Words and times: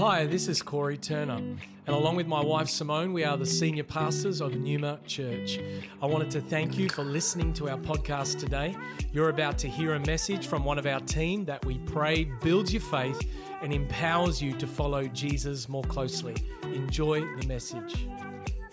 Hi, 0.00 0.24
this 0.24 0.48
is 0.48 0.62
Corey 0.62 0.96
Turner, 0.96 1.34
and 1.34 1.60
along 1.86 2.16
with 2.16 2.26
my 2.26 2.42
wife 2.42 2.70
Simone, 2.70 3.12
we 3.12 3.22
are 3.22 3.36
the 3.36 3.44
senior 3.44 3.84
pastors 3.84 4.40
of 4.40 4.54
Numa 4.56 4.98
Church. 5.06 5.60
I 6.00 6.06
wanted 6.06 6.30
to 6.30 6.40
thank 6.40 6.78
you 6.78 6.88
for 6.88 7.04
listening 7.04 7.52
to 7.52 7.68
our 7.68 7.76
podcast 7.76 8.38
today. 8.38 8.74
You're 9.12 9.28
about 9.28 9.58
to 9.58 9.68
hear 9.68 9.96
a 9.96 10.00
message 10.00 10.46
from 10.46 10.64
one 10.64 10.78
of 10.78 10.86
our 10.86 11.00
team 11.00 11.44
that 11.44 11.62
we 11.66 11.76
pray 11.80 12.24
builds 12.24 12.72
your 12.72 12.80
faith 12.80 13.30
and 13.60 13.74
empowers 13.74 14.40
you 14.40 14.54
to 14.54 14.66
follow 14.66 15.06
Jesus 15.06 15.68
more 15.68 15.84
closely. 15.84 16.34
Enjoy 16.62 17.20
the 17.36 17.46
message. 17.46 18.06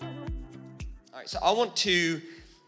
All 0.00 0.08
right, 1.12 1.28
so 1.28 1.38
I 1.42 1.52
want 1.52 1.76
to 1.76 2.22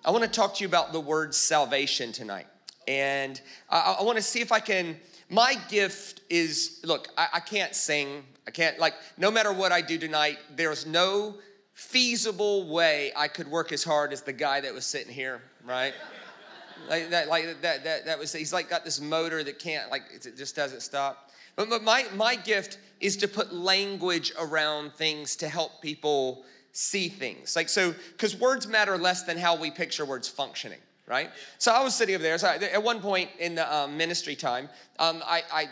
I 0.04 0.10
want 0.10 0.24
to 0.24 0.30
talk 0.30 0.56
to 0.56 0.62
you 0.62 0.68
about 0.68 0.92
the 0.92 1.00
word 1.00 1.34
salvation 1.34 2.12
tonight, 2.12 2.46
and 2.86 3.40
I, 3.70 3.96
I 4.00 4.02
want 4.02 4.18
to 4.18 4.22
see 4.22 4.42
if 4.42 4.52
I 4.52 4.60
can. 4.60 4.96
My 5.30 5.54
gift 5.68 6.22
is 6.28 6.80
look. 6.84 7.08
I, 7.16 7.28
I 7.34 7.40
can't 7.40 7.74
sing. 7.74 8.24
I 8.46 8.50
can't 8.50 8.78
like. 8.78 8.94
No 9.16 9.30
matter 9.30 9.52
what 9.52 9.72
I 9.72 9.80
do 9.80 9.96
tonight, 9.96 10.38
there's 10.54 10.86
no 10.86 11.36
feasible 11.74 12.68
way 12.68 13.12
I 13.16 13.28
could 13.28 13.48
work 13.48 13.72
as 13.72 13.84
hard 13.84 14.12
as 14.12 14.22
the 14.22 14.32
guy 14.32 14.60
that 14.60 14.74
was 14.74 14.84
sitting 14.84 15.12
here, 15.12 15.40
right? 15.64 15.94
like 16.88 17.10
that, 17.10 17.28
like 17.28 17.62
that, 17.62 17.84
that, 17.84 18.06
that 18.06 18.18
was. 18.18 18.32
He's 18.32 18.52
like 18.52 18.68
got 18.68 18.84
this 18.84 19.00
motor 19.00 19.44
that 19.44 19.58
can't 19.60 19.90
like 19.90 20.02
it 20.12 20.36
just 20.36 20.56
doesn't 20.56 20.82
stop. 20.82 21.30
But, 21.54 21.70
but 21.70 21.84
my 21.84 22.06
my 22.16 22.34
gift 22.34 22.78
is 23.00 23.16
to 23.18 23.28
put 23.28 23.54
language 23.54 24.32
around 24.38 24.92
things 24.94 25.36
to 25.36 25.48
help 25.48 25.80
people 25.80 26.44
see 26.72 27.08
things. 27.08 27.56
Like, 27.56 27.68
so, 27.68 27.92
because 28.12 28.36
words 28.36 28.66
matter 28.66 28.96
less 28.98 29.22
than 29.22 29.38
how 29.38 29.56
we 29.56 29.70
picture 29.70 30.04
words 30.04 30.28
functioning, 30.28 30.78
right? 31.10 31.30
So 31.58 31.72
I 31.72 31.82
was 31.82 31.94
sitting 31.94 32.14
over 32.14 32.22
there. 32.22 32.38
So 32.38 32.46
I, 32.46 32.54
at 32.54 32.82
one 32.82 33.00
point 33.00 33.30
in 33.40 33.56
the 33.56 33.74
um, 33.74 33.96
ministry 33.96 34.36
time, 34.36 34.68
um, 35.00 35.22
I, 35.26 35.42
I, 35.52 35.68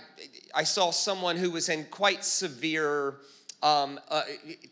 I 0.53 0.65
saw 0.65 0.91
someone 0.91 1.37
who 1.37 1.53
was 1.53 1.69
in 1.69 1.85
quite 1.85 2.25
severe. 2.25 3.15
Um, 3.63 4.01
uh, 4.09 4.23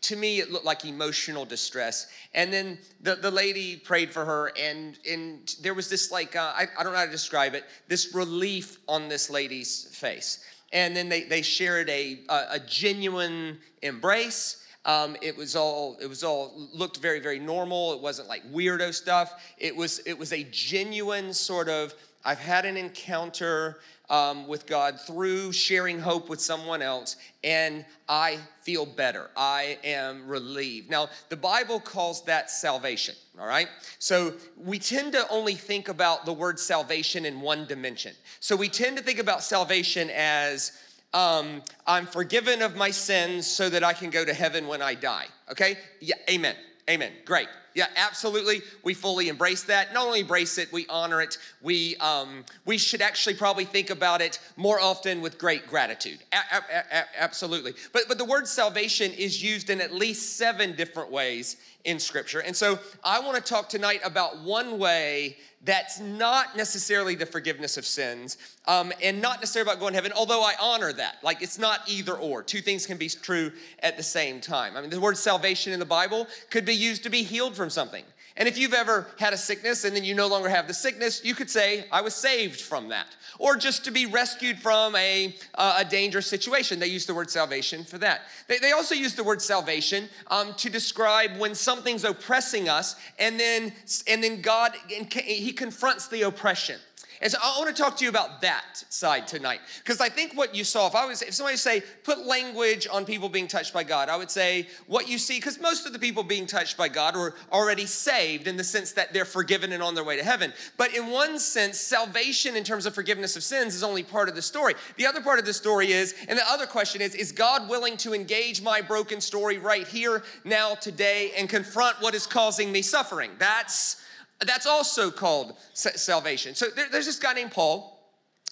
to 0.01 0.15
me, 0.17 0.39
it 0.39 0.51
looked 0.51 0.65
like 0.65 0.83
emotional 0.83 1.45
distress. 1.45 2.07
And 2.33 2.51
then 2.51 2.77
the, 3.01 3.15
the 3.15 3.31
lady 3.31 3.77
prayed 3.77 4.11
for 4.11 4.25
her, 4.25 4.51
and, 4.59 4.99
and 5.09 5.55
there 5.61 5.73
was 5.73 5.89
this, 5.89 6.11
like, 6.11 6.35
uh, 6.35 6.51
I, 6.53 6.67
I 6.77 6.83
don't 6.83 6.91
know 6.91 6.99
how 6.99 7.05
to 7.05 7.11
describe 7.11 7.55
it, 7.55 7.63
this 7.87 8.13
relief 8.13 8.77
on 8.87 9.07
this 9.07 9.29
lady's 9.29 9.85
face. 9.93 10.43
And 10.73 10.95
then 10.95 11.07
they, 11.07 11.23
they 11.23 11.41
shared 11.41 11.89
a, 11.89 12.19
a, 12.27 12.45
a 12.51 12.59
genuine 12.59 13.59
embrace 13.81 14.66
um, 14.87 15.15
it 15.21 15.37
was 15.37 15.55
all 15.55 15.97
it 16.01 16.07
was 16.07 16.23
all 16.23 16.53
looked 16.73 16.97
very 16.97 17.19
very 17.19 17.39
normal. 17.39 17.93
It 17.93 18.01
wasn't 18.01 18.27
like 18.27 18.43
weirdo 18.51 18.93
stuff. 18.93 19.33
It 19.59 19.75
was 19.75 19.99
it 19.99 20.17
was 20.17 20.33
a 20.33 20.43
genuine 20.49 21.33
sort 21.33 21.69
of 21.69 21.93
I've 22.25 22.39
had 22.39 22.65
an 22.65 22.75
encounter 22.77 23.79
um, 24.09 24.47
with 24.47 24.65
God 24.65 24.99
through 24.99 25.51
sharing 25.51 25.99
hope 25.99 26.29
with 26.29 26.39
someone 26.39 26.81
else, 26.81 27.17
and 27.43 27.85
I 28.07 28.37
feel 28.61 28.85
better. 28.85 29.29
I 29.35 29.77
am 29.83 30.27
relieved. 30.27 30.89
Now, 30.89 31.09
the 31.29 31.35
Bible 31.35 31.79
calls 31.79 32.23
that 32.25 32.49
salvation, 32.49 33.15
all 33.39 33.47
right? 33.47 33.67
So 33.99 34.33
we 34.57 34.79
tend 34.79 35.11
to 35.13 35.27
only 35.29 35.55
think 35.55 35.89
about 35.89 36.25
the 36.25 36.33
word 36.33 36.59
salvation 36.59 37.25
in 37.25 37.41
one 37.41 37.65
dimension. 37.65 38.13
So 38.39 38.55
we 38.55 38.69
tend 38.69 38.97
to 38.97 39.03
think 39.03 39.19
about 39.19 39.43
salvation 39.43 40.09
as 40.13 40.71
um, 41.13 41.61
I'm 41.85 42.05
forgiven 42.05 42.61
of 42.61 42.75
my 42.75 42.91
sins 42.91 43.47
so 43.47 43.69
that 43.69 43.83
I 43.83 43.93
can 43.93 44.09
go 44.09 44.25
to 44.25 44.33
heaven 44.33 44.67
when 44.67 44.81
I 44.81 44.93
die. 44.93 45.25
Okay? 45.51 45.77
Yeah, 45.99 46.15
amen. 46.29 46.55
Amen. 46.89 47.11
Great. 47.25 47.47
Yeah, 47.77 47.85
absolutely. 47.95 48.63
We 48.83 48.95
fully 48.95 49.29
embrace 49.29 49.61
that. 49.65 49.93
Not 49.93 50.07
only 50.07 50.21
embrace 50.21 50.57
it, 50.57 50.73
we 50.73 50.87
honor 50.89 51.21
it. 51.21 51.37
We 51.61 51.95
um, 51.97 52.43
we 52.65 52.79
should 52.79 53.03
actually 53.03 53.35
probably 53.35 53.65
think 53.65 53.91
about 53.91 54.19
it 54.19 54.39
more 54.55 54.79
often 54.79 55.21
with 55.21 55.37
great 55.37 55.67
gratitude. 55.67 56.17
A- 56.33 56.55
a- 56.55 56.79
a- 56.91 57.21
absolutely. 57.21 57.75
But 57.93 58.05
but 58.07 58.17
the 58.17 58.25
word 58.25 58.47
salvation 58.47 59.11
is 59.11 59.43
used 59.43 59.69
in 59.69 59.79
at 59.79 59.93
least 59.93 60.37
seven 60.37 60.75
different 60.75 61.11
ways 61.11 61.57
in 61.83 61.99
Scripture, 61.99 62.39
and 62.39 62.55
so 62.55 62.79
I 63.03 63.19
want 63.19 63.37
to 63.37 63.43
talk 63.43 63.69
tonight 63.69 64.01
about 64.03 64.39
one 64.41 64.79
way 64.79 65.37
that's 65.63 65.99
not 65.99 66.55
necessarily 66.55 67.15
the 67.15 67.25
forgiveness 67.25 67.77
of 67.77 67.85
sins 67.85 68.37
um, 68.67 68.93
and 69.01 69.21
not 69.21 69.39
necessarily 69.39 69.69
about 69.69 69.79
going 69.79 69.91
to 69.93 69.97
heaven, 69.97 70.13
although 70.15 70.41
I 70.43 70.53
honor 70.61 70.93
that. 70.93 71.17
Like 71.23 71.41
it's 71.41 71.57
not 71.57 71.81
either 71.87 72.13
or. 72.15 72.43
Two 72.43 72.61
things 72.61 72.85
can 72.85 72.97
be 72.97 73.09
true 73.09 73.51
at 73.81 73.97
the 73.97 74.03
same 74.03 74.39
time. 74.39 74.77
I 74.77 74.81
mean, 74.81 74.89
the 74.89 74.99
word 74.99 75.17
salvation 75.17 75.73
in 75.73 75.79
the 75.79 75.85
Bible 75.85 76.27
could 76.51 76.63
be 76.63 76.75
used 76.75 77.03
to 77.03 77.09
be 77.09 77.23
healed 77.23 77.55
from 77.55 77.66
something. 77.69 78.03
And 78.37 78.47
if 78.47 78.55
you've 78.57 78.73
ever 78.73 79.07
had 79.17 79.33
a 79.33 79.37
sickness 79.37 79.83
and 79.83 79.95
then 79.95 80.03
you 80.03 80.13
no 80.13 80.27
longer 80.27 80.47
have 80.47 80.67
the 80.67 80.73
sickness, 80.73 81.25
you 81.25 81.33
could 81.33 81.49
say, 81.49 81.85
I 81.91 82.01
was 82.01 82.13
saved 82.13 82.61
from 82.61 82.89
that. 82.89 83.07
Or 83.39 83.55
just 83.55 83.83
to 83.85 83.91
be 83.91 84.05
rescued 84.05 84.59
from 84.59 84.95
a, 84.95 85.35
uh, 85.55 85.77
a 85.79 85.85
dangerous 85.85 86.27
situation. 86.27 86.79
They 86.79 86.87
use 86.87 87.07
the 87.07 87.15
word 87.15 87.31
salvation 87.31 87.83
for 87.83 87.97
that. 87.97 88.21
They, 88.47 88.59
they 88.59 88.73
also 88.73 88.93
use 88.93 89.15
the 89.15 89.23
word 89.23 89.41
salvation 89.41 90.07
um, 90.27 90.53
to 90.55 90.69
describe 90.69 91.37
when 91.37 91.55
something's 91.55 92.03
oppressing 92.03 92.69
us 92.69 92.95
and 93.17 93.39
then, 93.39 93.73
and 94.07 94.23
then 94.23 94.41
God, 94.41 94.73
He 94.87 95.51
confronts 95.51 96.07
the 96.07 96.21
oppression. 96.21 96.79
And 97.21 97.31
so 97.31 97.39
I 97.43 97.57
want 97.57 97.75
to 97.75 97.81
talk 97.81 97.97
to 97.97 98.03
you 98.03 98.09
about 98.09 98.41
that 98.41 98.83
side 98.89 99.27
tonight. 99.27 99.59
Because 99.79 99.99
I 99.99 100.09
think 100.09 100.33
what 100.33 100.53
you 100.53 100.63
saw, 100.63 100.87
if 100.87 100.95
I 100.95 101.05
was, 101.05 101.21
if 101.21 101.33
somebody 101.33 101.57
say, 101.57 101.81
put 102.03 102.25
language 102.25 102.87
on 102.91 103.05
people 103.05 103.27
being 103.27 103.47
touched 103.47 103.73
by 103.73 103.83
God, 103.83 104.09
I 104.09 104.17
would 104.17 104.29
say 104.29 104.67
what 104.85 105.09
you 105.09 105.17
see, 105.17 105.37
because 105.37 105.59
most 105.59 105.87
of 105.87 105.93
the 105.93 105.99
people 105.99 106.23
being 106.23 106.45
touched 106.45 106.77
by 106.77 106.89
God 106.89 107.15
are 107.15 107.33
already 107.51 107.87
saved 107.87 108.47
in 108.47 108.55
the 108.55 108.63
sense 108.63 108.91
that 108.93 109.13
they're 109.13 109.25
forgiven 109.25 109.71
and 109.71 109.81
on 109.81 109.95
their 109.95 110.03
way 110.03 110.15
to 110.15 110.23
heaven. 110.23 110.53
But 110.77 110.95
in 110.95 111.07
one 111.07 111.39
sense, 111.39 111.79
salvation 111.79 112.55
in 112.55 112.63
terms 112.63 112.85
of 112.85 112.93
forgiveness 112.93 113.35
of 113.35 113.43
sins 113.43 113.73
is 113.73 113.83
only 113.83 114.03
part 114.03 114.29
of 114.29 114.35
the 114.35 114.41
story. 114.41 114.75
The 114.97 115.07
other 115.07 115.21
part 115.21 115.39
of 115.39 115.45
the 115.45 115.53
story 115.53 115.91
is, 115.93 116.13
and 116.27 116.37
the 116.37 116.49
other 116.49 116.67
question 116.67 117.01
is, 117.01 117.15
is 117.15 117.31
God 117.31 117.67
willing 117.67 117.97
to 117.97 118.13
engage 118.13 118.61
my 118.61 118.81
broken 118.81 119.21
story 119.21 119.57
right 119.57 119.87
here, 119.87 120.23
now, 120.43 120.75
today, 120.75 121.31
and 121.37 121.49
confront 121.49 122.01
what 122.01 122.13
is 122.13 122.27
causing 122.27 122.71
me 122.71 122.81
suffering? 122.81 123.31
That's 123.39 124.03
that's 124.45 124.65
also 124.65 125.09
called 125.09 125.55
salvation. 125.73 126.55
So 126.55 126.67
there, 126.75 126.87
there's 126.91 127.05
this 127.05 127.19
guy 127.19 127.33
named 127.33 127.51
Paul. 127.51 127.93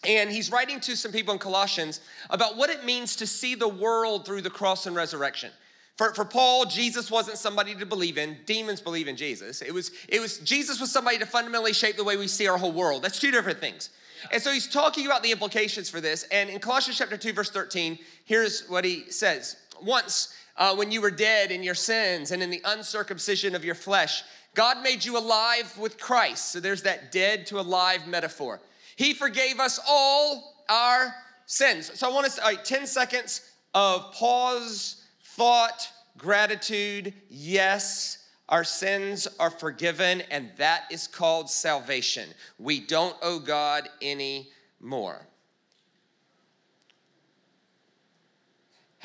And 0.08 0.30
he's 0.30 0.52
writing 0.52 0.80
to 0.82 0.96
some 0.96 1.12
people 1.12 1.34
in 1.34 1.40
Colossians 1.40 2.00
about 2.30 2.58
what 2.58 2.70
it 2.70 2.86
means 2.86 3.16
to 3.16 3.26
see 3.26 3.56
the 3.56 3.68
world 3.68 4.26
through 4.26 4.42
the 4.42 4.52
cross 4.52 4.86
and 4.86 4.96
resurrection. 4.96 5.52
For, 5.98 6.14
for 6.14 6.26
Paul, 6.26 6.66
Jesus 6.66 7.10
wasn't 7.10 7.38
somebody 7.38 7.74
to 7.76 7.86
believe 7.86 8.18
in. 8.18 8.38
Demons 8.46 8.82
believe 8.82 9.08
in 9.08 9.16
Jesus. 9.16 9.62
It 9.62 9.74
was, 9.74 9.92
it 10.10 10.20
was 10.20 10.40
Jesus 10.40 10.80
was 10.80 10.92
somebody 10.92 11.18
to 11.20 11.26
fundamentally 11.26 11.74
shape 11.74 11.96
the 11.96 12.04
way 12.04 12.18
we 12.18 12.28
see 12.28 12.48
our 12.48 12.58
whole 12.58 12.74
world. 12.74 13.02
That's 13.02 13.20
two 13.20 13.32
different 13.32 13.60
things. 13.60 13.90
And 14.32 14.42
so 14.42 14.52
he's 14.52 14.68
talking 14.68 15.06
about 15.06 15.24
the 15.24 15.32
implications 15.32 15.90
for 15.90 16.02
this. 16.02 16.24
And 16.32 16.50
in 16.50 16.60
Colossians 16.60 16.98
chapter 16.98 17.18
2, 17.18 17.34
verse 17.34 17.50
13, 17.50 17.98
here's 18.26 18.68
what 18.68 18.84
he 18.84 19.10
says. 19.10 19.56
Once, 19.82 20.36
uh, 20.58 20.76
when 20.76 20.92
you 20.92 21.02
were 21.02 21.12
dead 21.12 21.52
in 21.52 21.64
your 21.64 21.76
sins 21.76 22.32
and 22.32 22.42
in 22.42 22.50
the 22.50 22.62
uncircumcision 22.66 23.56
of 23.56 23.66
your 23.66 23.76
flesh, 23.76 24.24
God 24.54 24.82
made 24.82 25.04
you 25.04 25.18
alive 25.18 25.78
with 25.78 26.00
Christ. 26.00 26.52
So 26.52 26.60
there's 26.60 26.84
that 26.84 27.12
dead 27.12 27.46
to 27.48 27.60
alive 27.60 28.08
metaphor. 28.08 28.62
He 28.96 29.14
forgave 29.14 29.60
us 29.60 29.80
all 29.88 30.64
our 30.70 31.14
sins. 31.46 31.92
So 31.94 32.10
I 32.10 32.14
want 32.14 32.32
to, 32.32 32.42
all 32.42 32.50
right, 32.50 32.64
10 32.64 32.88
seconds 32.88 33.42
of 33.74 34.14
pause, 34.14 35.04
thought, 35.22 35.90
gratitude. 36.18 37.14
Yes, 37.30 38.30
our 38.48 38.64
sins 38.64 39.28
are 39.40 39.50
forgiven, 39.50 40.22
and 40.32 40.50
that 40.58 40.84
is 40.90 41.08
called 41.08 41.50
salvation. 41.50 42.30
We 42.58 42.80
don't 42.80 43.16
owe 43.22 43.40
God 43.40 43.90
any 44.02 44.50
more. 44.80 45.28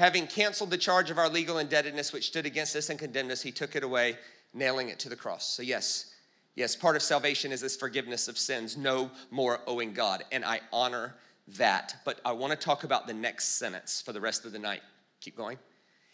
Having 0.00 0.28
canceled 0.28 0.70
the 0.70 0.78
charge 0.78 1.10
of 1.10 1.18
our 1.18 1.28
legal 1.28 1.58
indebtedness 1.58 2.10
which 2.10 2.28
stood 2.28 2.46
against 2.46 2.74
us 2.74 2.88
and 2.88 2.98
condemned 2.98 3.30
us, 3.30 3.42
he 3.42 3.52
took 3.52 3.76
it 3.76 3.84
away 3.84 4.16
nailing 4.54 4.88
it 4.88 4.98
to 5.00 5.10
the 5.10 5.14
cross. 5.14 5.46
So, 5.46 5.62
yes, 5.62 6.14
yes, 6.54 6.74
part 6.74 6.96
of 6.96 7.02
salvation 7.02 7.52
is 7.52 7.60
this 7.60 7.76
forgiveness 7.76 8.26
of 8.26 8.38
sins, 8.38 8.78
no 8.78 9.10
more 9.30 9.60
owing 9.66 9.92
God. 9.92 10.24
And 10.32 10.42
I 10.42 10.60
honor 10.72 11.16
that. 11.58 11.96
But 12.06 12.18
I 12.24 12.32
want 12.32 12.50
to 12.50 12.58
talk 12.58 12.84
about 12.84 13.06
the 13.06 13.12
next 13.12 13.58
sentence 13.58 14.00
for 14.00 14.14
the 14.14 14.22
rest 14.22 14.46
of 14.46 14.52
the 14.52 14.58
night. 14.58 14.80
Keep 15.20 15.36
going. 15.36 15.58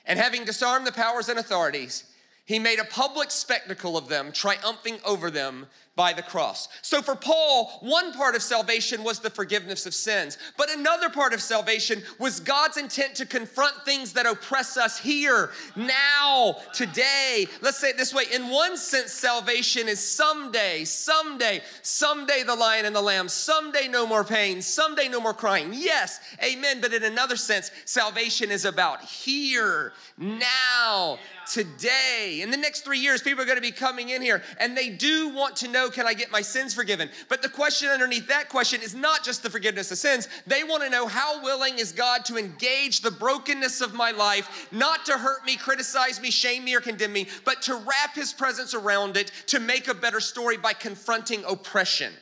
And 0.04 0.18
having 0.18 0.44
disarmed 0.44 0.84
the 0.84 0.90
powers 0.90 1.28
and 1.28 1.38
authorities, 1.38 2.12
he 2.44 2.58
made 2.58 2.80
a 2.80 2.84
public 2.86 3.30
spectacle 3.30 3.96
of 3.96 4.08
them, 4.08 4.32
triumphing 4.32 4.98
over 5.04 5.30
them 5.30 5.66
by 5.96 6.12
the 6.12 6.22
cross. 6.22 6.68
So 6.82 7.00
for 7.00 7.16
Paul, 7.16 7.78
one 7.80 8.12
part 8.12 8.36
of 8.36 8.42
salvation 8.42 9.02
was 9.02 9.18
the 9.18 9.30
forgiveness 9.30 9.86
of 9.86 9.94
sins, 9.94 10.36
but 10.58 10.70
another 10.70 11.08
part 11.08 11.32
of 11.32 11.40
salvation 11.40 12.02
was 12.18 12.38
God's 12.38 12.76
intent 12.76 13.14
to 13.16 13.26
confront 13.26 13.74
things 13.84 14.12
that 14.12 14.26
oppress 14.26 14.76
us 14.76 14.98
here, 14.98 15.50
now, 15.74 16.56
today. 16.74 17.46
Let's 17.62 17.78
say 17.78 17.88
it 17.88 17.96
this 17.96 18.14
way 18.14 18.24
in 18.32 18.48
one 18.50 18.76
sense, 18.76 19.10
salvation 19.10 19.88
is 19.88 19.98
someday, 19.98 20.84
someday, 20.84 21.62
someday 21.80 22.42
the 22.42 22.54
lion 22.54 22.84
and 22.84 22.94
the 22.94 23.00
lamb, 23.00 23.28
someday 23.28 23.88
no 23.88 24.06
more 24.06 24.22
pain, 24.22 24.60
someday 24.60 25.08
no 25.08 25.20
more 25.20 25.34
crying. 25.34 25.70
Yes, 25.72 26.20
amen. 26.44 26.82
But 26.82 26.92
in 26.92 27.04
another 27.04 27.36
sense, 27.36 27.70
salvation 27.86 28.50
is 28.50 28.66
about 28.66 29.02
here, 29.02 29.94
now 30.18 31.18
today. 31.46 32.40
In 32.42 32.50
the 32.50 32.56
next 32.56 32.80
three 32.80 32.98
years, 32.98 33.22
people 33.22 33.42
are 33.42 33.46
going 33.46 33.56
to 33.56 33.62
be 33.62 33.70
coming 33.70 34.10
in 34.10 34.20
here 34.20 34.42
and 34.58 34.76
they 34.76 34.90
do 34.90 35.28
want 35.28 35.56
to 35.56 35.68
know 35.68 35.85
can 35.90 36.06
I 36.06 36.14
get 36.14 36.30
my 36.30 36.42
sins 36.42 36.74
forgiven? 36.74 37.08
But 37.28 37.42
the 37.42 37.48
question 37.48 37.88
underneath 37.88 38.28
that 38.28 38.48
question 38.48 38.80
is 38.82 38.94
not 38.94 39.24
just 39.24 39.42
the 39.42 39.50
forgiveness 39.50 39.90
of 39.90 39.98
sins. 39.98 40.28
They 40.46 40.64
want 40.64 40.82
to 40.82 40.90
know 40.90 41.06
how 41.06 41.42
willing 41.42 41.78
is 41.78 41.92
God 41.92 42.24
to 42.26 42.36
engage 42.36 43.00
the 43.00 43.10
brokenness 43.10 43.80
of 43.80 43.94
my 43.94 44.10
life, 44.10 44.68
not 44.72 45.04
to 45.06 45.12
hurt 45.12 45.44
me, 45.44 45.56
criticize 45.56 46.20
me, 46.20 46.30
shame 46.30 46.64
me, 46.64 46.74
or 46.74 46.80
condemn 46.80 47.12
me, 47.12 47.28
but 47.44 47.62
to 47.62 47.74
wrap 47.74 48.14
his 48.14 48.32
presence 48.32 48.74
around 48.74 49.16
it 49.16 49.30
to 49.46 49.60
make 49.60 49.88
a 49.88 49.94
better 49.94 50.20
story 50.20 50.56
by 50.56 50.72
confronting 50.72 51.44
oppression. 51.48 52.12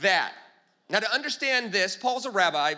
That. 0.00 0.32
Now, 0.88 1.00
to 1.00 1.14
understand 1.14 1.72
this, 1.72 1.96
Paul's 1.96 2.26
a 2.26 2.30
rabbi 2.30 2.74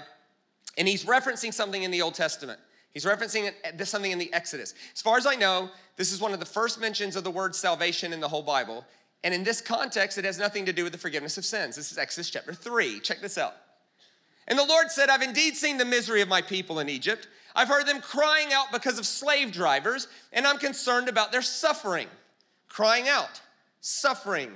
and 0.79 0.89
he's 0.89 1.05
referencing 1.05 1.53
something 1.53 1.83
in 1.83 1.91
the 1.91 2.03
Old 2.03 2.15
Testament. 2.15 2.59
He's 2.93 3.05
referencing 3.05 3.53
uh, 3.65 3.85
something 3.85 4.13
in 4.13 4.19
the 4.19 4.33
Exodus. 4.33 4.75
As 4.95 5.01
far 5.01 5.17
as 5.17 5.27
I 5.27 5.35
know, 5.35 5.71
this 5.97 6.13
is 6.13 6.21
one 6.21 6.33
of 6.33 6.41
the 6.41 6.47
first 6.47 6.81
mentions 6.81 7.17
of 7.17 7.25
the 7.25 7.31
word 7.31 7.55
salvation 7.55 8.13
in 8.13 8.21
the 8.21 8.29
whole 8.29 8.43
Bible. 8.43 8.85
And 9.25 9.33
in 9.33 9.45
this 9.45 9.61
context, 9.61 10.19
it 10.19 10.25
has 10.25 10.39
nothing 10.39 10.67
to 10.67 10.73
do 10.73 10.83
with 10.83 10.93
the 10.93 10.99
forgiveness 10.99 11.39
of 11.39 11.45
sins. 11.45 11.77
This 11.77 11.93
is 11.93 11.99
Exodus 11.99 12.31
chapter 12.31 12.53
3. 12.53 13.01
Check 13.01 13.21
this 13.21 13.39
out. 13.39 13.55
And 14.49 14.59
the 14.59 14.65
Lord 14.65 14.91
said, 14.91 15.09
I've 15.09 15.23
indeed 15.23 15.57
seen 15.57 15.79
the 15.79 15.85
misery 15.85 16.21
of 16.21 16.29
my 16.29 16.43
people 16.43 16.81
in 16.81 16.89
Egypt. 16.89 17.29
I've 17.55 17.69
heard 17.69 17.87
them 17.87 18.01
crying 18.01 18.49
out 18.53 18.73
because 18.73 18.99
of 18.99 19.07
slave 19.07 19.53
drivers, 19.53 20.09
and 20.33 20.47
I'm 20.47 20.59
concerned 20.59 21.09
about 21.09 21.31
their 21.31 21.43
suffering. 21.43 22.09
Crying 22.69 23.09
out, 23.09 23.41
suffering, 23.81 24.51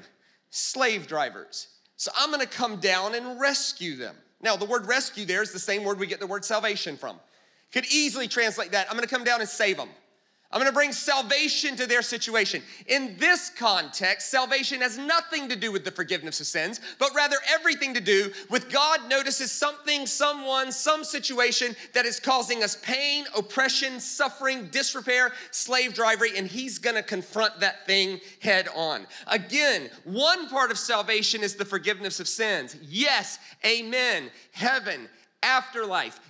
slave 0.51 1.07
drivers. 1.07 1.69
So 1.97 2.11
I'm 2.17 2.31
gonna 2.31 2.47
come 2.47 2.81
down 2.81 3.15
and 3.15 3.39
rescue 3.39 3.97
them. 3.97 4.17
Now, 4.41 4.57
the 4.57 4.65
word 4.65 4.87
rescue 4.87 5.25
there 5.25 5.43
is 5.43 5.53
the 5.53 5.59
same 5.59 5.85
word 5.85 5.99
we 5.99 6.07
get 6.07 6.21
the 6.21 6.27
word 6.27 6.45
salvation 6.45 6.97
from. 6.97 7.21
Could 7.73 7.87
easily 7.87 8.29
translate 8.29 8.73
that. 8.73 8.89
I'm 8.89 8.97
gonna 8.97 9.07
come 9.07 9.25
down 9.25 9.41
and 9.41 9.49
save 9.49 9.77
them. 9.77 9.91
I'm 10.53 10.61
gonna 10.61 10.73
bring 10.73 10.93
salvation 10.93 11.77
to 11.77 11.87
their 11.87 12.03
situation. 12.03 12.63
In 12.87 13.17
this 13.19 13.51
context, 13.51 14.31
salvation 14.31 14.81
has 14.81 14.97
nothing 14.97 15.49
to 15.49 15.57
do 15.57 15.73
with 15.73 15.85
the 15.85 15.91
forgiveness 15.91 16.41
of 16.41 16.47
sins, 16.47 16.81
but 16.99 17.15
rather 17.15 17.37
everything 17.49 17.95
to 17.95 18.01
do 18.01 18.33
with 18.49 18.71
God 18.71 19.01
notices 19.09 19.51
something, 19.51 20.07
someone, 20.07 20.71
some 20.71 21.03
situation 21.03 21.75
that 21.95 22.07
is 22.07 22.21
causing 22.21 22.63
us 22.63 22.77
pain, 22.77 23.25
oppression, 23.37 23.99
suffering, 23.99 24.69
disrepair, 24.69 25.33
slave 25.51 25.95
drivery, 25.95 26.37
and 26.37 26.47
He's 26.47 26.79
gonna 26.79 27.03
confront 27.03 27.59
that 27.61 27.85
thing 27.87 28.21
head 28.41 28.69
on. 28.75 29.07
Again, 29.27 29.91
one 30.05 30.49
part 30.49 30.71
of 30.71 30.79
salvation 30.79 31.43
is 31.43 31.57
the 31.57 31.65
forgiveness 31.65 32.21
of 32.21 32.29
sins. 32.29 32.77
Yes, 32.83 33.39
amen. 33.65 34.31
Heaven, 34.53 35.09
afterlife. 35.43 36.21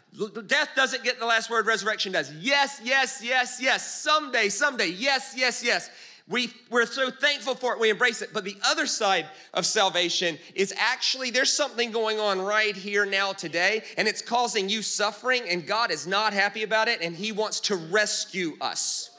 Death 0.46 0.70
doesn't 0.74 1.04
get 1.04 1.18
the 1.18 1.26
last 1.26 1.50
word, 1.50 1.66
resurrection 1.66 2.12
does. 2.12 2.32
Yes, 2.32 2.80
yes, 2.82 3.20
yes, 3.22 3.58
yes. 3.60 4.02
Someday, 4.02 4.48
someday. 4.48 4.88
Yes, 4.88 5.34
yes, 5.36 5.62
yes. 5.62 5.90
We, 6.28 6.52
we're 6.70 6.86
so 6.86 7.10
thankful 7.10 7.54
for 7.54 7.74
it, 7.74 7.78
we 7.78 7.90
embrace 7.90 8.22
it. 8.22 8.30
But 8.32 8.44
the 8.44 8.56
other 8.64 8.86
side 8.86 9.26
of 9.54 9.64
salvation 9.66 10.38
is 10.54 10.74
actually 10.76 11.30
there's 11.30 11.52
something 11.52 11.92
going 11.92 12.18
on 12.18 12.40
right 12.40 12.74
here 12.74 13.06
now 13.06 13.32
today, 13.32 13.84
and 13.96 14.08
it's 14.08 14.22
causing 14.22 14.68
you 14.68 14.82
suffering, 14.82 15.42
and 15.48 15.66
God 15.66 15.90
is 15.90 16.06
not 16.06 16.32
happy 16.32 16.62
about 16.62 16.88
it, 16.88 17.00
and 17.00 17.14
He 17.14 17.30
wants 17.30 17.60
to 17.60 17.76
rescue 17.76 18.56
us. 18.60 19.10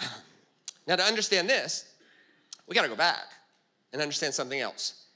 Wow. 0.00 0.08
Now, 0.86 0.94
to 0.94 1.02
understand 1.02 1.50
this, 1.50 1.92
we 2.68 2.74
got 2.76 2.82
to 2.82 2.88
go 2.88 2.94
back 2.94 3.24
and 3.92 4.00
understand 4.00 4.34
something 4.34 4.60
else. 4.60 5.06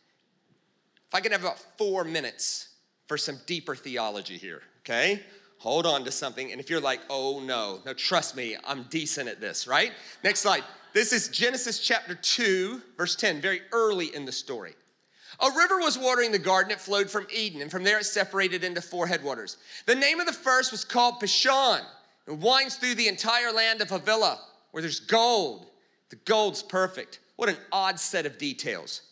If 1.07 1.15
I 1.15 1.21
can 1.21 1.31
have 1.31 1.43
about 1.43 1.61
four 1.79 2.03
minutes 2.03 2.70
for 3.11 3.19
some 3.19 3.41
deeper 3.45 3.75
theology 3.75 4.37
here, 4.37 4.63
okay? 4.83 5.21
Hold 5.59 5.85
on 5.85 6.05
to 6.05 6.13
something. 6.13 6.53
And 6.53 6.61
if 6.61 6.71
you're 6.71 6.81
like, 6.81 7.01
oh 7.11 7.41
no, 7.41 7.81
no, 7.85 7.93
trust 7.93 8.37
me, 8.37 8.57
I'm 8.65 8.85
decent 8.85 9.29
at 9.29 9.41
this, 9.41 9.67
right? 9.67 9.91
Next 10.23 10.39
slide. 10.39 10.63
This 10.93 11.13
is 11.13 11.27
Genesis 11.27 11.81
chapter 11.81 12.15
2, 12.15 12.81
verse 12.97 13.17
10, 13.17 13.41
very 13.41 13.63
early 13.73 14.15
in 14.15 14.27
the 14.27 14.31
story. 14.31 14.75
A 15.41 15.51
river 15.51 15.81
was 15.81 15.99
watering 15.99 16.31
the 16.31 16.39
garden. 16.39 16.71
It 16.71 16.81
flowed 16.81 17.11
from 17.11 17.27
Eden, 17.35 17.63
and 17.63 17.69
from 17.69 17.83
there 17.83 17.99
it 17.99 18.05
separated 18.05 18.63
into 18.63 18.81
four 18.81 19.09
headwaters. 19.09 19.57
The 19.87 19.97
name 19.97 20.21
of 20.21 20.27
the 20.27 20.33
first 20.33 20.71
was 20.71 20.85
called 20.85 21.21
Pishon. 21.21 21.81
It 22.29 22.39
winds 22.39 22.77
through 22.77 22.95
the 22.95 23.09
entire 23.09 23.51
land 23.51 23.81
of 23.81 23.91
Havilah, 23.91 24.39
where 24.71 24.83
there's 24.83 25.01
gold. 25.01 25.67
The 26.11 26.17
gold's 26.27 26.63
perfect. 26.63 27.19
What 27.35 27.49
an 27.49 27.57
odd 27.73 27.99
set 27.99 28.25
of 28.25 28.39
details. 28.39 29.03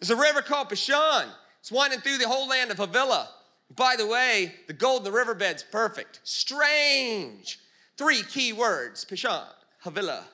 There's 0.00 0.10
a 0.10 0.16
river 0.16 0.42
called 0.42 0.68
Pishon. 0.68 1.28
It's 1.60 1.72
winding 1.72 2.00
through 2.00 2.18
the 2.18 2.28
whole 2.28 2.48
land 2.48 2.70
of 2.70 2.78
Havilah. 2.78 3.28
By 3.76 3.94
the 3.96 4.06
way, 4.06 4.54
the 4.66 4.72
gold 4.72 5.00
in 5.00 5.04
the 5.04 5.12
riverbed's 5.12 5.62
perfect. 5.62 6.20
Strange. 6.24 7.60
Three 7.96 8.22
key 8.22 8.52
words 8.52 9.04
Pishon, 9.04 9.44
Havilah, 9.84 10.24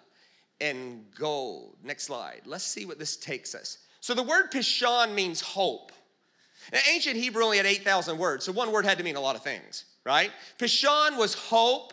and 0.60 1.04
gold. 1.18 1.76
Next 1.82 2.04
slide. 2.04 2.42
Let's 2.46 2.64
see 2.64 2.86
what 2.86 2.98
this 2.98 3.16
takes 3.16 3.54
us. 3.54 3.78
So 4.00 4.14
the 4.14 4.22
word 4.22 4.50
Pishon 4.52 5.14
means 5.14 5.40
hope. 5.40 5.92
In 6.72 6.78
ancient 6.90 7.16
Hebrew 7.16 7.44
only 7.44 7.58
had 7.58 7.66
8,000 7.66 8.18
words, 8.18 8.44
so 8.44 8.52
one 8.52 8.72
word 8.72 8.84
had 8.84 8.98
to 8.98 9.04
mean 9.04 9.16
a 9.16 9.20
lot 9.20 9.36
of 9.36 9.42
things, 9.42 9.84
right? 10.04 10.30
Pishon 10.58 11.16
was 11.16 11.34
hope. 11.34 11.92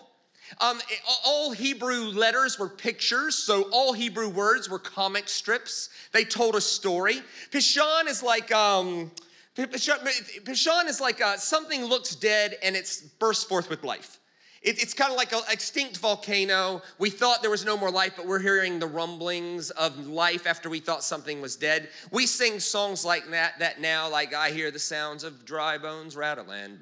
Um, 0.60 0.80
all 1.26 1.52
Hebrew 1.52 2.06
letters 2.06 2.60
were 2.60 2.70
pictures, 2.70 3.36
so 3.36 3.64
all 3.72 3.94
Hebrew 3.94 4.30
words 4.30 4.70
were 4.70 4.80
comic 4.80 5.28
strips. 5.30 5.90
They 6.12 6.24
told 6.24 6.56
a 6.56 6.62
story. 6.62 7.22
Pishon 7.52 8.08
is 8.08 8.22
like, 8.22 8.52
um, 8.52 9.12
Pishon 9.56 10.88
is 10.88 11.02
like 11.02 11.22
uh, 11.22 11.38
something 11.38 11.86
looks 11.86 12.16
dead 12.16 12.58
and 12.64 12.76
it's 12.76 13.02
burst 13.02 13.48
forth 13.50 13.70
with 13.70 13.84
life. 13.84 14.20
It, 14.64 14.82
it's 14.82 14.94
kind 14.94 15.12
of 15.12 15.18
like 15.18 15.34
an 15.34 15.42
extinct 15.52 15.98
volcano. 15.98 16.82
We 16.98 17.10
thought 17.10 17.42
there 17.42 17.52
was 17.52 17.66
no 17.66 17.78
more 17.78 17.92
life, 17.92 18.14
but 18.16 18.26
we're 18.26 18.40
hearing 18.40 18.80
the 18.80 18.88
rumblings 18.88 19.72
of 19.72 20.08
life 20.08 20.48
after 20.48 20.70
we 20.70 20.80
thought 20.80 21.04
something 21.04 21.42
was 21.42 21.58
dead. 21.58 21.90
We 22.12 22.26
sing 22.26 22.60
songs 22.62 23.04
like 23.04 23.30
that, 23.32 23.60
that 23.60 23.82
now, 23.82 24.10
like 24.10 24.34
I 24.34 24.52
hear 24.52 24.72
the 24.72 24.80
sounds 24.80 25.26
of 25.26 25.44
dry 25.44 25.78
bones 25.78 26.16
rattling, 26.16 26.78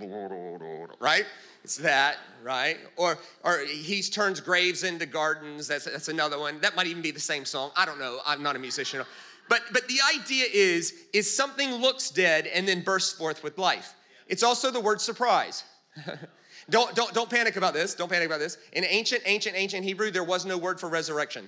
right? 1.00 1.26
It's 1.64 1.78
that, 1.78 2.18
right? 2.44 2.78
Or 2.98 3.18
or 3.44 3.60
he 3.60 4.02
turns 4.02 4.40
graves 4.40 4.84
into 4.84 5.06
gardens. 5.06 5.68
That's 5.68 5.86
that's 5.86 6.08
another 6.08 6.40
one. 6.40 6.60
That 6.62 6.76
might 6.76 6.88
even 6.88 7.02
be 7.02 7.12
the 7.12 7.20
same 7.20 7.46
song. 7.46 7.72
I 7.76 7.86
don't 7.86 8.00
know. 8.00 8.20
I'm 8.26 8.44
not 8.44 8.56
a 8.56 8.60
musician. 8.60 9.04
But 9.50 9.62
but 9.72 9.88
the 9.88 10.00
idea 10.16 10.46
is 10.52 10.94
is 11.14 11.36
something 11.36 11.76
looks 11.76 12.10
dead 12.10 12.48
and 12.48 12.68
then 12.68 12.82
bursts 12.82 13.14
forth 13.14 13.44
with 13.44 13.58
life. 13.58 13.94
It's 14.28 14.44
also 14.44 14.72
the 14.72 14.80
word 14.80 15.02
surprise. 15.02 15.64
don't 16.70 16.94
don't 16.96 17.14
don't 17.14 17.30
panic 17.30 17.56
about 17.56 17.74
this. 17.74 17.96
Don't 17.96 18.12
panic 18.12 18.28
about 18.28 18.40
this. 18.40 18.58
In 18.74 18.84
ancient 18.86 19.24
ancient 19.26 19.56
ancient 19.56 19.84
Hebrew, 19.84 20.12
there 20.12 20.24
was 20.24 20.46
no 20.46 20.58
word 20.58 20.80
for 20.80 20.90
resurrection. 20.90 21.48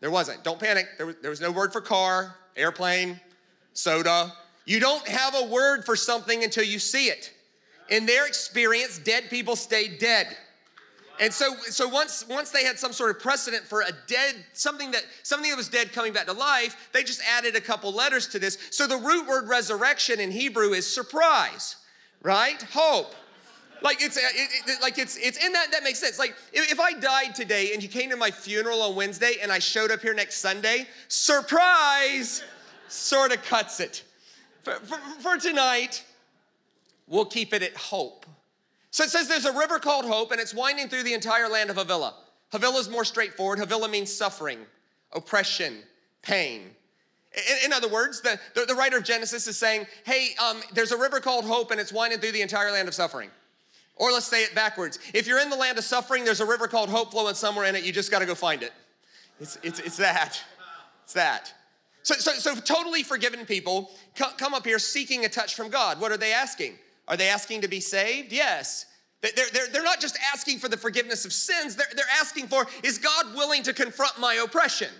There 0.00 0.10
wasn't. 0.10 0.44
Don't 0.44 0.60
panic. 0.60 0.86
There 0.98 1.06
was, 1.06 1.16
there 1.22 1.30
was 1.30 1.40
no 1.40 1.50
word 1.50 1.72
for 1.72 1.80
car, 1.80 2.36
airplane, 2.56 3.20
soda. 3.72 4.32
You 4.66 4.80
don't 4.80 5.06
have 5.08 5.34
a 5.34 5.44
word 5.46 5.84
for 5.84 5.96
something 5.96 6.44
until 6.44 6.64
you 6.64 6.78
see 6.78 7.06
it 7.06 7.32
in 7.88 8.06
their 8.06 8.26
experience, 8.26 8.98
dead 8.98 9.30
people 9.30 9.56
stayed 9.56 9.98
dead. 9.98 10.36
And 11.20 11.32
so, 11.32 11.54
so 11.60 11.88
once, 11.88 12.26
once 12.28 12.50
they 12.50 12.64
had 12.64 12.78
some 12.78 12.92
sort 12.92 13.14
of 13.14 13.22
precedent 13.22 13.64
for 13.64 13.82
a 13.82 13.92
dead, 14.08 14.34
something 14.52 14.90
that, 14.90 15.04
something 15.22 15.48
that 15.48 15.56
was 15.56 15.68
dead 15.68 15.92
coming 15.92 16.12
back 16.12 16.26
to 16.26 16.32
life, 16.32 16.88
they 16.92 17.04
just 17.04 17.20
added 17.28 17.54
a 17.54 17.60
couple 17.60 17.92
letters 17.92 18.26
to 18.28 18.38
this. 18.40 18.58
So 18.70 18.86
the 18.86 18.96
root 18.96 19.28
word 19.28 19.48
resurrection 19.48 20.18
in 20.18 20.32
Hebrew 20.32 20.72
is 20.72 20.92
surprise, 20.92 21.76
right? 22.22 22.60
Hope. 22.72 23.14
Like 23.84 24.02
it's, 24.02 24.16
it, 24.16 24.22
it, 24.34 24.82
like 24.82 24.98
it's, 24.98 25.16
it's 25.16 25.44
in 25.44 25.52
that, 25.52 25.70
that 25.70 25.84
makes 25.84 26.00
sense. 26.00 26.18
Like 26.18 26.34
if, 26.52 26.72
if 26.72 26.80
I 26.80 26.94
died 26.94 27.36
today 27.36 27.72
and 27.72 27.82
you 27.82 27.88
came 27.88 28.10
to 28.10 28.16
my 28.16 28.32
funeral 28.32 28.82
on 28.82 28.96
Wednesday 28.96 29.34
and 29.40 29.52
I 29.52 29.60
showed 29.60 29.92
up 29.92 30.00
here 30.00 30.14
next 30.14 30.38
Sunday, 30.38 30.88
surprise 31.06 32.42
sort 32.88 33.32
of 33.32 33.44
cuts 33.44 33.78
it. 33.78 34.02
For, 34.62 34.72
for, 34.72 34.98
for 35.20 35.36
tonight, 35.36 36.02
We'll 37.06 37.24
keep 37.24 37.52
it 37.52 37.62
at 37.62 37.76
hope. 37.76 38.26
So 38.90 39.04
it 39.04 39.10
says 39.10 39.28
there's 39.28 39.44
a 39.44 39.52
river 39.52 39.78
called 39.78 40.04
Hope, 40.04 40.32
and 40.32 40.40
it's 40.40 40.54
winding 40.54 40.88
through 40.88 41.02
the 41.02 41.14
entire 41.14 41.48
land 41.48 41.70
of 41.70 41.76
Havilah. 41.76 42.14
Havilah 42.52 42.80
is 42.80 42.88
more 42.88 43.04
straightforward. 43.04 43.58
Havilah 43.58 43.88
means 43.88 44.12
suffering, 44.12 44.60
oppression, 45.12 45.78
pain. 46.22 46.70
In, 47.64 47.72
other 47.72 47.88
words, 47.88 48.20
the, 48.20 48.38
the, 48.54 48.74
writer 48.76 48.96
of 48.96 49.02
Genesis 49.02 49.48
is 49.48 49.58
saying, 49.58 49.86
hey, 50.06 50.36
um, 50.40 50.60
there's 50.72 50.92
a 50.92 50.96
river 50.96 51.18
called 51.18 51.44
Hope, 51.44 51.72
and 51.72 51.80
it's 51.80 51.92
winding 51.92 52.20
through 52.20 52.30
the 52.30 52.42
entire 52.42 52.70
land 52.70 52.86
of 52.86 52.94
suffering. 52.94 53.28
Or 53.96 54.10
let's 54.10 54.26
say 54.26 54.42
it 54.42 54.54
backwards. 54.54 54.98
If 55.12 55.26
you're 55.26 55.40
in 55.40 55.50
the 55.50 55.56
land 55.56 55.78
of 55.78 55.84
suffering, 55.84 56.24
there's 56.24 56.40
a 56.40 56.46
river 56.46 56.66
called 56.66 56.88
Hope 56.88 57.12
flowing 57.12 57.34
somewhere 57.34 57.66
in 57.66 57.76
it. 57.76 57.84
You 57.84 57.92
just 57.92 58.10
got 58.10 58.20
to 58.20 58.26
go 58.26 58.34
find 58.34 58.62
it. 58.62 58.72
It's, 59.40 59.58
it's, 59.62 59.80
it's 59.80 59.96
that. 59.98 60.42
It's 61.04 61.12
that. 61.12 61.52
So, 62.02 62.14
so, 62.14 62.32
so 62.32 62.54
totally 62.56 63.02
forgiven 63.02 63.46
people 63.46 63.90
come 64.36 64.52
up 64.52 64.64
here 64.64 64.78
seeking 64.78 65.24
a 65.24 65.28
touch 65.28 65.54
from 65.54 65.70
God. 65.70 66.00
What 66.00 66.12
are 66.12 66.16
they 66.16 66.32
asking? 66.32 66.74
Are 67.08 67.16
they 67.16 67.28
asking 67.28 67.62
to 67.62 67.68
be 67.68 67.80
saved? 67.80 68.32
Yes. 68.32 68.86
They're, 69.22 69.32
they're, 69.52 69.66
they're 69.68 69.82
not 69.82 70.00
just 70.00 70.18
asking 70.34 70.58
for 70.58 70.68
the 70.68 70.76
forgiveness 70.76 71.24
of 71.24 71.32
sins, 71.32 71.76
they're, 71.76 71.86
they're 71.96 72.04
asking 72.20 72.48
for, 72.48 72.66
is 72.82 72.98
God 72.98 73.34
willing 73.34 73.62
to 73.62 73.72
confront 73.72 74.18
my 74.20 74.34
oppression? 74.34 74.90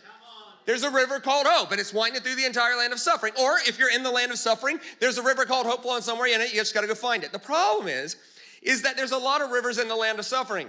There's 0.65 0.83
a 0.83 0.91
river 0.91 1.21
called 1.21 1.47
Hope, 1.47 1.73
and 1.73 1.81
it's 1.81 1.93
winding 1.93 2.23
through 2.23 2.37
the 2.37 2.47
entire 2.47 2.75
land 2.75 2.95
of 2.95 2.99
suffering. 2.99 3.35
Or 3.39 3.59
if 3.67 3.79
you're 3.79 3.91
in 3.91 4.03
the 4.03 4.11
land 4.11 4.33
of 4.33 4.39
suffering, 4.39 4.81
there's 4.99 5.19
a 5.19 5.23
river 5.23 5.45
called 5.45 5.67
Hope 5.67 5.83
flowing 5.83 6.01
somewhere 6.01 6.29
in 6.29 6.41
it. 6.41 6.55
You 6.55 6.61
just 6.61 6.73
got 6.73 6.81
to 6.81 6.87
go 6.87 6.95
find 6.95 7.23
it. 7.23 7.33
The 7.33 7.39
problem 7.39 7.87
is, 7.87 8.17
is 8.65 8.83
that 8.83 8.97
there's 8.97 9.13
a 9.13 9.19
lot 9.19 9.43
of 9.43 9.51
rivers 9.51 9.79
in 9.79 9.87
the 9.87 9.95
land 9.95 10.19
of 10.19 10.25
suffering. 10.25 10.69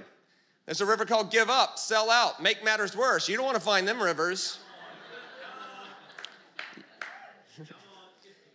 There's 0.66 0.82
a 0.82 0.86
river 0.86 1.06
called 1.06 1.32
give 1.32 1.50
up, 1.50 1.80
sell 1.80 2.12
out, 2.12 2.44
make 2.44 2.64
matters 2.64 2.96
worse. 2.96 3.28
You 3.30 3.38
don't 3.38 3.46
want 3.46 3.58
to 3.58 3.64
find 3.64 3.88
them 3.88 4.02
rivers. 4.02 4.60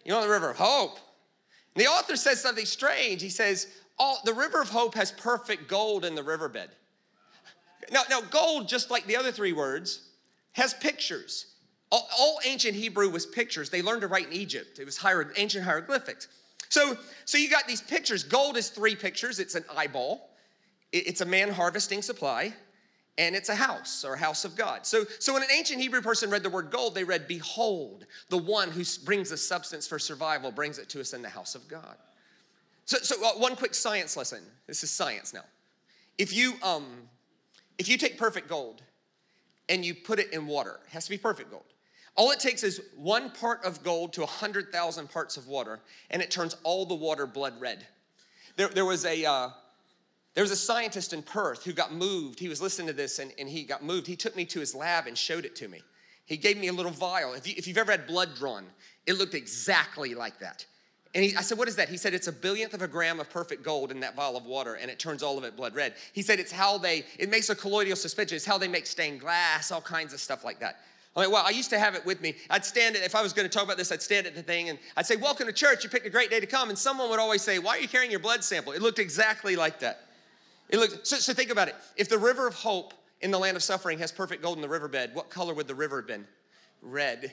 You 0.02 0.12
know 0.12 0.23
the 0.23 0.30
river 0.30 0.50
of 0.50 0.56
hope. 0.56 0.99
And 1.75 1.85
the 1.85 1.88
author 1.88 2.16
says 2.16 2.40
something 2.40 2.64
strange. 2.64 3.20
He 3.20 3.28
says, 3.28 3.68
all, 3.99 4.18
the 4.25 4.32
river 4.32 4.62
of 4.62 4.70
hope 4.70 4.94
has 4.94 5.12
perfect 5.12 5.68
gold 5.68 6.06
in 6.06 6.14
the 6.14 6.23
riverbed. 6.23 6.70
Now, 7.92 8.02
now, 8.09 8.23
gold, 8.23 8.66
just 8.66 8.90
like 8.90 9.06
the 9.06 9.16
other 9.16 9.30
three 9.30 9.52
words, 9.52 10.09
has 10.52 10.73
pictures. 10.75 11.54
All, 11.92 12.09
all 12.18 12.40
ancient 12.47 12.75
Hebrew 12.75 13.11
was 13.11 13.26
pictures. 13.26 13.68
They 13.68 13.82
learned 13.82 14.00
to 14.00 14.06
write 14.06 14.28
in 14.28 14.32
Egypt. 14.32 14.78
It 14.78 14.87
was 14.87 14.97
hier- 14.97 15.32
ancient 15.37 15.64
hieroglyphics. 15.64 16.28
So, 16.71 16.97
so 17.27 17.37
you 17.37 17.50
got 17.50 17.67
these 17.67 17.83
pictures. 17.83 18.25
Gold 18.25 18.57
is 18.57 18.71
three 18.71 18.97
pictures. 18.97 19.39
It's 19.39 19.55
an 19.55 19.65
eyeball. 19.77 20.31
It's 20.93 21.21
a 21.21 21.27
man 21.27 21.50
harvesting 21.50 22.03
supply 22.03 22.55
and 23.21 23.37
it's 23.37 23.50
a 23.50 23.55
house 23.55 24.03
or 24.03 24.15
a 24.15 24.19
house 24.19 24.47
of 24.47 24.57
God. 24.57 24.87
So, 24.87 25.05
so 25.19 25.35
when 25.35 25.43
an 25.43 25.50
ancient 25.55 25.79
Hebrew 25.79 26.00
person 26.00 26.31
read 26.31 26.43
the 26.43 26.49
word 26.50 26.71
gold, 26.71 26.95
they 26.95 27.05
read, 27.05 27.29
Behold, 27.29 28.07
the 28.31 28.39
one 28.39 28.71
who 28.71 28.83
brings 29.05 29.29
the 29.29 29.37
substance 29.37 29.87
for 29.87 29.99
survival 29.99 30.50
brings 30.50 30.79
it 30.79 30.89
to 30.91 31.00
us 31.00 31.12
in 31.12 31.21
the 31.21 31.29
house 31.29 31.55
of 31.55 31.69
God. 31.69 31.97
So, 32.87 32.97
so 32.99 33.17
uh, 33.25 33.33
one 33.33 33.57
quick 33.57 33.75
science 33.75 34.17
lesson. 34.17 34.43
This 34.67 34.83
is 34.83 34.91
science 34.91 35.35
now. 35.35 35.45
If 36.17 36.33
you, 36.33 36.55
um, 36.62 36.87
if 37.79 37.89
you 37.89 37.99
take 37.99 38.17
perfect 38.17 38.49
gold 38.49 38.81
and 39.69 39.85
you 39.85 39.95
put 39.95 40.19
it 40.19 40.33
in 40.33 40.47
water, 40.47 40.81
it 40.87 40.91
has 40.93 41.05
to 41.05 41.11
be 41.11 41.19
perfect 41.19 41.50
gold. 41.50 41.65
All 42.17 42.31
it 42.31 42.40
takes 42.40 42.62
is 42.62 42.81
one 42.97 43.31
part 43.31 43.64
of 43.64 43.83
gold 43.83 44.12
to 44.14 44.21
100,000 44.21 45.11
parts 45.11 45.37
of 45.37 45.47
water, 45.47 45.81
and 46.11 46.21
it 46.21 46.31
turns 46.31 46.57
all 46.62 46.85
the 46.85 46.95
water 46.95 47.26
blood 47.26 47.61
red. 47.61 47.87
There, 48.57 48.69
there 48.69 48.85
was 48.85 49.05
a, 49.07 49.25
uh, 49.25 49.50
there 50.35 50.45
was 50.45 50.50
a 50.50 50.57
scientist 50.57 51.12
in 51.12 51.23
Perth 51.23 51.64
who 51.64 51.73
got 51.73 51.93
moved. 51.93 52.38
He 52.38 52.49
was 52.49 52.61
listening 52.61 52.88
to 52.88 52.93
this 52.93 53.19
and, 53.19 53.33
and 53.38 53.49
he 53.49 53.64
got 53.64 53.83
moved. 53.83 54.07
He 54.07 54.17
took 54.17 54.37
me 54.37 54.45
to 54.47 54.61
his 54.61 54.75
lab 54.75 55.07
and 55.07 55.17
showed 55.17 55.45
it 55.45 55.57
to 55.57 55.69
me. 55.69 55.83
He 56.26 56.37
gave 56.37 56.57
me 56.57 56.69
a 56.69 56.73
little 56.73 56.93
vial. 56.93 57.35
If, 57.35 57.47
you, 57.49 57.55
if 57.57 57.67
you've 57.67 57.79
ever 57.79 57.90
had 57.90 58.07
blood 58.07 58.37
drawn, 58.37 58.67
it 59.07 59.14
looked 59.14 59.35
exactly 59.35 60.14
like 60.14 60.38
that. 60.38 60.64
And 61.12 61.25
he, 61.25 61.35
I 61.35 61.40
said, 61.40 61.59
What 61.59 61.67
is 61.67 61.75
that? 61.76 61.88
He 61.88 61.97
said, 61.97 62.14
It's 62.14 62.29
a 62.29 62.33
billionth 62.33 62.73
of 62.73 62.83
a 62.83 62.88
gram 62.88 63.19
of 63.19 63.29
perfect 63.29 63.64
gold 63.64 63.90
in 63.90 63.99
that 64.00 64.14
vial 64.14 64.37
of 64.37 64.47
water, 64.47 64.75
and 64.75 64.88
it 64.88 65.00
turns 65.00 65.25
all 65.25 65.37
of 65.38 65.43
it 65.43 65.57
blood 65.57 65.75
red. 65.75 65.95
He 66.12 66.23
said, 66.23 66.38
It's 66.38 66.52
how 66.52 66.79
they, 66.79 67.05
it 67.19 67.31
makes 67.31 67.50
a 67.50 67.57
colloidal 67.57 67.97
suspension. 67.97 68.37
It's 68.37 68.45
how 68.45 68.59
they 68.59 68.69
make 68.69 68.87
stained 68.87 69.21
glass, 69.21 69.73
all 69.73 69.81
kinds 69.81 70.12
of 70.12 70.21
stuff 70.21 70.45
like 70.45 70.61
that. 70.61 70.83
I'm 71.17 71.25
like, 71.25 71.33
well, 71.33 71.45
I 71.45 71.50
used 71.50 71.71
to 71.71 71.79
have 71.79 71.97
it 71.97 72.07
with 72.07 72.21
me. 72.21 72.37
I'd 72.50 72.64
stand, 72.64 72.95
it, 72.95 73.02
if 73.02 73.17
I 73.17 73.23
was 73.23 73.33
going 73.33 73.49
to 73.49 73.52
talk 73.52 73.64
about 73.64 73.76
this, 73.76 73.90
I'd 73.90 74.02
stand 74.02 74.29
at 74.29 74.35
the 74.37 74.43
thing 74.43 74.69
and 74.69 74.79
I'd 74.97 75.07
say, 75.07 75.17
Welcome 75.17 75.47
to 75.47 75.52
church. 75.52 75.83
You 75.83 75.90
picked 75.90 76.07
a 76.07 76.11
great 76.11 76.31
day 76.31 76.38
to 76.38 76.47
come. 76.47 76.69
And 76.69 76.79
someone 76.79 77.11
would 77.11 77.19
always 77.19 77.43
say, 77.43 77.59
Why 77.59 77.76
are 77.76 77.81
you 77.81 77.88
carrying 77.88 78.12
your 78.12 78.21
blood 78.21 78.45
sample? 78.45 78.73
It 78.73 78.81
looked 78.81 79.00
exactly 79.00 79.57
like 79.57 79.81
that. 79.81 80.07
It 80.69 80.79
looks, 80.79 80.99
so, 81.02 81.17
so 81.17 81.33
think 81.35 81.50
about 81.50 81.67
it. 81.67 81.75
If 81.97 82.09
the 82.09 82.19
river 82.19 82.47
of 82.47 82.55
hope 82.55 82.95
in 83.21 83.33
the 83.33 83.38
land 83.38 83.57
of 83.57 83.62
suffering 83.62 83.99
has 83.99 84.12
perfect 84.12 84.40
gold 84.40 84.57
in 84.57 84.62
the 84.62 84.69
riverbed, 84.69 85.11
what 85.14 85.31
color 85.31 85.52
would 85.52 85.67
the 85.67 85.75
river 85.75 85.97
have 85.97 86.07
been? 86.07 86.26
Red. 86.81 87.33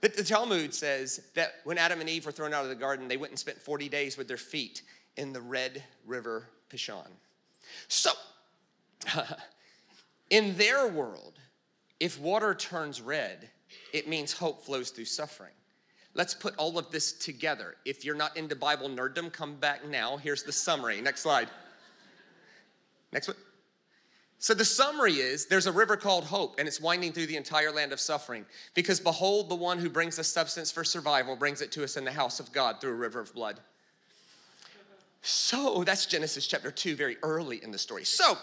The, 0.00 0.08
the 0.08 0.24
Talmud 0.24 0.72
says 0.72 1.20
that 1.34 1.56
when 1.64 1.76
Adam 1.76 2.00
and 2.00 2.08
Eve 2.08 2.24
were 2.24 2.32
thrown 2.32 2.54
out 2.54 2.62
of 2.62 2.70
the 2.70 2.76
garden, 2.76 3.08
they 3.08 3.18
went 3.18 3.32
and 3.32 3.38
spent 3.38 3.58
40 3.58 3.90
days 3.90 4.16
with 4.16 4.26
their 4.26 4.38
feet 4.38 4.82
in 5.18 5.34
the 5.34 5.40
red 5.40 5.82
river 6.06 6.48
Pishon. 6.70 7.08
So, 7.88 8.12
in 10.30 10.56
their 10.56 10.88
world, 10.88 11.34
if 12.00 12.20
water 12.20 12.54
turns 12.54 13.00
red, 13.00 13.48
it 13.92 14.08
means 14.08 14.32
hope 14.32 14.64
flows 14.64 14.90
through 14.90 15.06
suffering. 15.06 15.52
Let's 16.14 16.34
put 16.34 16.56
all 16.56 16.78
of 16.78 16.90
this 16.90 17.12
together. 17.12 17.76
If 17.84 18.04
you're 18.04 18.16
not 18.16 18.36
into 18.36 18.56
Bible 18.56 18.88
nerddom, 18.88 19.32
come 19.32 19.54
back 19.56 19.86
now. 19.86 20.16
Here's 20.16 20.42
the 20.42 20.52
summary. 20.52 21.00
Next 21.00 21.20
slide. 21.20 21.48
Next 23.12 23.28
one. 23.28 23.36
So 24.40 24.54
the 24.54 24.64
summary 24.64 25.14
is 25.14 25.46
there's 25.46 25.66
a 25.66 25.72
river 25.72 25.96
called 25.96 26.24
hope, 26.24 26.58
and 26.58 26.68
it's 26.68 26.80
winding 26.80 27.12
through 27.12 27.26
the 27.26 27.36
entire 27.36 27.72
land 27.72 27.92
of 27.92 27.98
suffering. 27.98 28.46
Because 28.74 29.00
behold, 29.00 29.48
the 29.48 29.56
one 29.56 29.78
who 29.78 29.90
brings 29.90 30.16
the 30.16 30.24
substance 30.24 30.70
for 30.70 30.84
survival 30.84 31.34
brings 31.34 31.60
it 31.60 31.72
to 31.72 31.82
us 31.82 31.96
in 31.96 32.04
the 32.04 32.12
house 32.12 32.38
of 32.38 32.52
God 32.52 32.80
through 32.80 32.92
a 32.92 32.94
river 32.94 33.20
of 33.20 33.34
blood. 33.34 33.58
So 35.22 35.82
that's 35.84 36.06
Genesis 36.06 36.46
chapter 36.46 36.70
2, 36.70 36.94
very 36.94 37.16
early 37.24 37.62
in 37.62 37.72
the 37.72 37.78
story. 37.78 38.04
So, 38.04 38.38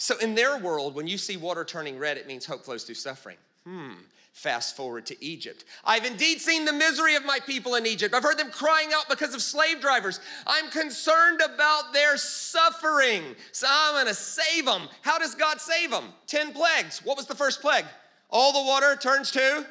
so 0.00 0.16
in 0.16 0.34
their 0.34 0.56
world, 0.56 0.94
when 0.94 1.06
you 1.06 1.18
see 1.18 1.36
water 1.36 1.62
turning 1.62 1.98
red, 1.98 2.16
it 2.16 2.26
means 2.26 2.46
hope 2.46 2.64
flows 2.64 2.84
through 2.84 2.94
suffering. 2.94 3.36
Hmm. 3.66 3.92
Fast 4.32 4.74
forward 4.74 5.04
to 5.04 5.22
Egypt. 5.22 5.66
I've 5.84 6.06
indeed 6.06 6.40
seen 6.40 6.64
the 6.64 6.72
misery 6.72 7.16
of 7.16 7.26
my 7.26 7.38
people 7.46 7.74
in 7.74 7.84
Egypt. 7.84 8.14
I've 8.14 8.22
heard 8.22 8.38
them 8.38 8.50
crying 8.50 8.88
out 8.94 9.10
because 9.10 9.34
of 9.34 9.42
slave 9.42 9.82
drivers. 9.82 10.18
I'm 10.46 10.70
concerned 10.70 11.42
about 11.44 11.92
their 11.92 12.16
suffering. 12.16 13.36
So 13.52 13.66
I'm 13.68 13.92
going 13.92 14.06
to 14.06 14.14
save 14.14 14.64
them. 14.64 14.88
How 15.02 15.18
does 15.18 15.34
God 15.34 15.60
save 15.60 15.90
them? 15.90 16.14
10 16.28 16.54
plagues. 16.54 17.04
What 17.04 17.18
was 17.18 17.26
the 17.26 17.34
first 17.34 17.60
plague? 17.60 17.84
All 18.30 18.54
the 18.54 18.66
water 18.66 18.96
turns 18.96 19.30
to? 19.32 19.66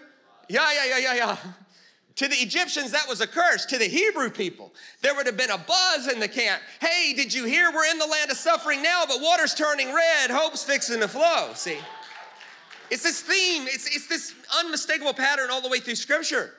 Yeah, 0.48 0.71
yeah, 0.74 0.86
yeah, 0.86 0.98
yeah, 1.00 1.13
yeah. 1.15 1.38
To 2.19 2.27
the 2.27 2.35
Egyptians, 2.35 2.91
that 2.91 3.07
was 3.07 3.21
a 3.21 3.27
curse. 3.27 3.65
To 3.67 3.77
the 3.77 3.85
Hebrew 3.85 4.29
people, 4.29 4.73
there 5.01 5.15
would 5.15 5.25
have 5.25 5.38
been 5.38 5.51
a 5.51 5.57
buzz 5.57 6.11
in 6.11 6.19
the 6.19 6.27
camp. 6.27 6.61
Hey, 6.81 7.13
did 7.13 7.33
you 7.33 7.45
hear 7.45 7.71
we're 7.71 7.85
in 7.85 7.97
the 7.97 8.05
land 8.05 8.29
of 8.29 8.35
suffering 8.35 8.83
now, 8.83 9.05
but 9.07 9.21
water's 9.21 9.53
turning 9.53 9.93
red, 9.93 10.29
hope's 10.29 10.61
fixing 10.61 10.99
to 10.99 11.07
flow? 11.07 11.51
See? 11.53 11.77
It's 12.91 13.03
this 13.03 13.21
theme, 13.21 13.67
it's, 13.67 13.85
it's 13.95 14.07
this 14.07 14.35
unmistakable 14.59 15.13
pattern 15.13 15.49
all 15.49 15.61
the 15.61 15.69
way 15.69 15.79
through 15.79 15.95
Scripture. 15.95 16.55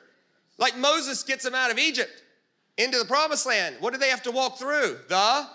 Like 0.56 0.78
Moses 0.78 1.22
gets 1.24 1.44
them 1.44 1.54
out 1.54 1.70
of 1.70 1.78
Egypt 1.78 2.22
into 2.78 2.98
the 2.98 3.04
promised 3.04 3.44
land. 3.44 3.76
What 3.80 3.92
do 3.92 3.98
they 3.98 4.08
have 4.08 4.22
to 4.22 4.30
walk 4.30 4.58
through? 4.58 4.96
The 5.10 5.46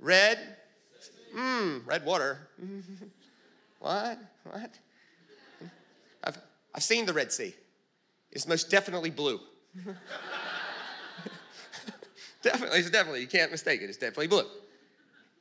red, 0.00 0.40
mmm, 1.36 1.86
red 1.86 2.04
water. 2.04 2.48
what? 3.78 4.18
What? 4.42 4.70
I've, 6.24 6.38
I've 6.74 6.82
seen 6.82 7.06
the 7.06 7.12
Red 7.12 7.30
Sea. 7.30 7.54
It's 8.32 8.48
most 8.48 8.68
definitely 8.68 9.10
blue. 9.10 9.38
definitely, 12.42 12.78
it's 12.78 12.90
definitely, 12.90 13.20
you 13.20 13.26
can't 13.26 13.50
mistake 13.50 13.80
it, 13.82 13.88
it's 13.88 13.98
definitely 13.98 14.28
blue. 14.28 14.44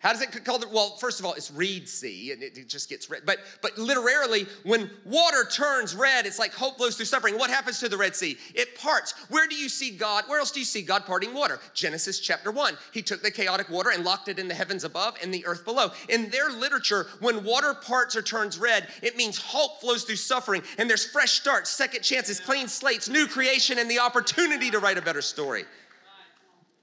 How 0.01 0.13
does 0.13 0.21
it 0.21 0.31
call 0.43 0.57
called? 0.57 0.73
Well, 0.73 0.95
first 0.97 1.19
of 1.19 1.25
all, 1.25 1.33
it's 1.33 1.51
Reed 1.51 1.87
Sea, 1.87 2.31
and 2.31 2.41
it 2.41 2.67
just 2.67 2.89
gets 2.89 3.09
red. 3.09 3.21
But 3.23 3.39
but 3.61 3.77
literally, 3.77 4.47
when 4.63 4.89
water 5.05 5.45
turns 5.45 5.95
red, 5.95 6.25
it's 6.25 6.39
like 6.39 6.53
hope 6.53 6.77
flows 6.77 6.95
through 6.95 7.05
suffering. 7.05 7.37
What 7.37 7.51
happens 7.51 7.79
to 7.79 7.89
the 7.89 7.97
Red 7.97 8.15
Sea? 8.15 8.37
It 8.55 8.75
parts. 8.79 9.13
Where 9.29 9.47
do 9.47 9.55
you 9.55 9.69
see 9.69 9.91
God? 9.91 10.23
Where 10.25 10.39
else 10.39 10.49
do 10.49 10.59
you 10.59 10.65
see 10.65 10.81
God 10.81 11.05
parting 11.05 11.35
water? 11.35 11.59
Genesis 11.75 12.19
chapter 12.19 12.51
one. 12.51 12.77
He 12.91 13.03
took 13.03 13.21
the 13.21 13.29
chaotic 13.29 13.69
water 13.69 13.91
and 13.91 14.03
locked 14.03 14.27
it 14.27 14.39
in 14.39 14.47
the 14.47 14.55
heavens 14.55 14.83
above 14.83 15.17
and 15.21 15.31
the 15.31 15.45
earth 15.45 15.65
below. 15.65 15.91
In 16.09 16.31
their 16.31 16.49
literature, 16.49 17.05
when 17.19 17.43
water 17.43 17.75
parts 17.75 18.15
or 18.15 18.23
turns 18.23 18.57
red, 18.57 18.87
it 19.03 19.15
means 19.15 19.37
hope 19.37 19.81
flows 19.81 20.03
through 20.03 20.15
suffering, 20.15 20.63
and 20.79 20.89
there's 20.89 21.05
fresh 21.05 21.33
starts, 21.33 21.69
second 21.69 22.01
chances, 22.01 22.39
clean 22.39 22.67
slates, 22.67 23.07
new 23.07 23.27
creation, 23.27 23.77
and 23.77 23.89
the 23.89 23.99
opportunity 23.99 24.71
to 24.71 24.79
write 24.79 24.97
a 24.97 25.01
better 25.01 25.21
story. 25.21 25.65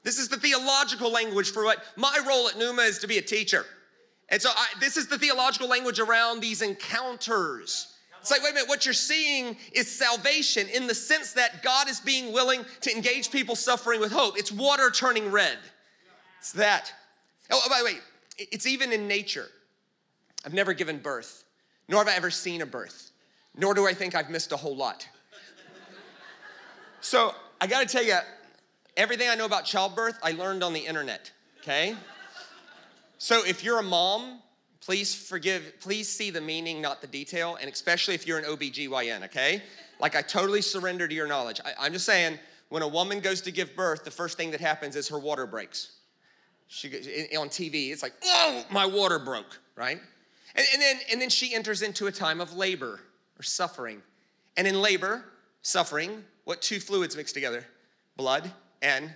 This 0.09 0.19
is 0.19 0.31
the 0.31 0.39
theological 0.39 1.13
language 1.13 1.51
for 1.51 1.65
what 1.65 1.85
my 1.95 2.19
role 2.27 2.49
at 2.49 2.57
Numa 2.57 2.81
is 2.81 2.99
to 3.01 3.07
be 3.07 3.19
a 3.19 3.23
teacher. 3.23 3.67
And 4.31 4.41
so 4.41 4.49
I, 4.49 4.67
this 4.81 4.97
is 4.97 5.07
the 5.07 5.19
theological 5.19 5.69
language 5.69 6.01
around 6.01 6.41
these 6.41 6.63
encounters. 6.63 7.93
It's 8.19 8.31
like, 8.31 8.43
wait 8.43 8.53
a 8.53 8.55
minute, 8.55 8.71
what 8.71 8.87
you're 8.87 8.95
seeing 8.95 9.59
is 9.75 9.87
salvation 9.87 10.67
in 10.71 10.87
the 10.87 10.95
sense 10.95 11.35
that 11.35 11.63
God 11.63 11.91
is 11.91 12.01
being 12.01 12.33
willing 12.33 12.65
to 12.81 12.91
engage 12.91 13.31
people 13.31 13.55
suffering 13.55 14.01
with 14.01 14.11
hope. 14.11 14.39
It's 14.39 14.51
water 14.51 14.91
turning 14.91 15.31
red. 15.31 15.59
It's 16.39 16.53
that. 16.53 16.91
Oh, 17.51 17.61
by 17.69 17.81
the 17.81 17.85
way, 17.85 17.99
it's 18.39 18.67
even 18.67 18.95
in 18.95 19.09
nature. 19.09 19.49
I've 20.47 20.55
never 20.55 20.73
given 20.73 21.01
birth, 21.01 21.45
nor 21.87 22.03
have 22.03 22.09
I 22.09 22.17
ever 22.17 22.31
seen 22.31 22.63
a 22.63 22.67
birth, 22.67 23.11
nor 23.55 23.75
do 23.75 23.87
I 23.87 23.93
think 23.93 24.15
I've 24.15 24.31
missed 24.31 24.53
a 24.53 24.57
whole 24.57 24.75
lot. 24.75 25.07
So 27.03 27.35
I 27.61 27.67
gotta 27.67 27.85
tell 27.85 28.03
you, 28.03 28.17
Everything 28.99 29.29
I 29.29 29.37
know 29.37 29.45
about 29.45 29.65
childbirth, 29.65 30.19
I 30.25 30.33
learned 30.33 30.65
on 30.65 30.73
the 30.73 30.81
internet, 30.81 31.31
okay? 31.61 31.95
So 33.19 33.47
if 33.47 33.63
you're 33.63 33.79
a 33.79 33.83
mom, 33.83 34.41
please 34.81 35.15
forgive, 35.15 35.75
please 35.81 36.09
see 36.09 36.31
the 36.31 36.41
meaning, 36.41 36.83
not 36.83 37.01
the 37.01 37.07
detail, 37.07 37.57
and 37.61 37.71
especially 37.71 38.17
if 38.17 38.27
you're 38.27 38.39
an 38.39 38.45
OBGYN, 38.45 39.25
okay? 39.27 39.63
Like 40.01 40.17
I 40.17 40.23
totally 40.23 40.63
surrender 40.63 41.07
to 41.07 41.15
your 41.15 41.29
knowledge. 41.29 41.61
I, 41.65 41.87
am 41.87 41.93
just 41.93 42.07
saying, 42.07 42.41
when 42.71 42.83
a 42.83 42.89
woman 42.89 43.21
goes 43.21 43.41
to 43.43 43.53
give 43.53 43.77
birth, 43.77 44.03
the 44.03 44.11
first 44.11 44.37
thing 44.37 44.51
that 44.51 44.61
happens 44.61 44.97
is 44.97 45.07
her 45.11 45.19
water 45.21 45.47
breaks. 45.47 45.93
She 46.67 46.89
on 47.39 47.51
TV, 47.51 47.93
it's 47.93 48.03
like, 48.03 48.15
oh, 48.25 48.65
my 48.69 48.85
water 48.85 49.21
broke, 49.21 49.61
right? 49.77 50.01
And, 50.57 50.67
and 50.73 50.83
then 50.83 50.97
and 51.13 51.21
then 51.21 51.31
she 51.31 51.55
enters 51.55 51.83
into 51.83 52.09
a 52.09 52.13
time 52.13 52.41
of 52.41 52.53
labor 52.53 52.99
or 53.39 53.43
suffering. 53.45 54.03
And 54.57 54.67
in 54.67 54.83
labor, 54.83 55.25
suffering, 55.63 56.25
what 56.45 56.61
two 56.61 56.81
fluids 56.81 57.17
mix 57.17 57.33
together? 57.33 57.65
Blood 58.17 58.51
and 58.83 59.13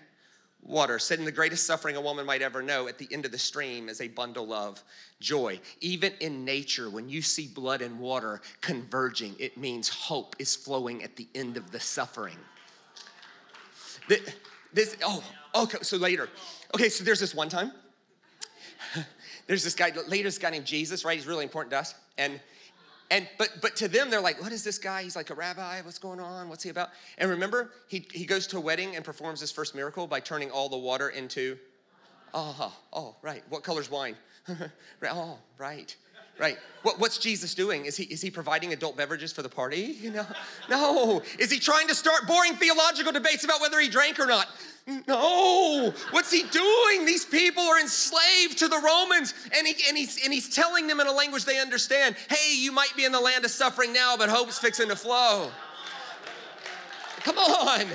water. 0.62 0.98
Said 0.98 1.18
in 1.18 1.24
the 1.24 1.32
greatest 1.32 1.66
suffering 1.66 1.96
a 1.96 2.00
woman 2.00 2.24
might 2.24 2.42
ever 2.42 2.62
know, 2.62 2.88
at 2.88 2.98
the 2.98 3.08
end 3.10 3.24
of 3.24 3.32
the 3.32 3.38
stream 3.38 3.88
is 3.88 4.00
a 4.00 4.08
bundle 4.08 4.52
of 4.52 4.82
joy. 5.20 5.60
Even 5.80 6.12
in 6.20 6.44
nature, 6.44 6.88
when 6.88 7.08
you 7.08 7.22
see 7.22 7.48
blood 7.48 7.82
and 7.82 7.98
water 7.98 8.40
converging, 8.60 9.34
it 9.38 9.56
means 9.56 9.88
hope 9.88 10.36
is 10.38 10.54
flowing 10.54 11.02
at 11.02 11.16
the 11.16 11.26
end 11.34 11.56
of 11.56 11.70
the 11.70 11.80
suffering. 11.80 12.36
This, 14.72 14.96
oh, 15.04 15.22
okay, 15.54 15.78
so 15.82 15.96
later. 15.96 16.28
Okay, 16.74 16.88
so 16.88 17.04
there's 17.04 17.20
this 17.20 17.34
one 17.34 17.48
time. 17.48 17.72
there's 19.46 19.62
this 19.62 19.74
guy, 19.74 19.92
later 20.08 20.24
this 20.24 20.38
guy 20.38 20.50
named 20.50 20.64
Jesus, 20.64 21.04
right? 21.04 21.16
He's 21.16 21.26
really 21.26 21.44
important 21.44 21.70
to 21.72 21.78
us. 21.78 21.94
And 22.18 22.40
and 23.12 23.28
but 23.36 23.50
but 23.60 23.76
to 23.76 23.88
them, 23.88 24.08
they're 24.08 24.22
like, 24.22 24.40
what 24.40 24.52
is 24.52 24.64
this 24.64 24.78
guy? 24.78 25.02
He's 25.02 25.14
like 25.14 25.28
a 25.28 25.34
rabbi. 25.34 25.82
What's 25.82 25.98
going 25.98 26.18
on? 26.18 26.48
What's 26.48 26.64
he 26.64 26.70
about? 26.70 26.88
And 27.18 27.28
remember, 27.30 27.70
he, 27.86 28.06
he 28.10 28.24
goes 28.24 28.46
to 28.48 28.56
a 28.56 28.60
wedding 28.60 28.96
and 28.96 29.04
performs 29.04 29.38
his 29.38 29.52
first 29.52 29.74
miracle 29.74 30.06
by 30.06 30.18
turning 30.18 30.50
all 30.50 30.70
the 30.70 30.78
water 30.78 31.10
into 31.10 31.58
oh, 32.32 32.74
oh, 32.92 33.16
right. 33.20 33.44
What 33.50 33.62
color's 33.62 33.90
wine? 33.90 34.16
oh, 35.10 35.38
right. 35.58 35.94
Right. 36.38 36.58
What, 36.82 36.98
what's 36.98 37.18
Jesus 37.18 37.54
doing? 37.54 37.84
Is 37.84 37.96
he, 37.96 38.04
is 38.04 38.20
he 38.20 38.30
providing 38.30 38.72
adult 38.72 38.96
beverages 38.96 39.32
for 39.32 39.42
the 39.42 39.48
party? 39.48 39.96
You 40.02 40.10
know? 40.10 40.26
No. 40.68 41.22
Is 41.38 41.50
he 41.50 41.60
trying 41.60 41.86
to 41.88 41.94
start 41.94 42.26
boring 42.26 42.54
theological 42.54 43.12
debates 43.12 43.44
about 43.44 43.60
whether 43.60 43.78
he 43.78 43.88
drank 43.88 44.18
or 44.18 44.26
not? 44.26 44.48
No. 45.06 45.94
What's 46.10 46.32
he 46.32 46.42
doing? 46.42 47.06
These 47.06 47.24
people 47.24 47.62
are 47.62 47.80
enslaved 47.80 48.58
to 48.58 48.68
the 48.68 48.80
Romans, 48.84 49.32
and, 49.56 49.64
he, 49.64 49.76
and, 49.88 49.96
he's, 49.96 50.24
and 50.24 50.32
he's 50.32 50.52
telling 50.52 50.88
them 50.88 50.98
in 50.98 51.06
a 51.06 51.12
language 51.12 51.44
they 51.44 51.60
understand 51.60 52.16
hey, 52.28 52.56
you 52.56 52.72
might 52.72 52.92
be 52.96 53.04
in 53.04 53.12
the 53.12 53.20
land 53.20 53.44
of 53.44 53.52
suffering 53.52 53.92
now, 53.92 54.16
but 54.16 54.28
hope's 54.28 54.58
fixing 54.58 54.88
to 54.88 54.96
flow. 54.96 55.50
Come 57.20 57.38
on. 57.38 57.86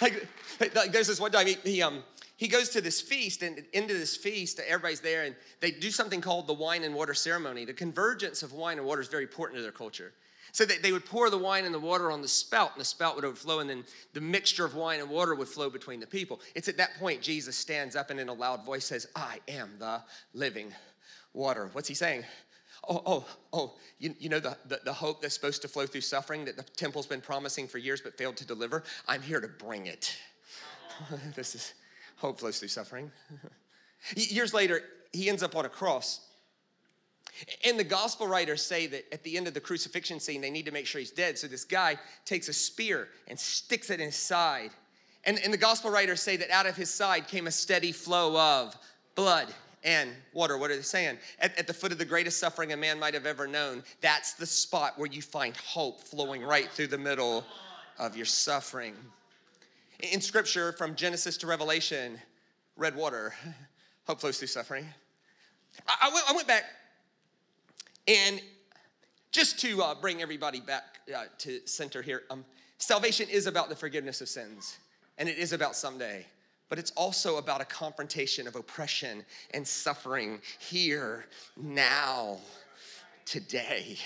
Like, 0.00 0.28
like, 0.58 0.74
like 0.74 0.92
there's 0.92 1.06
this 1.06 1.20
one 1.20 1.30
time 1.30 1.46
he, 1.46 1.56
he 1.62 1.82
um, 1.82 2.02
he 2.40 2.48
goes 2.48 2.70
to 2.70 2.80
this 2.80 3.02
feast 3.02 3.42
and 3.42 3.62
into 3.74 3.92
this 3.92 4.16
feast 4.16 4.60
everybody's 4.66 5.00
there 5.00 5.24
and 5.24 5.36
they 5.60 5.70
do 5.70 5.90
something 5.90 6.22
called 6.22 6.46
the 6.46 6.54
wine 6.54 6.84
and 6.84 6.94
water 6.94 7.12
ceremony. 7.12 7.66
The 7.66 7.74
convergence 7.74 8.42
of 8.42 8.54
wine 8.54 8.78
and 8.78 8.86
water 8.86 9.02
is 9.02 9.08
very 9.08 9.24
important 9.24 9.58
to 9.58 9.62
their 9.62 9.70
culture. 9.70 10.14
So 10.52 10.64
they, 10.64 10.78
they 10.78 10.90
would 10.90 11.04
pour 11.04 11.28
the 11.28 11.36
wine 11.36 11.66
and 11.66 11.74
the 11.74 11.78
water 11.78 12.10
on 12.10 12.22
the 12.22 12.28
spout 12.28 12.70
and 12.72 12.80
the 12.80 12.86
spout 12.86 13.14
would 13.14 13.26
overflow 13.26 13.58
and 13.58 13.68
then 13.68 13.84
the 14.14 14.22
mixture 14.22 14.64
of 14.64 14.74
wine 14.74 15.00
and 15.00 15.10
water 15.10 15.34
would 15.34 15.48
flow 15.48 15.68
between 15.68 16.00
the 16.00 16.06
people. 16.06 16.40
It's 16.54 16.66
at 16.66 16.78
that 16.78 16.94
point 16.98 17.20
jesus 17.20 17.58
stands 17.58 17.94
up 17.94 18.08
and 18.08 18.18
in 18.18 18.30
a 18.30 18.32
loud 18.32 18.64
voice 18.64 18.86
says 18.86 19.06
i 19.14 19.38
am 19.46 19.72
the 19.78 20.00
living 20.32 20.72
water. 21.34 21.68
What's 21.74 21.88
he 21.88 21.94
saying? 21.94 22.24
Oh, 22.88 23.02
oh, 23.04 23.26
oh, 23.52 23.74
you, 23.98 24.14
you 24.18 24.30
know 24.30 24.40
the, 24.40 24.56
the, 24.64 24.80
the, 24.86 24.94
hope 24.94 25.20
that's 25.20 25.34
supposed 25.34 25.60
to 25.60 25.68
flow 25.68 25.84
through 25.84 26.00
suffering 26.00 26.46
that 26.46 26.56
the 26.56 26.62
temple's 26.62 27.06
been 27.06 27.20
promising 27.20 27.68
for 27.68 27.76
years 27.76 28.00
but 28.00 28.16
failed 28.16 28.38
to 28.38 28.46
deliver? 28.46 28.82
I'm 29.06 29.20
here 29.20 29.42
to 29.42 29.48
bring 29.48 29.84
it. 29.84 30.16
this 31.36 31.54
is, 31.54 31.74
Hope 32.20 32.38
flows 32.38 32.58
through 32.58 32.68
suffering. 32.68 33.10
Years 34.14 34.52
later, 34.52 34.82
he 35.12 35.30
ends 35.30 35.42
up 35.42 35.56
on 35.56 35.64
a 35.64 35.70
cross. 35.70 36.20
And 37.64 37.78
the 37.78 37.84
gospel 37.84 38.26
writers 38.26 38.60
say 38.60 38.86
that 38.88 39.12
at 39.12 39.22
the 39.24 39.38
end 39.38 39.48
of 39.48 39.54
the 39.54 39.60
crucifixion 39.60 40.20
scene, 40.20 40.42
they 40.42 40.50
need 40.50 40.66
to 40.66 40.72
make 40.72 40.86
sure 40.86 40.98
he's 40.98 41.10
dead. 41.10 41.38
So 41.38 41.46
this 41.46 41.64
guy 41.64 41.96
takes 42.26 42.48
a 42.48 42.52
spear 42.52 43.08
and 43.26 43.38
sticks 43.38 43.88
it 43.88 44.00
in 44.00 44.06
his 44.06 44.16
side. 44.16 44.70
And, 45.24 45.38
and 45.42 45.52
the 45.52 45.58
gospel 45.58 45.90
writers 45.90 46.20
say 46.20 46.36
that 46.36 46.50
out 46.50 46.66
of 46.66 46.76
his 46.76 46.92
side 46.92 47.26
came 47.26 47.46
a 47.46 47.50
steady 47.50 47.92
flow 47.92 48.38
of 48.38 48.76
blood 49.14 49.48
and 49.82 50.10
water. 50.34 50.58
What 50.58 50.70
are 50.70 50.76
they 50.76 50.82
saying? 50.82 51.16
At, 51.38 51.58
at, 51.58 51.66
the 51.66 51.72
foot 51.72 51.90
of 51.92 51.96
the 51.96 52.04
greatest 52.04 52.38
suffering 52.38 52.74
a 52.74 52.76
man 52.76 52.98
might 52.98 53.14
have 53.14 53.24
ever 53.24 53.46
known, 53.46 53.82
that's 54.02 54.34
the 54.34 54.44
spot 54.44 54.98
where 54.98 55.10
you 55.10 55.22
find 55.22 55.56
hope 55.56 56.02
flowing 56.02 56.42
right 56.42 56.70
through 56.70 56.88
the 56.88 56.98
middle 56.98 57.46
of 57.98 58.14
your 58.14 58.26
suffering 58.26 58.94
in 60.02 60.20
scripture 60.20 60.72
from 60.72 60.94
Genesis 60.94 61.36
to 61.38 61.46
Revelation, 61.46 62.18
red 62.76 62.94
water, 62.94 63.34
hope 64.06 64.20
flows 64.20 64.38
through 64.38 64.48
suffering. 64.48 64.86
I, 65.86 66.08
I, 66.08 66.12
went, 66.12 66.30
I 66.30 66.32
went, 66.32 66.48
back 66.48 66.64
and 68.08 68.40
just 69.32 69.58
to 69.60 69.82
uh, 69.82 69.94
bring 69.94 70.20
everybody 70.22 70.60
back 70.60 71.00
uh, 71.14 71.24
to 71.38 71.60
center 71.66 72.02
here, 72.02 72.22
um, 72.30 72.44
salvation 72.78 73.28
is 73.30 73.46
about 73.46 73.68
the 73.68 73.76
forgiveness 73.76 74.20
of 74.20 74.28
sins, 74.28 74.78
and 75.18 75.28
it 75.28 75.38
is 75.38 75.52
about 75.52 75.76
someday 75.76 76.26
but 76.70 76.78
it's 76.78 76.92
also 76.92 77.36
about 77.36 77.60
a 77.60 77.64
confrontation 77.64 78.46
of 78.46 78.54
oppression 78.56 79.24
and 79.52 79.66
suffering 79.66 80.40
here, 80.60 81.26
now, 81.56 82.38
today. 83.26 83.98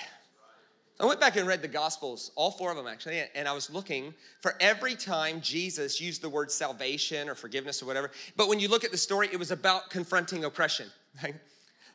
I 1.00 1.06
went 1.06 1.18
back 1.18 1.36
and 1.36 1.46
read 1.46 1.60
the 1.60 1.68
Gospels, 1.68 2.30
all 2.36 2.52
four 2.52 2.70
of 2.70 2.76
them 2.76 2.86
actually, 2.86 3.20
and 3.34 3.48
I 3.48 3.52
was 3.52 3.68
looking 3.68 4.14
for 4.40 4.54
every 4.60 4.94
time 4.94 5.40
Jesus 5.40 6.00
used 6.00 6.22
the 6.22 6.28
word 6.28 6.52
salvation 6.52 7.28
or 7.28 7.34
forgiveness 7.34 7.82
or 7.82 7.86
whatever. 7.86 8.12
But 8.36 8.48
when 8.48 8.60
you 8.60 8.68
look 8.68 8.84
at 8.84 8.92
the 8.92 8.96
story, 8.96 9.28
it 9.32 9.38
was 9.38 9.50
about 9.50 9.90
confronting 9.90 10.44
oppression. 10.44 10.88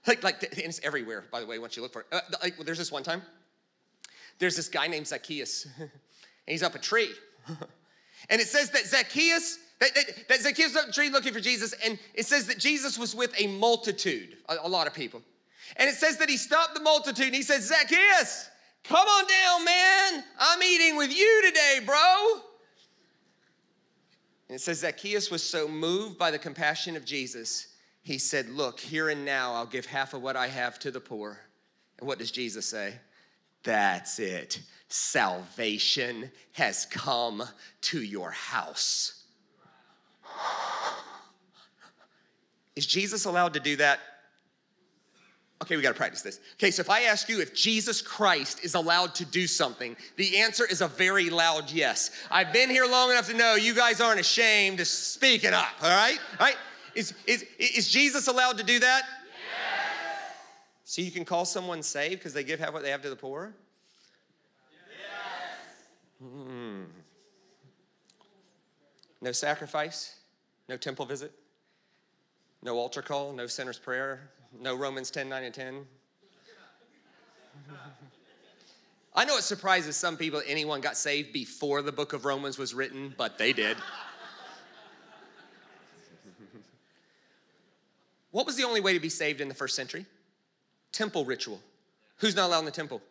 Like, 0.08 0.24
like, 0.24 0.41
like 0.41 0.58
it's 0.58 0.80
everywhere, 0.82 1.26
by 1.30 1.41
the 1.41 1.45
way, 1.45 1.60
once 1.60 1.76
you 1.76 1.84
look 1.84 1.91
for 1.91 2.02
it. 2.02 2.08
Uh, 2.10 2.21
like, 2.41 2.58
there's 2.60 2.78
this 2.78 2.89
one 2.89 3.04
time, 3.04 3.21
there's 4.39 4.56
this 4.56 4.69
guy 4.69 4.88
named 4.88 5.08
Zacchaeus, 5.08 5.67
and 5.78 5.89
he's 6.47 6.63
up 6.63 6.74
a 6.74 6.80
tree. 6.80 7.12
and 8.30 8.39
it 8.39 8.47
says 8.47 8.69
that 8.69 8.86
Zacchaeus, 8.86 9.60
that, 9.82 9.93
that, 9.93 10.28
that 10.30 10.39
Zacchaeus 10.39 10.74
up 10.78 10.88
a 10.88 10.91
tree 10.93 11.10
looking 11.10 11.34
for 11.34 11.41
Jesus, 11.41 11.74
and 11.84 12.00
it 12.13 12.26
says 12.26 12.47
that 12.47 12.60
Jesus 12.60 12.97
was 12.97 13.13
with 13.13 13.34
a 13.38 13.47
multitude, 13.47 14.38
a, 14.47 14.56
a 14.63 14.69
lot 14.69 14.88
of 14.88 14.93
people. 14.93 15.21
And 15.76 15.89
it 15.89 15.95
says 15.95 16.15
that 16.17 16.30
he 16.30 16.38
stopped 16.38 16.76
the 16.76 16.82
multitude 16.82 17.28
and 17.28 17.36
he 17.36 17.43
said, 17.43 17.62
Zacchaeus, 17.62 18.50
Come 18.89 19.08
on 19.08 19.28
down, 19.28 19.65
man. 19.65 20.23
I'm 20.39 20.63
eating 20.63 20.97
with 20.97 21.15
you 21.15 21.43
today, 21.45 21.80
bro. 21.86 22.41
And 24.47 24.56
it 24.56 24.62
says 24.62 24.80
Zacchaeus 24.80 25.30
was 25.30 25.43
so 25.43 25.67
moved 25.67 26.17
by 26.17 26.32
the 26.32 26.39
compassion 26.39 26.95
of 26.97 27.06
Jesus, 27.06 27.67
he 28.02 28.17
said, 28.17 28.49
Look, 28.49 28.80
here 28.80 29.10
and 29.10 29.23
now, 29.23 29.54
I'll 29.54 29.67
give 29.67 29.86
half 29.86 30.15
of 30.15 30.23
what 30.23 30.36
I 30.36 30.47
have 30.47 30.80
to 30.80 30.89
the 30.89 30.99
poor. 30.99 31.39
And 31.99 32.08
what 32.08 32.17
does 32.17 32.32
Jesus 32.32 32.65
say? 32.65 32.95
That's 33.62 34.17
it. 34.17 34.60
Salvation 34.88 36.32
has 36.54 36.88
come 36.88 37.43
to 37.82 38.02
your 38.02 38.32
house. 38.32 39.23
Is 42.75 42.88
Jesus 42.88 43.25
allowed 43.25 43.54
to 43.54 43.60
do 43.60 43.75
that 43.75 43.99
Okay, 45.62 45.76
we 45.76 45.82
got 45.82 45.89
to 45.89 45.95
practice 45.95 46.22
this. 46.22 46.39
Okay, 46.54 46.72
so 46.72 46.80
if 46.80 46.89
I 46.89 47.02
ask 47.04 47.28
you 47.28 47.41
if 47.41 47.54
Jesus 47.54 48.02
Christ 48.02 48.63
is 48.63 48.76
allowed 48.76 49.13
to 49.15 49.26
do 49.26 49.45
something, 49.45 49.98
the 50.15 50.38
answer 50.38 50.65
is 50.65 50.80
a 50.80 50.88
very 50.88 51.30
loud 51.30 51.69
yes. 51.69 52.12
I've 52.32 52.54
been 52.54 52.69
here 52.69 52.86
long 52.86 53.12
enough 53.12 53.28
to 53.28 53.34
know 53.34 53.56
you 53.56 53.74
guys 53.74 54.00
aren't 54.00 54.22
ashamed 54.22 54.78
to 54.78 54.86
speak 54.86 55.43
it 55.43 55.54
up, 55.54 55.67
all 55.82 55.89
right? 55.89 56.17
All 56.39 56.45
right? 56.45 56.56
Is, 56.95 57.13
is, 57.28 57.45
is 57.58 57.89
Jesus 57.89 58.28
allowed 58.28 58.58
to 58.58 58.63
do 58.63 58.80
that? 58.80 59.04
Yes. 59.04 60.36
So 60.86 61.02
you 61.02 61.12
can 61.12 61.26
call 61.26 61.43
someone 61.43 61.84
saved 61.84 62.19
because 62.19 62.34
they 62.34 62.45
give 62.45 62.62
half 62.62 62.72
what 62.72 62.82
they 62.82 62.91
have 62.91 63.02
to 63.02 63.10
the 63.10 63.15
poor? 63.17 63.54
Yes. 64.89 66.32
Hmm. 66.32 66.84
No 69.22 69.34
sacrifice, 69.34 70.15
no 70.69 70.78
temple 70.78 71.06
visit, 71.06 71.34
no 72.63 72.78
altar 72.78 73.02
call, 73.02 73.34
no 73.34 73.45
sinner's 73.45 73.78
prayer, 73.78 74.30
no 74.58 74.76
Romans 74.76 75.12
10, 75.12 75.30
9, 75.30 75.44
and 75.44 75.54
10. 75.54 75.86
I 79.16 79.26
know 79.26 79.38
it 79.38 79.44
surprises 79.44 79.98
some 79.98 80.16
people 80.18 80.42
anyone 80.48 80.82
got 80.82 80.96
saved 80.96 81.34
before 81.34 81.82
the 81.82 81.92
book 81.92 82.14
of 82.14 82.26
Romans 82.26 82.58
was 82.58 82.74
written, 82.74 83.14
but 83.18 83.38
they 83.38 83.52
did. 83.54 83.78
what 88.32 88.46
was 88.46 88.56
the 88.56 88.64
only 88.64 88.80
way 88.80 88.94
to 88.94 89.00
be 89.00 89.10
saved 89.10 89.42
in 89.42 89.50
the 89.50 89.54
first 89.54 89.76
century? 89.76 90.06
Temple 90.92 91.26
ritual. 91.26 91.60
Who's 92.18 92.36
not 92.36 92.48
allowed 92.48 92.60
in 92.60 92.66
the 92.66 92.72
temple? 92.72 93.02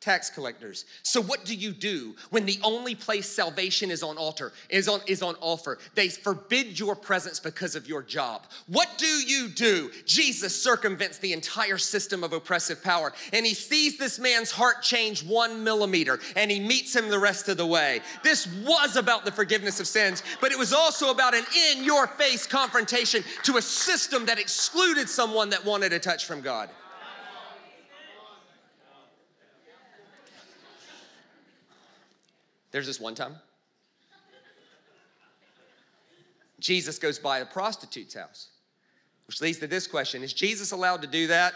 Tax 0.00 0.30
collectors. 0.30 0.86
So 1.02 1.20
what 1.20 1.44
do 1.44 1.54
you 1.54 1.72
do 1.72 2.16
when 2.30 2.46
the 2.46 2.58
only 2.62 2.94
place 2.94 3.28
salvation 3.28 3.90
is 3.90 4.02
on 4.02 4.16
altar 4.16 4.52
is 4.70 4.88
on 4.88 5.00
is 5.06 5.22
on 5.22 5.36
offer? 5.40 5.78
They 5.94 6.08
forbid 6.08 6.78
your 6.78 6.96
presence 6.96 7.38
because 7.38 7.74
of 7.76 7.86
your 7.86 8.02
job. 8.02 8.46
What 8.66 8.88
do 8.96 9.06
you 9.06 9.48
do? 9.48 9.90
Jesus 10.06 10.60
circumvents 10.60 11.18
the 11.18 11.34
entire 11.34 11.76
system 11.76 12.24
of 12.24 12.32
oppressive 12.32 12.82
power 12.82 13.12
and 13.32 13.44
he 13.44 13.54
sees 13.54 13.98
this 13.98 14.18
man's 14.18 14.50
heart 14.50 14.82
change 14.82 15.22
1 15.22 15.62
millimeter 15.62 16.18
and 16.34 16.50
he 16.50 16.60
meets 16.60 16.96
him 16.96 17.10
the 17.10 17.18
rest 17.18 17.48
of 17.48 17.58
the 17.58 17.66
way. 17.66 18.00
This 18.24 18.46
was 18.64 18.96
about 18.96 19.26
the 19.26 19.32
forgiveness 19.32 19.80
of 19.80 19.86
sins, 19.86 20.22
but 20.40 20.50
it 20.50 20.58
was 20.58 20.72
also 20.72 21.10
about 21.10 21.34
an 21.34 21.44
in 21.72 21.84
your 21.84 22.06
face 22.06 22.46
confrontation 22.46 23.22
to 23.42 23.58
a 23.58 23.62
system 23.62 24.24
that 24.26 24.38
excluded 24.38 25.08
someone 25.08 25.50
that 25.50 25.64
wanted 25.64 25.92
a 25.92 25.98
touch 25.98 26.24
from 26.24 26.40
God. 26.40 26.70
There's 32.70 32.86
this 32.86 33.00
one 33.00 33.14
time. 33.14 33.36
Jesus 36.60 36.98
goes 36.98 37.18
by 37.18 37.38
a 37.38 37.46
prostitute's 37.46 38.14
house, 38.14 38.48
which 39.26 39.40
leads 39.40 39.58
to 39.58 39.66
this 39.66 39.86
question 39.86 40.22
Is 40.22 40.32
Jesus 40.32 40.72
allowed 40.72 41.02
to 41.02 41.08
do 41.08 41.26
that? 41.28 41.54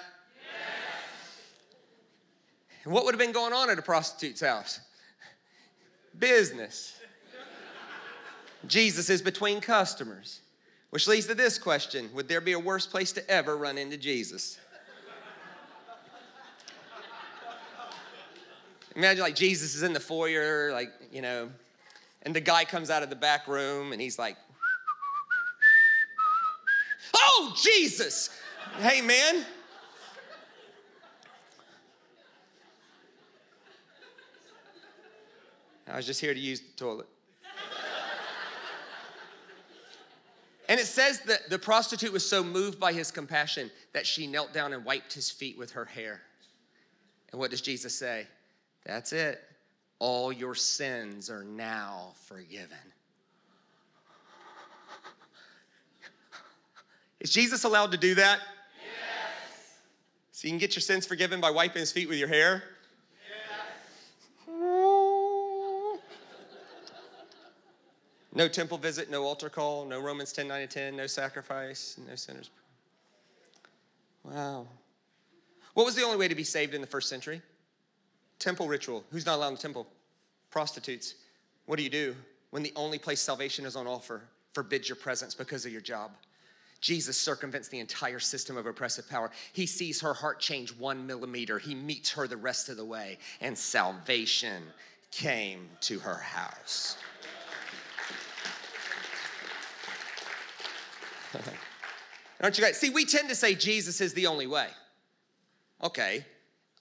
Yes. 2.85 2.93
What 2.93 3.05
would 3.05 3.15
have 3.15 3.21
been 3.21 3.33
going 3.33 3.53
on 3.53 3.71
at 3.71 3.79
a 3.79 3.83
prostitute's 3.83 4.41
house? 4.41 4.81
Business. 6.19 6.99
Jesus 8.67 9.11
is 9.11 9.21
between 9.21 9.61
customers, 9.61 10.41
which 10.89 11.07
leads 11.07 11.27
to 11.27 11.35
this 11.35 11.59
question 11.59 12.09
Would 12.15 12.29
there 12.29 12.41
be 12.41 12.53
a 12.53 12.59
worse 12.59 12.87
place 12.87 13.13
to 13.13 13.31
ever 13.31 13.57
run 13.57 13.77
into 13.77 13.99
Jesus? 13.99 14.59
Imagine 18.97 19.23
like 19.23 19.35
Jesus 19.35 19.75
is 19.75 19.83
in 19.83 19.93
the 19.93 20.01
foyer, 20.01 20.73
like, 20.73 20.91
you 21.13 21.23
know, 21.23 21.51
and 22.23 22.35
the 22.35 22.41
guy 22.41 22.65
comes 22.65 22.91
out 22.91 23.03
of 23.03 23.11
the 23.11 23.17
back 23.17 23.49
room 23.49 23.93
and 23.93 24.01
he's 24.01 24.19
like, 24.19 24.37
Oh, 27.15 27.55
Jesus. 27.57 28.31
Hey, 28.79 29.01
man. 29.01 29.45
I 35.87 35.97
was 35.97 36.07
just 36.07 36.21
here 36.21 36.35
to 36.35 36.41
use 36.41 36.61
the 36.61 36.73
toilet. 36.77 37.07
And 40.69 40.81
it 40.81 40.87
says 40.87 41.21
that 41.21 41.51
the 41.51 41.59
prostitute 41.59 42.13
was 42.13 42.29
so 42.29 42.43
moved 42.43 42.81
by 42.81 42.93
his 42.93 43.11
compassion 43.11 43.71
that 43.93 44.07
she 44.07 44.27
knelt 44.27 44.53
down 44.53 44.73
and 44.73 44.85
wiped 44.85 45.13
his 45.13 45.31
feet 45.31 45.59
with 45.59 45.73
her 45.73 45.85
hair. 45.85 46.23
And 47.31 47.41
what 47.41 47.51
does 47.51 47.61
Jesus 47.61 47.95
say? 47.95 48.27
That's 48.85 49.13
it. 49.13 49.43
All 49.99 50.33
your 50.33 50.55
sins 50.55 51.31
are 51.31 51.45
now 51.45 52.13
forgiven. 52.27 52.77
Is 57.21 57.31
Jesus 57.31 57.65
allowed 57.65 57.91
to 57.93 57.97
do 57.97 58.15
that? 58.17 58.41
Yes. 58.83 59.79
So 60.33 60.47
you 60.47 60.53
can 60.53 60.59
get 60.59 60.77
your 60.77 60.83
sins 60.83 61.07
forgiven 61.07 61.41
by 61.41 61.51
wiping 61.51 61.81
his 61.81 61.91
feet 61.91 62.07
with 62.07 62.19
your 62.19 62.29
hair? 62.29 62.63
Yes. 64.47 64.65
No 68.35 68.49
temple 68.49 68.77
visit, 68.77 69.11
no 69.11 69.23
altar 69.23 69.49
call, 69.49 69.87
no 69.87 70.01
Romans 70.01 70.33
10 70.33 70.49
9 70.49 70.69
10, 70.69 70.97
no 70.97 71.07
sacrifice, 71.07 71.99
no 72.07 72.15
sinners. 72.15 72.51
Wow. 74.25 74.67
What 75.73 75.87
was 75.87 75.95
the 75.95 76.03
only 76.03 76.19
way 76.19 76.29
to 76.29 76.35
be 76.35 76.45
saved 76.45 76.75
in 76.75 76.81
the 76.81 76.87
first 76.87 77.09
century? 77.09 77.41
Temple 78.39 78.69
ritual. 78.69 79.05
Who's 79.11 79.27
not 79.27 79.37
allowed 79.37 79.49
in 79.49 79.55
the 79.55 79.61
temple? 79.61 79.87
Prostitutes. 80.51 81.15
What 81.67 81.77
do 81.77 81.83
you 81.83 81.91
do 81.91 82.15
when 82.51 82.63
the 82.63 82.73
only 82.77 82.99
place 82.99 83.21
salvation 83.21 83.65
is 83.65 83.77
on 83.77 83.87
offer 83.87 84.23
forbids 84.53 84.89
your 84.89 84.97
presence 84.97 85.35
because 85.35 85.67
of 85.67 85.73
your 85.73 85.81
job? 85.81 86.13
Jesus 86.81 87.17
circumvents 87.17 87.69
the 87.69 87.81
entire 87.81 88.21
system 88.21 88.59
of 88.59 88.67
oppressive 88.67 89.09
power. 89.09 89.31
He 89.55 89.65
sees 89.65 90.03
her 90.03 90.13
heart 90.13 90.39
change 90.39 90.71
one 90.77 91.07
millimeter. 91.07 91.59
He 91.59 91.75
meets 91.75 92.11
her 92.13 92.29
the 92.29 92.37
rest 92.37 92.69
of 92.69 92.77
the 92.77 92.85
way, 92.85 93.17
and 93.41 93.57
salvation 93.57 94.65
came 95.11 95.71
to 95.81 95.99
her 96.01 96.17
house. 96.17 96.99
Aren't 102.43 102.59
you 102.59 102.65
guys? 102.65 102.77
See, 102.77 102.91
we 102.91 103.07
tend 103.07 103.31
to 103.31 103.35
say 103.35 103.55
Jesus 103.55 104.03
is 104.03 104.13
the 104.13 104.27
only 104.27 104.47
way. 104.47 104.69
Okay. 105.83 106.27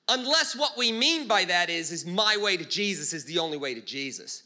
Unless 0.10 0.56
what 0.56 0.78
we 0.78 0.92
mean 0.92 1.28
by 1.28 1.46
that 1.46 1.70
is, 1.70 1.92
is 1.92 2.06
my 2.06 2.38
way 2.38 2.58
to 2.58 2.66
Jesus 2.66 3.14
is 3.14 3.26
the 3.26 3.40
only 3.40 3.58
way 3.58 3.74
to 3.74 3.82
Jesus. 3.82 4.44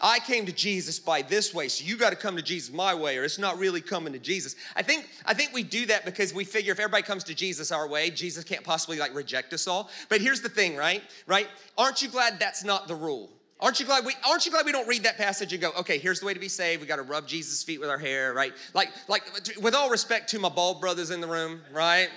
I 0.00 0.18
came 0.18 0.46
to 0.46 0.52
Jesus 0.52 0.98
by 0.98 1.22
this 1.22 1.52
way, 1.52 1.68
so 1.68 1.84
you 1.84 1.96
got 1.96 2.10
to 2.10 2.16
come 2.16 2.36
to 2.36 2.42
Jesus 2.42 2.72
my 2.72 2.94
way, 2.94 3.18
or 3.18 3.24
it's 3.24 3.38
not 3.38 3.58
really 3.58 3.82
coming 3.82 4.12
to 4.14 4.18
Jesus. 4.18 4.56
I 4.74 4.82
think 4.82 5.06
I 5.26 5.34
think 5.34 5.52
we 5.52 5.62
do 5.62 5.86
that 5.86 6.04
because 6.04 6.32
we 6.32 6.44
figure 6.44 6.72
if 6.72 6.80
everybody 6.80 7.02
comes 7.02 7.24
to 7.24 7.34
Jesus 7.34 7.70
our 7.70 7.86
way, 7.86 8.10
Jesus 8.10 8.44
can't 8.44 8.64
possibly 8.64 8.98
like 8.98 9.14
reject 9.14 9.52
us 9.52 9.66
all. 9.66 9.90
But 10.08 10.22
here's 10.22 10.40
the 10.40 10.48
thing, 10.48 10.74
right? 10.76 11.02
Right? 11.26 11.48
Aren't 11.76 12.00
you 12.00 12.08
glad 12.08 12.38
that's 12.38 12.64
not 12.64 12.88
the 12.88 12.94
rule? 12.94 13.30
Aren't 13.62 13.78
you 13.78 13.86
glad 13.86 14.06
we 14.06 14.14
aren't 14.26 14.46
you 14.46 14.52
glad 14.52 14.64
we 14.64 14.72
don't 14.72 14.88
read 14.88 15.02
that 15.02 15.18
passage 15.18 15.52
and 15.52 15.60
go, 15.60 15.70
okay, 15.78 15.98
here's 15.98 16.20
the 16.20 16.26
way 16.26 16.32
to 16.32 16.40
be 16.40 16.48
saved. 16.48 16.80
We 16.80 16.86
got 16.86 16.96
to 16.96 17.02
rub 17.02 17.26
Jesus' 17.26 17.62
feet 17.62 17.78
with 17.78 17.90
our 17.90 17.98
hair, 17.98 18.32
right? 18.32 18.54
Like, 18.72 18.90
like 19.08 19.22
with 19.60 19.74
all 19.74 19.90
respect 19.90 20.30
to 20.30 20.38
my 20.38 20.48
bald 20.48 20.80
brothers 20.80 21.10
in 21.10 21.20
the 21.20 21.26
room, 21.26 21.60
right? 21.72 22.08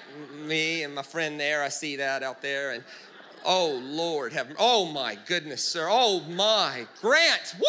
Me 0.45 0.84
and 0.84 0.95
my 0.95 1.01
friend 1.01 1.39
there, 1.39 1.62
I 1.62 1.69
see 1.69 1.97
that 1.97 2.23
out 2.23 2.41
there, 2.41 2.71
and 2.71 2.84
oh 3.45 3.79
Lord, 3.84 4.32
have 4.34 4.53
oh 4.58 4.86
my 4.86 5.17
goodness, 5.27 5.63
sir, 5.63 5.88
oh 5.89 6.21
my 6.29 6.88
Grant, 7.01 7.56
woo! 7.60 7.65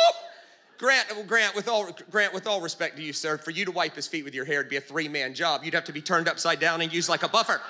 Grant, 0.79 1.27
Grant, 1.27 1.55
with 1.55 1.69
all 1.69 1.89
Grant, 2.11 2.33
with 2.33 2.47
all 2.47 2.61
respect 2.61 2.97
to 2.97 3.03
you, 3.03 3.13
sir, 3.13 3.39
for 3.39 3.51
you 3.51 3.65
to 3.65 3.73
wipe 3.73 3.97
his 3.97 4.07
feet 4.07 4.25
with 4.25 4.35
your 4.35 4.45
hair 4.45 4.59
would 4.59 4.69
be 4.69 4.77
a 4.77 4.81
three-man 4.81 5.35
job. 5.35 5.65
You'd 5.65 5.75
have 5.75 5.85
to 5.85 5.93
be 5.93 6.03
turned 6.03 6.29
upside 6.29 6.61
down 6.61 6.81
and 6.81 6.93
used 6.93 7.09
like 7.09 7.23
a 7.23 7.29
buffer. 7.29 7.61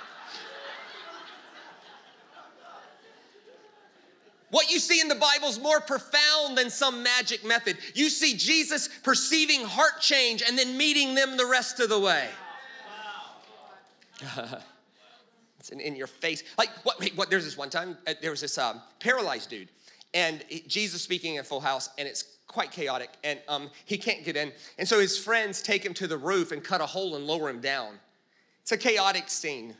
What 4.54 4.70
you 4.70 4.78
see 4.78 5.00
in 5.00 5.08
the 5.08 5.16
Bible 5.16 5.48
is 5.48 5.58
more 5.58 5.80
profound 5.80 6.56
than 6.56 6.70
some 6.70 7.02
magic 7.02 7.44
method. 7.44 7.76
You 7.92 8.08
see 8.08 8.36
Jesus 8.36 8.88
perceiving 9.02 9.64
heart 9.64 10.00
change 10.00 10.44
and 10.46 10.56
then 10.56 10.76
meeting 10.76 11.16
them 11.16 11.36
the 11.36 11.44
rest 11.44 11.80
of 11.80 11.88
the 11.88 11.98
way. 11.98 12.28
it's 15.58 15.70
in, 15.70 15.80
in, 15.80 15.96
your 15.96 16.06
face. 16.06 16.44
Like, 16.56 16.68
what, 16.84 17.00
wait, 17.00 17.16
what? 17.16 17.30
There's 17.30 17.44
this 17.44 17.58
one 17.58 17.68
time, 17.68 17.98
uh, 18.06 18.14
there 18.22 18.30
was 18.30 18.42
this 18.42 18.56
um, 18.56 18.80
paralyzed 19.00 19.50
dude, 19.50 19.70
and 20.14 20.44
Jesus 20.68 21.02
speaking 21.02 21.36
at 21.38 21.48
Full 21.48 21.58
House, 21.58 21.90
and 21.98 22.06
it's 22.06 22.36
quite 22.46 22.70
chaotic, 22.70 23.10
and 23.24 23.40
um, 23.48 23.68
he 23.86 23.98
can't 23.98 24.24
get 24.24 24.36
in. 24.36 24.52
And 24.78 24.86
so 24.86 25.00
his 25.00 25.18
friends 25.18 25.62
take 25.62 25.84
him 25.84 25.94
to 25.94 26.06
the 26.06 26.16
roof 26.16 26.52
and 26.52 26.62
cut 26.62 26.80
a 26.80 26.86
hole 26.86 27.16
and 27.16 27.26
lower 27.26 27.50
him 27.50 27.60
down. 27.60 27.94
It's 28.62 28.70
a 28.70 28.78
chaotic 28.78 29.28
scene. 29.30 29.74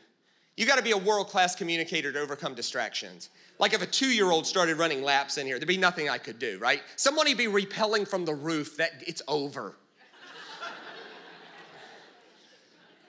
You 0.57 0.67
got 0.67 0.79
to 0.79 0.85
be 0.85 0.91
a 0.91 0.99
world 0.99 1.29
class 1.29 1.55
communicator 1.55 2.11
to 2.11 2.19
overcome 2.19 2.57
distractions. 2.57 3.31
Like 3.65 3.73
if 3.73 3.81
a 3.81 3.87
two 3.87 4.09
year 4.09 4.31
old 4.31 4.47
started 4.47 4.77
running 4.77 5.03
laps 5.03 5.39
in 5.39 5.47
here, 5.47 5.59
there'd 5.59 5.67
be 5.67 5.79
nothing 5.79 6.11
I 6.11 6.19
could 6.19 6.39
do, 6.39 6.59
right? 6.59 6.83
Someone 6.97 7.27
would 7.27 7.39
be 7.39 7.47
repelling 7.47 8.05
from 8.05 8.27
the 8.27 8.35
roof 8.35 8.77
that 8.77 8.91
it's 9.07 9.23
over. 9.27 9.75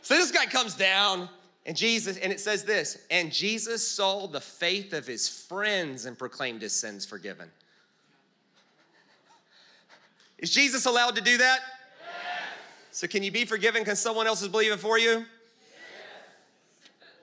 so 0.02 0.16
this 0.16 0.32
guy 0.32 0.46
comes 0.46 0.74
down, 0.74 1.28
and 1.66 1.76
Jesus, 1.76 2.16
and 2.16 2.32
it 2.32 2.40
says 2.40 2.64
this, 2.64 3.00
and 3.12 3.34
Jesus 3.34 3.86
saw 3.86 4.28
the 4.28 4.40
faith 4.40 4.94
of 4.94 5.06
his 5.06 5.28
friends 5.28 6.06
and 6.06 6.18
proclaimed 6.18 6.62
his 6.62 6.72
sins 6.72 7.06
forgiven. 7.06 7.50
Is 10.38 10.52
Jesus 10.52 10.86
allowed 10.86 11.18
to 11.18 11.22
do 11.22 11.38
that? 11.38 11.60
Yes. 12.00 12.18
So 12.92 13.08
can 13.08 13.24
you 13.24 13.32
be 13.34 13.44
forgiven 13.44 13.82
because 13.82 14.00
someone 14.00 14.26
else 14.26 14.42
is 14.42 14.48
believing 14.48 14.78
for 14.78 14.98
you? 14.98 15.26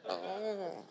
Oh. 0.07 0.83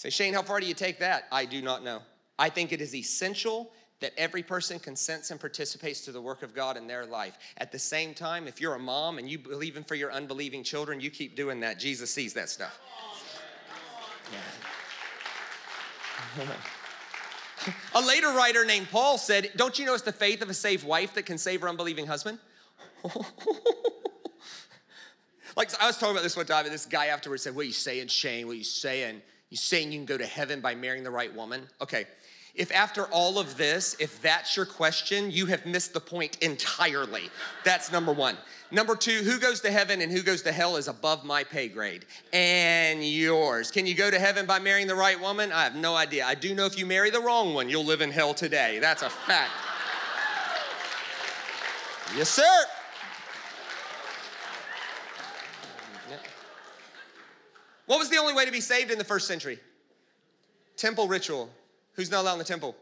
Say, 0.00 0.08
Shane, 0.08 0.32
how 0.32 0.40
far 0.40 0.60
do 0.60 0.66
you 0.66 0.72
take 0.72 1.00
that? 1.00 1.24
I 1.30 1.44
do 1.44 1.60
not 1.60 1.84
know. 1.84 2.00
I 2.38 2.48
think 2.48 2.72
it 2.72 2.80
is 2.80 2.94
essential 2.94 3.70
that 4.00 4.12
every 4.16 4.42
person 4.42 4.78
consents 4.78 5.30
and 5.30 5.38
participates 5.38 6.00
to 6.06 6.10
the 6.10 6.22
work 6.22 6.42
of 6.42 6.54
God 6.54 6.78
in 6.78 6.86
their 6.86 7.04
life. 7.04 7.36
At 7.58 7.70
the 7.70 7.78
same 7.78 8.14
time, 8.14 8.48
if 8.48 8.62
you're 8.62 8.76
a 8.76 8.78
mom 8.78 9.18
and 9.18 9.28
you 9.28 9.38
believe 9.38 9.76
in 9.76 9.84
for 9.84 9.96
your 9.96 10.10
unbelieving 10.10 10.64
children, 10.64 11.00
you 11.00 11.10
keep 11.10 11.36
doing 11.36 11.60
that. 11.60 11.78
Jesus 11.78 12.10
sees 12.10 12.32
that 12.32 12.48
stuff. 12.48 12.80
Yeah. 16.38 16.46
a 17.94 18.00
later 18.00 18.28
writer 18.28 18.64
named 18.64 18.88
Paul 18.90 19.18
said, 19.18 19.50
Don't 19.56 19.78
you 19.78 19.84
know 19.84 19.92
it's 19.92 20.02
the 20.02 20.12
faith 20.12 20.40
of 20.40 20.48
a 20.48 20.54
saved 20.54 20.86
wife 20.86 21.12
that 21.12 21.26
can 21.26 21.36
save 21.36 21.60
her 21.60 21.68
unbelieving 21.68 22.06
husband? 22.06 22.38
Like 25.56 25.68
I 25.82 25.88
was 25.88 25.98
talking 25.98 26.12
about 26.12 26.22
this 26.22 26.36
one 26.36 26.46
time, 26.46 26.64
and 26.64 26.72
this 26.72 26.86
guy 26.86 27.06
afterwards 27.06 27.42
said, 27.42 27.56
What 27.56 27.62
are 27.62 27.64
you 27.64 27.72
saying, 27.72 28.06
Shane? 28.06 28.46
What 28.46 28.52
are 28.52 28.58
you 28.58 28.64
saying? 28.64 29.20
You 29.50 29.56
saying 29.56 29.92
you 29.92 29.98
can 29.98 30.06
go 30.06 30.16
to 30.16 30.26
heaven 30.26 30.60
by 30.60 30.74
marrying 30.74 31.04
the 31.04 31.10
right 31.10 31.34
woman? 31.34 31.66
Okay. 31.80 32.06
If 32.54 32.72
after 32.72 33.04
all 33.06 33.38
of 33.38 33.56
this, 33.56 33.96
if 34.00 34.20
that's 34.22 34.56
your 34.56 34.66
question, 34.66 35.30
you 35.30 35.46
have 35.46 35.66
missed 35.66 35.92
the 35.92 36.00
point 36.00 36.38
entirely. 36.40 37.30
That's 37.64 37.92
number 37.92 38.12
one. 38.12 38.36
Number 38.72 38.94
two, 38.94 39.18
who 39.18 39.38
goes 39.38 39.60
to 39.62 39.70
heaven 39.70 40.00
and 40.00 40.10
who 40.10 40.22
goes 40.22 40.42
to 40.42 40.52
hell 40.52 40.76
is 40.76 40.86
above 40.86 41.24
my 41.24 41.42
pay 41.42 41.68
grade 41.68 42.06
and 42.32 43.04
yours. 43.04 43.70
Can 43.70 43.86
you 43.86 43.94
go 43.94 44.10
to 44.10 44.18
heaven 44.18 44.46
by 44.46 44.58
marrying 44.58 44.86
the 44.86 44.94
right 44.94 45.20
woman? 45.20 45.52
I 45.52 45.64
have 45.64 45.76
no 45.76 45.96
idea. 45.96 46.24
I 46.24 46.34
do 46.34 46.54
know 46.54 46.66
if 46.66 46.78
you 46.78 46.86
marry 46.86 47.10
the 47.10 47.20
wrong 47.20 47.54
one, 47.54 47.68
you'll 47.68 47.84
live 47.84 48.00
in 48.00 48.10
hell 48.10 48.34
today. 48.34 48.78
That's 48.80 49.02
a 49.02 49.10
fact. 49.10 49.50
yes, 52.16 52.28
sir. 52.28 52.64
What 57.90 57.98
was 57.98 58.08
the 58.08 58.18
only 58.18 58.34
way 58.34 58.44
to 58.44 58.52
be 58.52 58.60
saved 58.60 58.92
in 58.92 58.98
the 58.98 59.04
first 59.04 59.26
century? 59.26 59.58
Temple 60.76 61.08
ritual. 61.08 61.50
Who's 61.94 62.08
not 62.08 62.20
allowed 62.20 62.34
in 62.34 62.38
the 62.38 62.44
temple? 62.44 62.76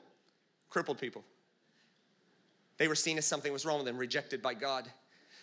Crippled 0.68 0.98
people. 0.98 1.24
They 2.76 2.88
were 2.88 2.94
seen 2.94 3.16
as 3.16 3.24
something 3.24 3.50
was 3.50 3.64
wrong 3.64 3.78
with 3.78 3.86
them, 3.86 3.96
rejected 3.96 4.42
by 4.42 4.52
God. 4.52 4.84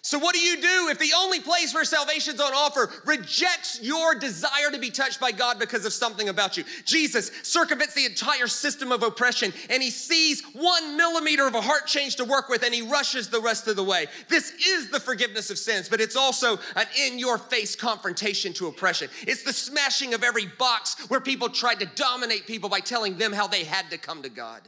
So, 0.06 0.20
what 0.20 0.36
do 0.36 0.40
you 0.40 0.62
do 0.62 0.90
if 0.92 1.00
the 1.00 1.14
only 1.18 1.40
place 1.40 1.74
where 1.74 1.84
salvation's 1.84 2.40
on 2.40 2.54
offer 2.54 2.92
rejects 3.06 3.80
your 3.82 4.14
desire 4.14 4.70
to 4.72 4.78
be 4.78 4.92
touched 4.92 5.20
by 5.20 5.32
God 5.32 5.58
because 5.58 5.84
of 5.84 5.94
something 5.94 6.30
about 6.30 6.58
you? 6.58 6.64
Jesus 6.86 7.32
circumvents 7.42 7.96
the 7.96 8.06
entire 8.06 8.46
system 8.46 8.92
of 8.92 9.02
oppression 9.02 9.52
and 9.68 9.82
he 9.82 9.90
sees 9.90 10.44
one 10.54 10.96
millimeter 10.96 11.48
of 11.48 11.56
a 11.56 11.62
heart 11.62 11.88
change 11.88 12.18
to 12.18 12.24
work 12.24 12.50
with 12.50 12.62
and 12.62 12.72
he 12.72 12.84
rushes 12.84 13.30
the 13.30 13.42
rest 13.42 13.68
of 13.68 13.78
the 13.78 13.84
way. 13.84 14.06
This 14.30 14.52
is 14.52 14.92
the 14.92 15.00
forgiveness 15.00 15.50
of 15.50 15.58
sins, 15.58 15.90
but 15.90 16.00
it's 16.00 16.16
also 16.16 16.60
an 16.76 16.86
in 17.08 17.18
your 17.18 17.40
face 17.40 17.76
confrontation 17.76 18.54
to 18.54 18.68
oppression. 18.68 19.10
It's 19.24 19.42
the 19.42 19.54
smashing 19.54 20.14
of 20.14 20.24
every 20.24 20.46
box 20.46 21.10
where 21.10 21.20
people 21.20 21.50
tried 21.50 21.80
to 21.80 21.88
dominate 21.96 22.46
people 22.46 22.70
by 22.70 22.80
telling 22.80 23.18
them 23.18 23.34
how 23.34 23.48
they 23.48 23.64
had 23.64 23.90
to 23.90 23.98
come 23.98 24.22
to 24.22 24.30
God. 24.30 24.62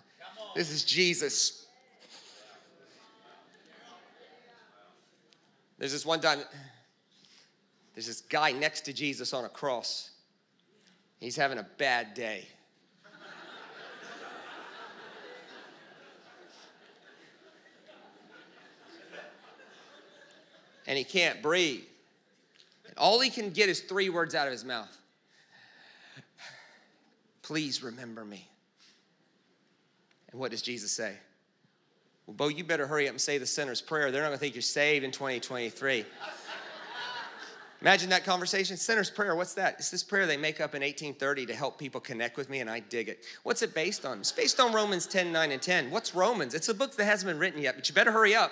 This 0.55 0.71
is 0.71 0.83
Jesus 0.83 1.66
There's 5.77 5.91
this 5.91 6.05
one 6.05 6.19
time, 6.19 6.39
there's 7.93 8.07
this 8.07 8.21
guy 8.21 8.51
next 8.51 8.81
to 8.81 8.93
Jesus 8.93 9.33
on 9.33 9.45
a 9.45 9.49
cross. 9.49 10.11
He's 11.19 11.35
having 11.35 11.57
a 11.57 11.67
bad 11.77 12.13
day. 12.13 12.47
and 20.87 20.97
he 20.97 21.03
can't 21.03 21.41
breathe. 21.41 21.83
All 22.97 23.19
he 23.19 23.29
can 23.29 23.51
get 23.51 23.69
is 23.69 23.81
three 23.81 24.09
words 24.09 24.33
out 24.33 24.47
of 24.47 24.53
his 24.53 24.63
mouth 24.63 24.97
Please 27.43 27.81
remember 27.83 28.25
me. 28.25 28.49
And 30.31 30.39
what 30.39 30.51
does 30.51 30.61
Jesus 30.61 30.91
say? 30.91 31.15
Well, 32.27 32.35
Bo, 32.35 32.47
you 32.49 32.65
better 32.65 32.85
hurry 32.85 33.07
up 33.07 33.11
and 33.11 33.21
say 33.21 33.37
the 33.37 33.45
sinner's 33.45 33.81
prayer. 33.81 34.11
They're 34.11 34.21
not 34.21 34.27
gonna 34.27 34.37
think 34.37 34.53
you're 34.53 34.61
saved 34.61 35.05
in 35.05 35.11
2023. 35.11 36.05
Imagine 37.81 38.09
that 38.09 38.25
conversation. 38.25 38.75
Sinner's 38.75 39.09
prayer, 39.09 39.35
what's 39.35 39.53
that? 39.53 39.75
It's 39.77 39.91
this 39.91 40.03
prayer 40.03 40.25
they 40.25 40.35
make 40.35 40.59
up 40.59 40.73
in 40.73 40.81
1830 40.81 41.45
to 41.45 41.53
help 41.53 41.77
people 41.77 42.01
connect 42.01 42.35
with 42.35 42.49
me, 42.49 42.59
and 42.59 42.69
I 42.69 42.79
dig 42.79 43.07
it. 43.07 43.23
What's 43.43 43.61
it 43.61 43.75
based 43.75 44.03
on? 44.03 44.19
It's 44.19 44.31
based 44.31 44.59
on 44.59 44.73
Romans 44.73 45.05
10, 45.05 45.31
9, 45.31 45.51
and 45.51 45.61
10. 45.61 45.91
What's 45.91 46.15
Romans? 46.15 46.55
It's 46.55 46.69
a 46.69 46.73
book 46.73 46.95
that 46.95 47.05
hasn't 47.05 47.29
been 47.29 47.39
written 47.39 47.61
yet, 47.61 47.75
but 47.75 47.87
you 47.87 47.93
better 47.93 48.11
hurry 48.11 48.35
up. 48.35 48.51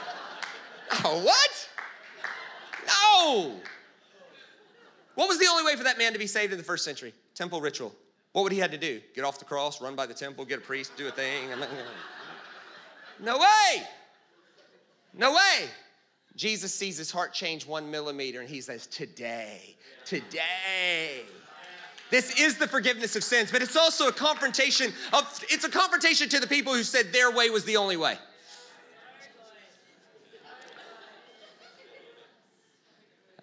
oh, 1.04 1.22
what? 1.22 1.68
No. 2.86 3.60
What 5.16 5.28
was 5.28 5.38
the 5.38 5.46
only 5.46 5.64
way 5.64 5.76
for 5.76 5.84
that 5.84 5.98
man 5.98 6.14
to 6.14 6.18
be 6.18 6.26
saved 6.26 6.50
in 6.52 6.58
the 6.58 6.64
first 6.64 6.84
century? 6.84 7.12
Temple 7.34 7.60
ritual. 7.60 7.94
What 8.32 8.42
would 8.42 8.52
he 8.52 8.58
have 8.58 8.70
to 8.70 8.78
do? 8.78 9.00
Get 9.14 9.24
off 9.24 9.38
the 9.38 9.44
cross, 9.44 9.80
run 9.82 9.94
by 9.94 10.06
the 10.06 10.14
temple, 10.14 10.44
get 10.44 10.58
a 10.58 10.62
priest, 10.62 10.96
do 10.96 11.06
a 11.06 11.10
thing? 11.10 11.50
No 13.20 13.38
way. 13.38 13.82
No 15.12 15.32
way. 15.32 15.68
Jesus 16.36 16.74
sees 16.74 16.98
his 16.98 17.10
heart 17.10 17.32
change 17.32 17.66
one 17.66 17.90
millimeter 17.90 18.40
and 18.40 18.48
he 18.48 18.60
says, 18.60 18.86
Today, 18.86 19.76
today. 20.04 21.22
This 22.10 22.38
is 22.38 22.58
the 22.58 22.68
forgiveness 22.68 23.16
of 23.16 23.24
sins, 23.24 23.50
but 23.50 23.62
it's 23.62 23.76
also 23.76 24.08
a 24.08 24.12
confrontation 24.12 24.92
of 25.12 25.44
it's 25.48 25.64
a 25.64 25.70
confrontation 25.70 26.28
to 26.28 26.40
the 26.40 26.46
people 26.46 26.74
who 26.74 26.82
said 26.82 27.12
their 27.12 27.30
way 27.30 27.50
was 27.50 27.64
the 27.64 27.76
only 27.76 27.96
way. 27.96 28.16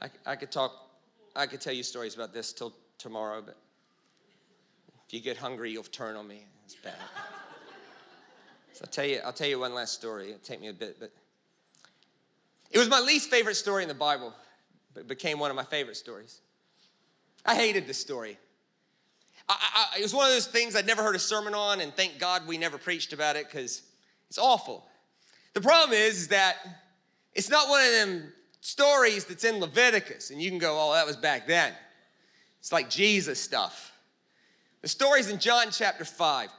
I, 0.02 0.10
I 0.26 0.36
could 0.36 0.52
talk, 0.52 0.72
I 1.36 1.46
could 1.46 1.62
tell 1.62 1.74
you 1.74 1.84
stories 1.84 2.16
about 2.16 2.34
this 2.34 2.54
till 2.54 2.74
tomorrow, 2.98 3.42
but 3.46 3.58
if 5.08 5.14
you 5.14 5.20
get 5.20 5.38
hungry, 5.38 5.72
you'll 5.72 5.84
turn 5.84 6.16
on 6.16 6.28
me. 6.28 6.46
It's 6.66 6.76
bad. 6.76 6.96
I'll 8.82 8.88
tell 8.88 9.06
you, 9.06 9.20
I'll 9.24 9.34
tell 9.34 9.48
you 9.48 9.60
one 9.60 9.74
last 9.74 9.94
story. 9.94 10.30
It'll 10.30 10.40
take 10.40 10.60
me 10.60 10.68
a 10.68 10.74
bit, 10.74 10.98
but 11.00 11.12
it 12.72 12.80
was 12.80 12.90
my 12.90 13.00
least 13.00 13.30
favorite 13.30 13.56
story 13.56 13.84
in 13.84 13.88
the 13.88 13.96
Bible, 13.96 14.34
but 14.94 15.02
it 15.02 15.08
became 15.08 15.40
one 15.40 15.52
of 15.52 15.56
my 15.56 15.64
favorite 15.64 15.98
stories. 15.98 16.40
I 17.46 17.56
hated 17.56 17.86
this 17.86 18.00
story. 18.00 18.38
I, 19.48 19.56
I, 19.96 20.00
it 20.00 20.02
was 20.02 20.14
one 20.14 20.26
of 20.26 20.32
those 20.32 20.48
things 20.48 20.76
I'd 20.76 20.88
never 20.88 21.04
heard 21.04 21.16
a 21.16 21.20
sermon 21.20 21.54
on, 21.54 21.82
and 21.82 21.94
thank 21.94 22.18
God 22.18 22.48
we 22.48 22.58
never 22.58 22.78
preached 22.78 23.14
about 23.14 23.36
it 23.36 23.46
because 23.46 23.84
it's 24.30 24.38
awful. 24.38 24.88
The 25.54 25.62
problem 25.62 25.98
is, 25.98 26.22
is 26.22 26.28
that 26.30 26.58
it's 27.34 27.50
not 27.50 27.70
one 27.70 27.86
of 27.86 27.92
them 27.92 28.34
stories 28.62 29.26
that's 29.26 29.44
in 29.44 29.60
Leviticus, 29.60 30.32
and 30.32 30.42
you 30.42 30.50
can 30.50 30.60
go, 30.60 30.78
oh, 30.80 30.94
that 30.94 31.06
was 31.06 31.18
back 31.18 31.46
then. 31.46 31.74
It's 32.60 32.72
like 32.72 32.90
Jesus 32.90 33.40
stuff. 33.40 33.92
The 34.82 34.88
story's 34.88 35.30
in 35.30 35.40
John 35.40 35.68
chapter 35.72 36.06
5. 36.06 36.50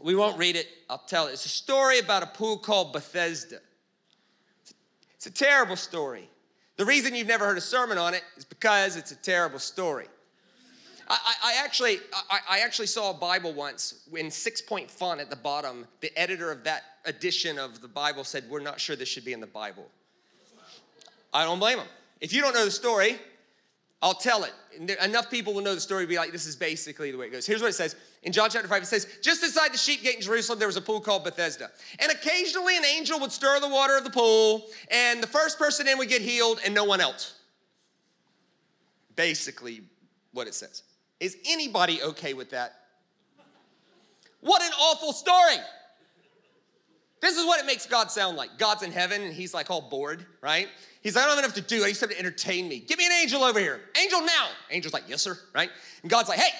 We 0.00 0.14
won't 0.14 0.38
read 0.38 0.56
it, 0.56 0.68
I'll 0.90 0.98
tell 0.98 1.26
it. 1.26 1.32
It's 1.32 1.46
a 1.46 1.50
story 1.50 1.98
about 1.98 2.22
a 2.22 2.26
pool 2.26 2.58
called 2.58 2.92
Bethesda. 2.92 3.60
It's 5.14 5.26
a 5.26 5.30
terrible 5.30 5.76
story. 5.76 6.28
The 6.76 6.84
reason 6.84 7.14
you've 7.14 7.26
never 7.26 7.46
heard 7.46 7.56
a 7.56 7.62
sermon 7.62 7.96
on 7.96 8.12
it 8.12 8.22
is 8.36 8.44
because 8.44 8.96
it's 8.96 9.10
a 9.10 9.16
terrible 9.16 9.58
story. 9.58 10.06
I, 11.08 11.34
I, 11.42 11.64
actually, 11.64 11.98
I, 12.30 12.38
I, 12.50 12.58
actually 12.60 12.88
saw 12.88 13.10
a 13.10 13.14
Bible 13.14 13.52
once 13.52 14.08
in 14.12 14.28
six 14.28 14.60
point 14.60 14.90
font 14.90 15.20
at 15.20 15.30
the 15.30 15.36
bottom. 15.36 15.86
The 16.00 16.16
editor 16.18 16.50
of 16.50 16.64
that 16.64 16.82
edition 17.04 17.60
of 17.60 17.80
the 17.80 17.86
Bible 17.86 18.24
said, 18.24 18.44
We're 18.50 18.60
not 18.60 18.80
sure 18.80 18.96
this 18.96 19.08
should 19.08 19.24
be 19.24 19.32
in 19.32 19.40
the 19.40 19.46
Bible. 19.46 19.86
I 21.32 21.44
don't 21.44 21.60
blame 21.60 21.78
him. 21.78 21.86
If 22.20 22.32
you 22.32 22.42
don't 22.42 22.54
know 22.54 22.64
the 22.64 22.72
story, 22.72 23.18
I'll 24.02 24.14
tell 24.14 24.44
it. 24.44 24.52
Enough 25.02 25.30
people 25.30 25.54
will 25.54 25.62
know 25.62 25.74
the 25.74 25.80
story 25.80 26.04
to 26.04 26.08
be 26.08 26.16
like, 26.16 26.30
this 26.30 26.46
is 26.46 26.54
basically 26.54 27.10
the 27.10 27.16
way 27.16 27.26
it 27.26 27.32
goes. 27.32 27.46
Here's 27.46 27.62
what 27.62 27.70
it 27.70 27.74
says. 27.74 27.96
In 28.24 28.32
John 28.32 28.50
chapter 28.50 28.68
5, 28.68 28.82
it 28.82 28.86
says, 28.86 29.06
Just 29.22 29.42
inside 29.42 29.72
the 29.72 29.78
sheep 29.78 30.02
gate 30.02 30.16
in 30.16 30.20
Jerusalem, 30.20 30.58
there 30.58 30.68
was 30.68 30.76
a 30.76 30.82
pool 30.82 31.00
called 31.00 31.24
Bethesda. 31.24 31.70
And 31.98 32.12
occasionally 32.12 32.76
an 32.76 32.84
angel 32.84 33.18
would 33.20 33.32
stir 33.32 33.58
the 33.58 33.68
water 33.68 33.96
of 33.96 34.04
the 34.04 34.10
pool, 34.10 34.66
and 34.90 35.22
the 35.22 35.26
first 35.26 35.58
person 35.58 35.88
in 35.88 35.96
would 35.96 36.08
get 36.08 36.20
healed, 36.20 36.60
and 36.64 36.74
no 36.74 36.84
one 36.84 37.00
else. 37.00 37.36
Basically, 39.14 39.82
what 40.32 40.46
it 40.46 40.54
says. 40.54 40.82
Is 41.18 41.38
anybody 41.48 42.02
okay 42.02 42.34
with 42.34 42.50
that? 42.50 42.74
What 44.40 44.62
an 44.62 44.72
awful 44.78 45.12
story. 45.12 45.56
This 47.22 47.36
is 47.36 47.46
what 47.46 47.58
it 47.58 47.66
makes 47.66 47.86
God 47.86 48.10
sound 48.10 48.36
like. 48.36 48.58
God's 48.58 48.82
in 48.82 48.92
heaven 48.92 49.22
and 49.22 49.32
he's 49.32 49.54
like 49.54 49.70
all 49.70 49.80
bored, 49.80 50.24
right? 50.42 50.68
He's 51.06 51.14
like, 51.14 51.22
I 51.22 51.28
don't 51.28 51.36
have 51.36 51.44
enough 51.44 51.54
to 51.54 51.60
do. 51.60 51.84
I 51.84 51.88
just 51.90 52.00
have 52.00 52.10
to 52.10 52.18
entertain 52.18 52.68
me. 52.68 52.80
Give 52.80 52.98
me 52.98 53.06
an 53.06 53.12
angel 53.12 53.44
over 53.44 53.60
here. 53.60 53.80
Angel 54.02 54.20
now. 54.22 54.48
Angel's 54.72 54.92
like, 54.92 55.04
yes, 55.06 55.22
sir, 55.22 55.38
right? 55.54 55.70
And 56.02 56.10
God's 56.10 56.28
like, 56.28 56.40
hey, 56.40 56.50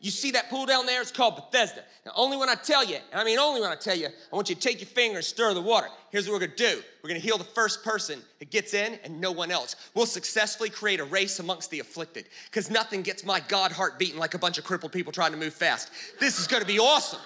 you 0.00 0.10
see 0.10 0.32
that 0.32 0.50
pool 0.50 0.66
down 0.66 0.86
there? 0.86 1.00
It's 1.00 1.12
called 1.12 1.36
Bethesda. 1.36 1.84
Now, 2.04 2.10
only 2.16 2.36
when 2.36 2.48
I 2.48 2.56
tell 2.56 2.84
you, 2.84 2.96
and 3.12 3.20
I 3.20 3.22
mean 3.22 3.38
only 3.38 3.60
when 3.60 3.70
I 3.70 3.76
tell 3.76 3.94
you, 3.94 4.08
I 4.08 4.34
want 4.34 4.48
you 4.48 4.56
to 4.56 4.60
take 4.60 4.80
your 4.80 4.88
finger 4.88 5.18
and 5.18 5.24
stir 5.24 5.54
the 5.54 5.62
water. 5.62 5.86
Here's 6.10 6.26
what 6.26 6.32
we're 6.32 6.48
gonna 6.48 6.56
do 6.56 6.82
we're 7.00 7.10
gonna 7.10 7.20
heal 7.20 7.38
the 7.38 7.44
first 7.44 7.84
person 7.84 8.20
that 8.40 8.50
gets 8.50 8.74
in 8.74 8.98
and 9.04 9.20
no 9.20 9.30
one 9.30 9.52
else. 9.52 9.76
We'll 9.94 10.06
successfully 10.06 10.68
create 10.68 10.98
a 10.98 11.04
race 11.04 11.38
amongst 11.38 11.70
the 11.70 11.78
afflicted 11.78 12.26
because 12.46 12.72
nothing 12.72 13.02
gets 13.02 13.24
my 13.24 13.38
God 13.38 13.70
heart 13.70 14.00
beating 14.00 14.18
like 14.18 14.34
a 14.34 14.38
bunch 14.38 14.58
of 14.58 14.64
crippled 14.64 14.90
people 14.90 15.12
trying 15.12 15.30
to 15.30 15.38
move 15.38 15.54
fast. 15.54 15.92
This 16.18 16.40
is 16.40 16.48
gonna 16.48 16.64
be 16.64 16.80
awesome. 16.80 17.20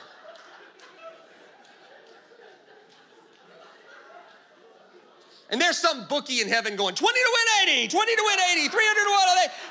And 5.50 5.60
there's 5.60 5.78
some 5.78 6.06
bookie 6.08 6.40
in 6.40 6.48
heaven 6.48 6.74
going 6.74 6.94
20 6.94 7.14
to 7.14 7.30
win 7.32 7.68
80, 7.68 7.88
20 7.88 8.16
to 8.16 8.22
win 8.24 8.38
80, 8.58 8.68
300 8.68 9.04
to 9.04 9.10
1. 9.10 9.18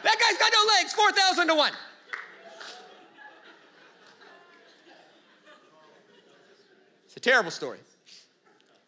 That 0.03 0.15
guy's 0.19 0.37
got 0.37 0.53
no 0.53 0.73
legs, 0.77 0.93
4,000 0.93 1.47
to 1.47 1.55
1. 1.55 1.73
It's 7.05 7.17
a 7.17 7.19
terrible 7.19 7.51
story. 7.51 7.79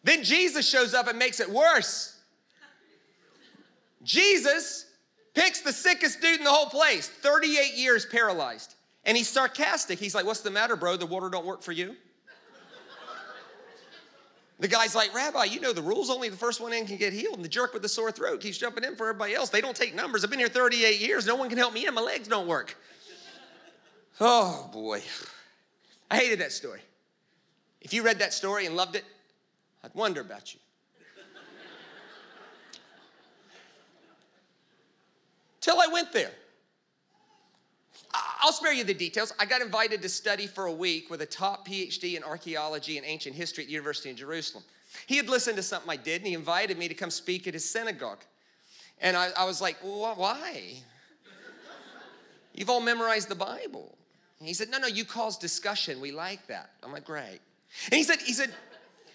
Then 0.02 0.22
Jesus 0.24 0.68
shows 0.68 0.94
up 0.94 1.08
and 1.08 1.18
makes 1.18 1.40
it 1.40 1.50
worse. 1.50 2.18
Jesus 4.02 4.86
picks 5.34 5.60
the 5.60 5.72
sickest 5.72 6.22
dude 6.22 6.38
in 6.38 6.44
the 6.44 6.50
whole 6.50 6.70
place, 6.70 7.08
38 7.08 7.74
years 7.74 8.06
paralyzed. 8.06 8.74
And 9.04 9.16
he's 9.16 9.28
sarcastic. 9.28 9.98
He's 9.98 10.14
like, 10.14 10.24
What's 10.24 10.40
the 10.40 10.50
matter, 10.50 10.76
bro? 10.76 10.96
The 10.96 11.06
water 11.06 11.28
don't 11.28 11.44
work 11.44 11.62
for 11.62 11.72
you? 11.72 11.96
The 14.60 14.68
guy's 14.68 14.94
like, 14.94 15.14
Rabbi, 15.14 15.44
you 15.44 15.60
know 15.60 15.72
the 15.72 15.82
rules. 15.82 16.10
Only 16.10 16.28
the 16.28 16.36
first 16.36 16.60
one 16.60 16.72
in 16.72 16.84
can 16.84 16.96
get 16.96 17.12
healed. 17.12 17.36
And 17.36 17.44
the 17.44 17.48
jerk 17.48 17.72
with 17.72 17.82
the 17.82 17.88
sore 17.88 18.10
throat 18.10 18.40
keeps 18.40 18.58
jumping 18.58 18.82
in 18.82 18.96
for 18.96 19.08
everybody 19.08 19.34
else. 19.34 19.50
They 19.50 19.60
don't 19.60 19.76
take 19.76 19.94
numbers. 19.94 20.24
I've 20.24 20.30
been 20.30 20.40
here 20.40 20.48
38 20.48 21.00
years. 21.00 21.26
No 21.26 21.36
one 21.36 21.48
can 21.48 21.58
help 21.58 21.72
me 21.72 21.86
in. 21.86 21.94
My 21.94 22.00
legs 22.00 22.26
don't 22.26 22.48
work. 22.48 22.76
Oh, 24.20 24.68
boy. 24.72 25.02
I 26.10 26.16
hated 26.16 26.40
that 26.40 26.50
story. 26.50 26.80
If 27.80 27.92
you 27.92 28.02
read 28.02 28.18
that 28.18 28.34
story 28.34 28.66
and 28.66 28.74
loved 28.74 28.96
it, 28.96 29.04
I'd 29.84 29.94
wonder 29.94 30.20
about 30.20 30.52
you. 30.52 30.60
Till 35.60 35.78
I 35.80 35.86
went 35.86 36.12
there. 36.12 36.32
I'll 38.12 38.52
spare 38.52 38.72
you 38.72 38.84
the 38.84 38.94
details. 38.94 39.32
I 39.38 39.44
got 39.44 39.60
invited 39.60 40.00
to 40.02 40.08
study 40.08 40.46
for 40.46 40.66
a 40.66 40.72
week 40.72 41.10
with 41.10 41.22
a 41.22 41.26
top 41.26 41.66
PhD 41.66 42.16
in 42.16 42.22
archaeology 42.22 42.96
and 42.96 43.06
ancient 43.06 43.34
history 43.34 43.64
at 43.64 43.66
the 43.66 43.72
University 43.72 44.10
of 44.10 44.16
Jerusalem. 44.16 44.64
He 45.06 45.16
had 45.16 45.28
listened 45.28 45.56
to 45.56 45.62
something 45.62 45.90
I 45.90 45.96
did 45.96 46.22
and 46.22 46.26
he 46.26 46.34
invited 46.34 46.78
me 46.78 46.88
to 46.88 46.94
come 46.94 47.10
speak 47.10 47.46
at 47.46 47.54
his 47.54 47.68
synagogue. 47.68 48.20
And 49.00 49.16
I, 49.16 49.30
I 49.36 49.44
was 49.44 49.60
like, 49.60 49.76
why? 49.82 50.74
You've 52.54 52.70
all 52.70 52.80
memorized 52.80 53.28
the 53.28 53.34
Bible. 53.34 53.96
And 54.38 54.48
he 54.48 54.54
said, 54.54 54.70
no, 54.70 54.78
no, 54.78 54.86
you 54.86 55.04
cause 55.04 55.36
discussion. 55.36 56.00
We 56.00 56.10
like 56.10 56.46
that. 56.46 56.70
I'm 56.82 56.92
like, 56.92 57.04
great. 57.04 57.40
And 57.86 57.94
he 57.94 58.02
said, 58.02 58.20
he 58.20 58.32
said, 58.32 58.52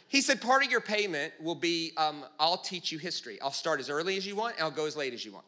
he 0.08 0.22
said, 0.22 0.42
part 0.42 0.64
of 0.64 0.72
your 0.72 0.82
payment 0.82 1.34
will 1.42 1.56
be 1.56 1.92
um, 1.98 2.24
I'll 2.40 2.58
teach 2.58 2.92
you 2.92 3.00
history. 3.00 3.42
I'll 3.42 3.52
start 3.52 3.80
as 3.80 3.90
early 3.90 4.16
as 4.16 4.28
you 4.28 4.36
want 4.36 4.56
and 4.56 4.64
I'll 4.64 4.72
go 4.72 4.86
as 4.86 4.96
late 4.96 5.14
as 5.14 5.26
you 5.26 5.34
want. 5.34 5.46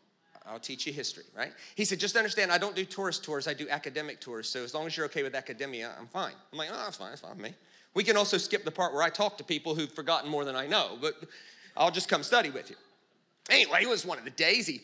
I'll 0.48 0.60
teach 0.60 0.86
you 0.86 0.94
history, 0.94 1.24
right? 1.36 1.52
He 1.76 1.86
said, 1.86 2.00
just 2.00 2.16
understand, 2.16 2.52
I 2.52 2.58
don't 2.58 2.76
do 2.76 2.86
tourist 2.86 3.24
tours, 3.24 3.48
I 3.48 3.54
do 3.54 3.68
academic 3.70 4.22
tours. 4.22 4.48
So 4.48 4.64
as 4.64 4.74
long 4.74 4.86
as 4.86 4.96
you're 4.96 5.08
okay 5.08 5.24
with 5.24 5.36
academia, 5.36 5.92
I'm 6.00 6.08
fine. 6.08 6.34
I'm 6.52 6.58
like, 6.58 6.70
oh, 6.72 6.78
that's 6.78 6.98
fine, 6.98 7.10
that's 7.10 7.22
fine 7.22 7.38
me. 7.38 7.54
We 7.94 8.04
can 8.04 8.18
also 8.18 8.38
skip 8.38 8.64
the 8.64 8.72
part 8.72 8.94
where 8.94 9.02
I 9.02 9.10
talk 9.10 9.38
to 9.38 9.44
people 9.44 9.74
who've 9.74 9.92
forgotten 9.92 10.30
more 10.30 10.46
than 10.46 10.56
I 10.56 10.68
know, 10.68 10.98
but 11.02 11.16
I'll 11.76 11.92
just 11.92 12.10
come 12.10 12.24
study 12.24 12.50
with 12.50 12.70
you. 12.70 12.76
Anyway, 13.50 13.80
it 13.82 13.90
was 13.90 14.06
one 14.06 14.18
of 14.18 14.26
the 14.26 14.32
days. 14.32 14.68
He, 14.68 14.82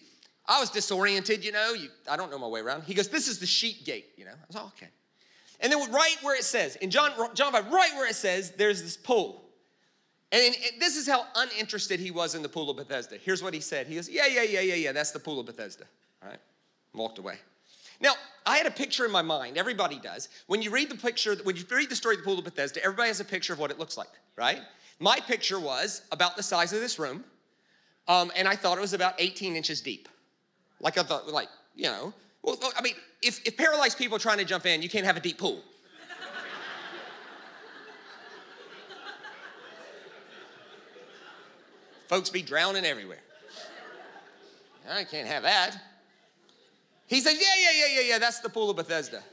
I 0.47 0.60
was 0.60 0.69
disoriented, 0.69 1.43
you 1.43 1.52
know, 1.52 1.74
you, 1.74 1.89
I 2.10 2.17
don't 2.17 2.32
know 2.32 2.39
my 2.39 2.47
way 2.47 2.62
around. 2.62 2.84
He 2.84 2.93
goes, 2.93 3.10
this 3.10 3.28
is 3.28 3.39
the 3.39 3.45
sheep 3.45 3.86
gate, 3.86 4.08
you 4.17 4.26
know. 4.26 4.32
I 4.32 4.45
was 4.47 4.56
like, 4.56 4.65
okay. 4.65 4.89
And 5.60 5.71
then 5.71 5.91
right 5.91 6.15
where 6.21 6.36
it 6.36 6.43
says, 6.43 6.76
in 6.78 6.89
John, 6.89 7.12
John 7.36 7.52
5, 7.52 7.71
right 7.71 7.91
where 7.95 8.10
it 8.10 8.15
says, 8.15 8.52
there's 8.52 8.82
this 8.82 8.97
pool. 8.97 9.43
And, 10.31 10.55
this 10.79 10.95
is 10.95 11.07
how 11.07 11.25
uninterested 11.35 11.99
he 11.99 12.11
was 12.11 12.35
in 12.35 12.41
the 12.41 12.49
pool 12.49 12.69
of 12.69 12.77
Bethesda. 12.77 13.17
Here's 13.17 13.43
what 13.43 13.53
he 13.53 13.59
said. 13.59 13.87
He 13.87 13.95
goes, 13.95 14.09
Yeah, 14.09 14.27
yeah, 14.27 14.43
yeah, 14.43 14.61
yeah, 14.61 14.75
yeah, 14.75 14.91
that's 14.91 15.11
the 15.11 15.19
pool 15.19 15.39
of 15.39 15.45
Bethesda. 15.45 15.85
All 16.23 16.29
right. 16.29 16.39
Walked 16.93 17.19
away. 17.19 17.35
Now, 17.99 18.13
I 18.45 18.57
had 18.57 18.65
a 18.65 18.71
picture 18.71 19.05
in 19.05 19.11
my 19.11 19.21
mind. 19.21 19.57
Everybody 19.57 19.99
does. 19.99 20.29
When 20.47 20.61
you 20.61 20.71
read 20.71 20.89
the 20.89 20.95
picture, 20.95 21.35
when 21.43 21.55
you 21.55 21.63
read 21.69 21.89
the 21.89 21.95
story 21.95 22.15
of 22.15 22.21
the 22.21 22.25
pool 22.25 22.39
of 22.39 22.45
Bethesda, 22.45 22.83
everybody 22.83 23.09
has 23.09 23.19
a 23.19 23.25
picture 23.25 23.53
of 23.53 23.59
what 23.59 23.69
it 23.69 23.77
looks 23.77 23.97
like, 23.97 24.09
right? 24.35 24.59
My 24.99 25.19
picture 25.19 25.59
was 25.59 26.01
about 26.11 26.35
the 26.35 26.43
size 26.43 26.73
of 26.73 26.79
this 26.79 26.97
room, 26.97 27.23
um, 28.07 28.31
and 28.35 28.47
I 28.47 28.55
thought 28.55 28.77
it 28.77 28.81
was 28.81 28.93
about 28.93 29.15
18 29.19 29.55
inches 29.55 29.81
deep. 29.81 30.09
Like 30.79 30.97
I 30.97 31.03
thought, 31.03 31.27
like, 31.27 31.49
you 31.75 31.83
know, 31.83 32.13
well, 32.41 32.57
I 32.75 32.81
mean, 32.81 32.95
if, 33.21 33.45
if 33.45 33.55
paralyzed 33.55 33.97
people 33.97 34.15
are 34.15 34.19
trying 34.19 34.39
to 34.39 34.45
jump 34.45 34.65
in, 34.65 34.81
you 34.81 34.89
can't 34.89 35.05
have 35.05 35.17
a 35.17 35.19
deep 35.19 35.37
pool. 35.37 35.61
Folks 42.12 42.30
be 42.30 42.41
drowning 42.41 42.84
everywhere. 42.84 43.21
I 44.91 45.06
can't 45.06 45.30
have 45.30 45.43
that. 45.43 45.78
He 47.08 47.21
said, 47.21 47.36
Yeah, 47.39 47.47
yeah, 47.58 47.69
yeah, 47.74 47.95
yeah, 47.95 48.08
yeah, 48.10 48.19
that's 48.19 48.41
the 48.41 48.50
pool 48.50 48.69
of 48.69 48.76
Bethesda. 48.76 49.24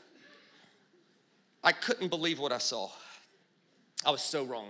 I 1.65 1.73
couldn't 1.73 2.07
believe 2.07 2.39
what 2.39 2.53
I 2.53 2.59
saw. 2.59 2.89
I 4.07 4.13
was 4.13 4.23
so 4.23 4.45
wrong. 4.45 4.69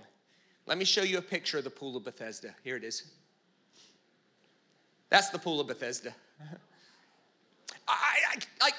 Let 0.64 0.78
me 0.78 0.86
show 0.86 1.02
you 1.02 1.18
a 1.18 1.22
picture 1.22 1.58
of 1.58 1.64
the 1.64 1.70
pool 1.70 1.98
of 1.98 2.04
Bethesda. 2.04 2.54
Here 2.64 2.76
it 2.76 2.82
is. 2.82 3.12
That's 5.10 5.28
the 5.28 5.38
pool 5.38 5.60
of 5.60 5.66
Bethesda. 5.66 6.14
I, 7.86 8.16
I, 8.32 8.38
I, 8.62 8.70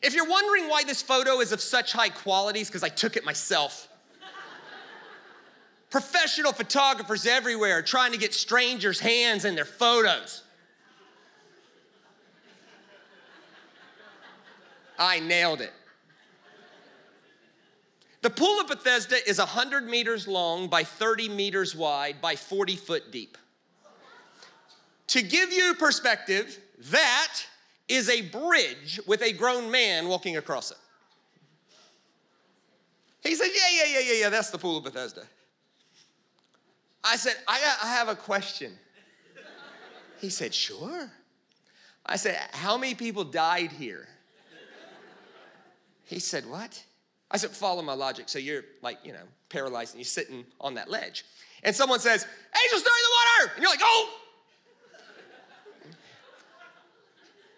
if 0.00 0.14
you're 0.14 0.28
wondering 0.28 0.68
why 0.68 0.84
this 0.84 1.02
photo 1.02 1.40
is 1.40 1.50
of 1.50 1.60
such 1.60 1.92
high 1.92 2.08
qualities, 2.08 2.68
because 2.68 2.84
I 2.84 2.88
took 2.88 3.16
it 3.16 3.24
myself. 3.24 3.88
Professional 5.90 6.52
photographers 6.52 7.26
everywhere 7.26 7.82
trying 7.82 8.12
to 8.12 8.18
get 8.18 8.32
strangers' 8.32 9.00
hands 9.00 9.44
in 9.44 9.56
their 9.56 9.64
photos. 9.64 10.44
I 14.98 15.18
nailed 15.18 15.60
it. 15.60 15.72
The 18.22 18.30
Pool 18.30 18.60
of 18.60 18.68
Bethesda 18.68 19.16
is 19.28 19.38
100 19.38 19.88
meters 19.88 20.28
long 20.28 20.68
by 20.68 20.84
30 20.84 21.30
meters 21.30 21.74
wide 21.74 22.20
by 22.20 22.36
40 22.36 22.76
foot 22.76 23.10
deep. 23.10 23.38
To 25.08 25.22
give 25.22 25.52
you 25.52 25.74
perspective, 25.74 26.58
that 26.90 27.32
is 27.88 28.08
a 28.08 28.20
bridge 28.20 29.00
with 29.06 29.22
a 29.22 29.32
grown 29.32 29.70
man 29.70 30.06
walking 30.06 30.36
across 30.36 30.70
it. 30.70 30.76
He 33.22 33.34
said, 33.34 33.48
Yeah, 33.52 33.84
yeah, 33.84 33.92
yeah, 33.92 34.00
yeah, 34.00 34.20
yeah, 34.20 34.28
that's 34.28 34.50
the 34.50 34.58
Pool 34.58 34.76
of 34.76 34.84
Bethesda. 34.84 35.22
I 37.02 37.16
said, 37.16 37.34
I, 37.48 37.58
I 37.82 37.88
have 37.88 38.08
a 38.08 38.16
question. 38.16 38.72
He 40.20 40.28
said, 40.28 40.52
Sure. 40.52 41.10
I 42.04 42.16
said, 42.16 42.38
How 42.52 42.76
many 42.76 42.94
people 42.94 43.24
died 43.24 43.72
here? 43.72 44.08
He 46.04 46.18
said, 46.18 46.48
What? 46.48 46.82
I 47.30 47.36
said, 47.36 47.50
Follow 47.50 47.82
my 47.82 47.94
logic. 47.94 48.28
So 48.28 48.38
you're 48.38 48.64
like, 48.82 48.98
you 49.04 49.12
know, 49.12 49.24
paralyzed 49.48 49.94
and 49.94 50.00
you're 50.00 50.04
sitting 50.04 50.44
on 50.60 50.74
that 50.74 50.90
ledge. 50.90 51.24
And 51.62 51.74
someone 51.74 52.00
says, 52.00 52.26
Angel, 52.64 52.78
in 52.78 52.84
the 52.84 52.90
water. 53.40 53.52
And 53.54 53.62
you're 53.62 53.72
like, 53.72 53.80
Oh. 53.82 54.16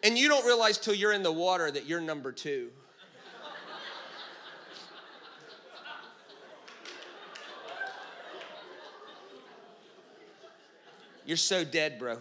And 0.04 0.18
you 0.18 0.28
don't 0.28 0.44
realize 0.44 0.78
till 0.78 0.94
you're 0.94 1.12
in 1.12 1.22
the 1.22 1.32
water 1.32 1.70
that 1.70 1.86
you're 1.86 2.00
number 2.00 2.32
two. 2.32 2.70
You're 11.24 11.36
so 11.36 11.64
dead, 11.64 11.98
bro. 11.98 12.18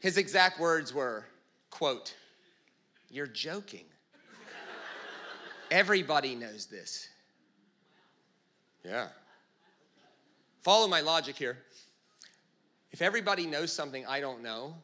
His 0.00 0.18
exact 0.18 0.60
words 0.60 0.94
were, 0.94 1.24
quote, 1.70 2.14
You're 3.10 3.26
joking. 3.26 3.84
Everybody 5.70 6.34
knows 6.34 6.66
this. 6.66 7.08
Yeah. 8.84 9.08
Follow 10.62 10.86
my 10.86 11.00
logic 11.00 11.36
here. 11.36 11.58
If 12.92 13.02
everybody 13.02 13.46
knows 13.46 13.72
something 13.72 14.06
I 14.06 14.20
don't 14.20 14.42
know, 14.42 14.74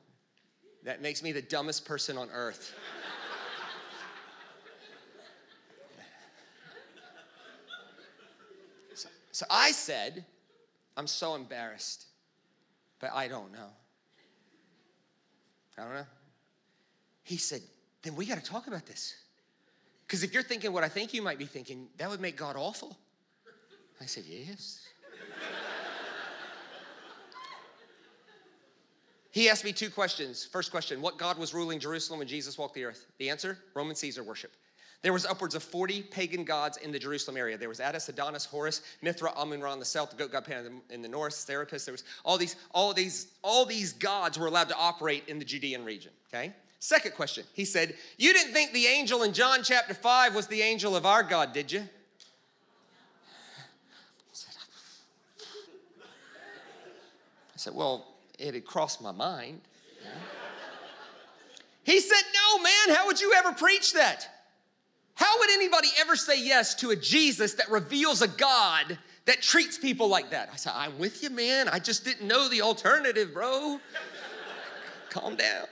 that 0.84 1.02
makes 1.02 1.22
me 1.22 1.30
the 1.30 1.42
dumbest 1.42 1.84
person 1.84 2.18
on 2.18 2.28
earth. 2.32 2.74
So, 9.32 9.46
I 9.50 9.72
said, 9.72 10.24
I'm 10.96 11.06
so 11.06 11.34
embarrassed, 11.34 12.06
but 13.00 13.10
I 13.12 13.28
don't 13.28 13.52
know. 13.52 13.70
I 15.78 15.82
don't 15.82 15.94
know. 15.94 16.06
He 17.22 17.38
said, 17.38 17.62
then 18.02 18.14
we 18.14 18.26
got 18.26 18.38
to 18.38 18.44
talk 18.44 18.66
about 18.66 18.84
this. 18.86 19.14
Because 20.06 20.22
if 20.22 20.34
you're 20.34 20.42
thinking 20.42 20.72
what 20.72 20.84
I 20.84 20.88
think 20.88 21.14
you 21.14 21.22
might 21.22 21.38
be 21.38 21.46
thinking, 21.46 21.88
that 21.96 22.10
would 22.10 22.20
make 22.20 22.36
God 22.36 22.56
awful. 22.56 22.98
I 24.00 24.04
said, 24.04 24.24
yes. 24.26 24.80
he 29.30 29.48
asked 29.48 29.64
me 29.64 29.72
two 29.72 29.88
questions. 29.88 30.44
First 30.44 30.70
question 30.70 31.00
What 31.00 31.16
God 31.16 31.38
was 31.38 31.54
ruling 31.54 31.78
Jerusalem 31.78 32.18
when 32.18 32.28
Jesus 32.28 32.58
walked 32.58 32.74
the 32.74 32.84
earth? 32.84 33.06
The 33.18 33.30
answer 33.30 33.56
Roman 33.74 33.96
Caesar 33.96 34.22
worship. 34.22 34.52
There 35.02 35.12
was 35.12 35.26
upwards 35.26 35.56
of 35.56 35.64
40 35.64 36.02
pagan 36.02 36.44
gods 36.44 36.76
in 36.76 36.92
the 36.92 36.98
Jerusalem 36.98 37.36
area. 37.36 37.58
There 37.58 37.68
was 37.68 37.80
Attis, 37.80 38.08
Adonis, 38.08 38.44
Horus, 38.44 38.82
Mithra, 39.02 39.32
Amun-Ra 39.36 39.72
in 39.72 39.80
the 39.80 39.84
south, 39.84 40.10
the 40.10 40.16
goat 40.16 40.30
god 40.30 40.44
Pan 40.44 40.80
in 40.90 41.02
the 41.02 41.08
north, 41.08 41.34
Serapis. 41.34 41.84
There 41.84 41.92
was 41.92 42.04
all 42.24 42.38
these, 42.38 42.54
all 42.70 42.94
these, 42.94 43.26
all 43.42 43.64
these 43.64 43.92
gods 43.92 44.38
were 44.38 44.46
allowed 44.46 44.68
to 44.68 44.76
operate 44.76 45.24
in 45.26 45.40
the 45.40 45.44
Judean 45.44 45.84
region. 45.84 46.12
Okay. 46.32 46.52
Second 46.78 47.14
question. 47.14 47.44
He 47.52 47.64
said, 47.64 47.96
"You 48.16 48.32
didn't 48.32 48.52
think 48.52 48.72
the 48.72 48.86
angel 48.86 49.24
in 49.24 49.32
John 49.32 49.64
chapter 49.64 49.94
five 49.94 50.36
was 50.36 50.46
the 50.46 50.62
angel 50.62 50.94
of 50.94 51.04
our 51.04 51.24
God, 51.24 51.52
did 51.52 51.72
you?" 51.72 51.80
I 51.80 51.88
said, 57.56 57.74
"Well, 57.74 58.06
it 58.38 58.54
had 58.54 58.64
crossed 58.64 59.00
my 59.00 59.12
mind." 59.12 59.62
He 61.84 61.98
said, 61.98 62.22
"No, 62.34 62.62
man. 62.62 62.96
How 62.96 63.06
would 63.06 63.20
you 63.20 63.32
ever 63.32 63.52
preach 63.52 63.94
that?" 63.94 64.28
How 65.22 65.38
would 65.38 65.50
anybody 65.50 65.86
ever 66.00 66.16
say 66.16 66.42
yes 66.42 66.74
to 66.74 66.90
a 66.90 66.96
Jesus 66.96 67.54
that 67.54 67.70
reveals 67.70 68.22
a 68.22 68.28
God 68.28 68.98
that 69.26 69.40
treats 69.40 69.78
people 69.78 70.08
like 70.08 70.30
that? 70.30 70.50
I 70.52 70.56
said, 70.56 70.72
I'm 70.74 70.98
with 70.98 71.22
you, 71.22 71.30
man. 71.30 71.68
I 71.68 71.78
just 71.78 72.04
didn't 72.04 72.26
know 72.26 72.48
the 72.48 72.60
alternative, 72.60 73.32
bro. 73.32 73.78
Calm 75.10 75.36
down. 75.36 75.66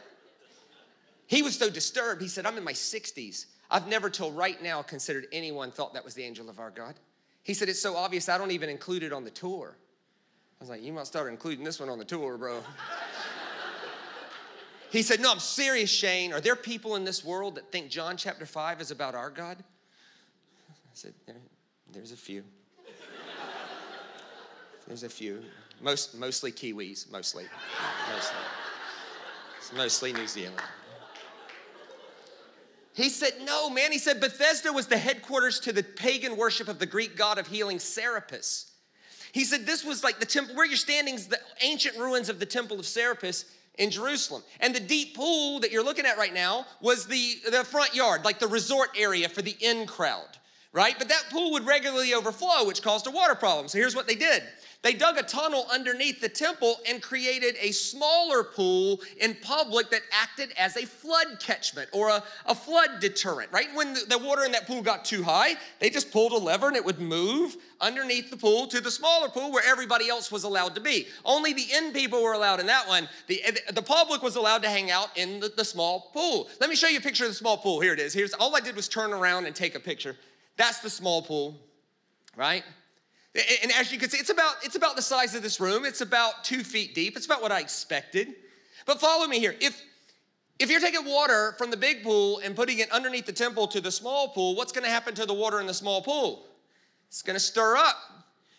He 1.27 1.43
was 1.43 1.59
so 1.59 1.69
disturbed. 1.69 2.23
He 2.23 2.29
said, 2.29 2.47
I'm 2.47 2.57
in 2.59 2.63
my 2.63 2.73
60s. 2.73 3.47
I've 3.73 3.89
never 3.89 4.09
till 4.09 4.31
right 4.31 4.63
now 4.63 4.83
considered 4.83 5.27
anyone 5.33 5.73
thought 5.73 5.95
that 5.95 6.05
was 6.05 6.15
the 6.15 6.23
angel 6.23 6.49
of 6.49 6.61
our 6.61 6.71
God. 6.71 6.95
He 7.43 7.53
said, 7.53 7.69
It's 7.69 7.83
so 7.83 7.97
obvious 7.97 8.29
I 8.29 8.39
don't 8.39 8.53
even 8.53 8.69
include 8.69 9.03
it 9.03 9.13
on 9.13 9.25
the 9.25 9.31
tour. 9.31 9.77
I 10.61 10.63
was 10.63 10.71
like, 10.71 10.81
You 10.81 10.93
must 10.93 11.11
start 11.11 11.29
including 11.29 11.65
this 11.65 11.81
one 11.81 11.89
on 11.89 11.99
the 11.99 12.05
tour, 12.05 12.39
bro. 12.39 12.63
He 14.90 15.03
said, 15.03 15.20
No, 15.20 15.31
I'm 15.31 15.38
serious, 15.38 15.90
Shane. 15.90 16.33
Are 16.33 16.40
there 16.40 16.57
people 16.57 16.96
in 16.96 17.05
this 17.05 17.24
world 17.24 17.55
that 17.55 17.70
think 17.70 17.90
John 17.90 18.16
chapter 18.16 18.44
5 18.44 18.81
is 18.81 18.90
about 18.90 19.14
our 19.14 19.31
God? 19.31 19.57
I 20.68 20.72
said, 20.94 21.14
there, 21.26 21.37
There's 21.92 22.12
a 22.12 22.16
few. 22.16 22.42
There's 24.87 25.05
a 25.05 25.09
few. 25.09 25.42
Most, 25.81 26.18
mostly 26.18 26.50
Kiwis, 26.50 27.11
mostly. 27.11 27.44
Mostly. 28.12 28.37
It's 29.59 29.72
mostly 29.72 30.12
New 30.12 30.26
Zealand. 30.26 30.61
He 32.94 33.09
said, 33.09 33.35
No, 33.44 33.70
man. 33.70 33.92
He 33.92 33.98
said, 33.98 34.20
Bethesda 34.20 34.72
was 34.72 34.88
the 34.88 34.98
headquarters 34.98 35.61
to 35.61 35.72
the 35.72 35.85
pagan 35.85 36.37
worship 36.37 36.66
of 36.66 36.81
the 36.81 36.87
Greek 36.87 37.16
god 37.16 37.38
of 37.38 37.46
healing, 37.46 37.79
Serapis. 37.79 38.72
He 39.31 39.44
said, 39.44 39.64
This 39.64 39.85
was 39.85 40.03
like 40.03 40.18
the 40.18 40.26
temple, 40.26 40.57
where 40.57 40.66
you're 40.66 40.76
standing 40.76 41.14
is 41.14 41.29
the 41.29 41.38
ancient 41.61 41.96
ruins 41.96 42.29
of 42.29 42.40
the 42.40 42.46
temple 42.46 42.81
of 42.81 42.87
Serapis 42.87 43.44
in 43.81 43.90
Jerusalem. 43.90 44.43
And 44.61 44.75
the 44.75 44.81
deep 44.81 45.16
pool 45.16 45.59
that 45.61 45.73
you're 45.73 45.83
looking 45.83 46.07
at 46.07 46.19
right 46.19 46.35
now 46.35 46.66
was 46.81 47.07
the, 47.07 47.37
the 47.51 47.64
front 47.64 47.95
yard, 47.95 48.25
like 48.25 48.38
the 48.38 48.47
resort 48.47 48.90
area 48.97 49.29
for 49.29 49.43
the 49.43 49.57
in 49.59 49.87
crowd, 49.87 50.29
right? 50.73 50.95
But 50.99 51.09
that 51.09 51.25
pool 51.31 51.51
would 51.53 51.66
regularly 51.66 52.14
overflow, 52.14 52.66
which 52.66 52.83
caused 52.83 53.07
a 53.07 53.11
water 53.11 53.35
problem. 53.35 53.66
So 53.69 53.79
here's 53.79 53.97
what 53.97 54.07
they 54.07 54.14
did 54.14 54.43
they 54.83 54.95
dug 54.95 55.19
a 55.19 55.23
tunnel 55.23 55.66
underneath 55.71 56.23
the 56.23 56.29
temple 56.29 56.77
and 56.88 57.03
created 57.03 57.55
a 57.61 57.71
smaller 57.71 58.43
pool 58.43 59.01
in 59.19 59.37
public 59.43 59.90
that 59.90 60.00
acted 60.11 60.52
as 60.57 60.77
a 60.77 60.87
flood 60.87 61.38
catchment 61.38 61.90
or 61.92 62.09
a, 62.09 62.23
a 62.46 62.54
flood 62.54 62.98
deterrent, 62.98 63.52
right? 63.52 63.69
When 63.75 63.92
the, 63.92 64.00
the 64.09 64.19
water 64.19 64.44
in 64.44 64.52
that 64.52 64.67
pool 64.67 64.81
got 64.81 65.04
too 65.04 65.23
high, 65.23 65.57
they 65.81 65.90
just 65.90 66.11
pulled 66.11 66.33
a 66.33 66.38
lever 66.38 66.69
and 66.69 66.77
it 66.77 66.85
would 66.85 66.98
move 66.98 67.57
underneath 67.79 68.31
the 68.31 68.38
pool 68.38 68.67
to 68.69 68.81
the 68.81 68.90
smaller 68.90 69.29
pool 69.29 69.52
where 69.52 69.63
everybody 69.67 70.09
else 70.09 70.33
was 70.33 70.44
allowed 70.44 70.75
to 70.77 70.81
be. 70.81 71.07
Only 71.27 71.52
the 71.52 71.67
in 71.77 71.92
people 71.92 72.23
were 72.23 72.33
allowed 72.33 72.61
in 72.61 72.67
that 72.67 72.88
one. 72.88 73.07
The, 73.27 73.42
the 73.73 73.83
public 73.83 74.23
was 74.23 74.37
allowed 74.37 74.63
to 74.63 74.71
hang 74.71 74.90
out 74.90 75.09
in 75.15 75.40
the, 75.40 75.52
the 75.54 75.65
small 75.65 76.11
pool. 76.15 76.48
Let 76.59 76.71
me 76.71 76.77
show 76.77 76.88
you 76.88 76.98
a 76.98 77.02
picture 77.02 77.25
of 77.25 77.31
the 77.31 77.37
small 77.37 77.59
pool. 77.59 77.81
Here 77.81 77.92
it 77.92 78.00
is. 78.00 78.15
Here's 78.15 78.33
all 78.33 78.57
I 78.57 78.61
did 78.61 78.77
was 78.77 78.88
turn 78.88 79.13
around 79.13 79.44
and 79.44 79.54
take 79.54 79.75
a 79.75 79.81
picture. 79.81 80.17
That's 80.57 80.81
the 80.81 80.90
small 80.90 81.21
pool, 81.21 81.59
right? 82.35 82.65
And 83.35 83.70
as 83.72 83.92
you 83.92 83.98
can 83.98 84.10
see, 84.10 84.18
it's 84.18 84.31
about, 84.31 84.56
it's 84.64 84.74
about 84.74 84.96
the 84.96 85.02
size 85.02 85.35
of 85.37 85.42
this 85.42 85.60
room. 85.60 85.85
It's 85.85 86.00
about 86.00 86.42
two 86.42 86.64
feet 86.64 86.94
deep. 86.94 87.16
It's 87.16 87.26
about 87.26 87.42
what 87.42 87.52
I 87.52 87.60
expected. 87.60 88.35
But 88.87 89.00
follow 89.00 89.26
me 89.28 89.38
here. 89.38 89.54
If, 89.60 89.81
if 90.58 90.68
you're 90.68 90.81
taking 90.81 91.04
water 91.04 91.54
from 91.56 91.70
the 91.70 91.76
big 91.76 92.02
pool 92.02 92.40
and 92.42 92.56
putting 92.56 92.81
it 92.81 92.90
underneath 92.90 93.26
the 93.26 93.33
temple 93.33 93.68
to 93.68 93.81
the 93.81 93.92
small 93.92 94.28
pool, 94.28 94.56
what's 94.56 94.72
going 94.72 94.85
to 94.85 94.90
happen 94.90 95.14
to 95.14 95.26
the 95.26 95.35
water 95.35 95.60
in 95.60 95.66
the 95.66 95.74
small 95.74 96.02
pool? 96.02 96.44
It's 97.06 97.22
going 97.22 97.35
to 97.35 97.40
stir 97.40 97.76
up, 97.76 97.96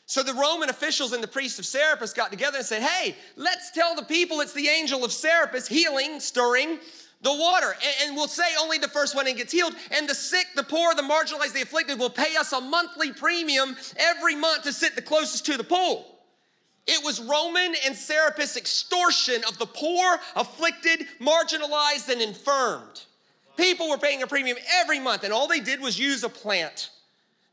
So 0.06 0.24
the 0.24 0.34
Roman 0.34 0.70
officials 0.70 1.12
and 1.14 1.22
the 1.22 1.28
priest 1.28 1.60
of 1.60 1.66
Serapis 1.66 2.14
got 2.14 2.32
together 2.32 2.58
and 2.58 2.66
said, 2.66 2.82
Hey, 2.82 3.16
let's 3.36 3.72
tell 3.72 3.96
the 3.96 4.04
people 4.04 4.40
it's 4.40 4.54
the 4.54 4.68
angel 4.68 5.04
of 5.04 5.12
Serapis 5.12 5.68
healing, 5.68 6.20
stirring 6.20 6.80
the 7.22 7.34
water. 7.34 7.76
And, 8.04 8.16
we'll 8.16 8.28
say 8.28 8.44
only 8.60 8.78
the 8.78 8.88
first 8.88 9.16
one 9.16 9.28
and 9.28 9.38
gets 9.38 9.52
healed. 9.52 9.76
And 9.92 10.08
the 10.08 10.16
sick, 10.16 10.48
the 10.56 10.64
poor, 10.64 10.94
the 10.96 11.02
marginalized, 11.02 11.54
the 11.54 11.62
afflicted 11.62 12.00
will 12.00 12.10
pay 12.10 12.36
us 12.36 12.52
a 12.52 12.62
monthly 12.62 13.12
premium 13.12 13.76
every 13.98 14.36
month 14.36 14.64
to 14.64 14.74
sit 14.74 14.96
the 14.96 15.02
closest 15.02 15.46
to 15.46 15.58
the 15.58 15.64
pool. 15.64 16.08
It 16.88 17.04
was 17.06 17.22
Roman 17.22 17.76
and 17.86 17.96
Serapis 17.96 18.58
extortion 18.58 19.44
of 19.48 19.58
the 19.60 19.68
poor, 19.68 20.20
afflicted, 20.36 21.08
marginalized, 21.20 22.10
and 22.10 22.22
infirmed. 22.22 23.04
People 23.56 23.90
were 23.90 23.98
paying 23.98 24.24
a 24.24 24.28
premium 24.28 24.58
every 24.82 25.00
month, 25.00 25.24
and 25.24 25.32
all 25.32 25.48
they 25.48 25.60
did 25.60 25.80
was 25.80 26.00
use 26.00 26.24
a 26.24 26.30
plant. 26.30 26.90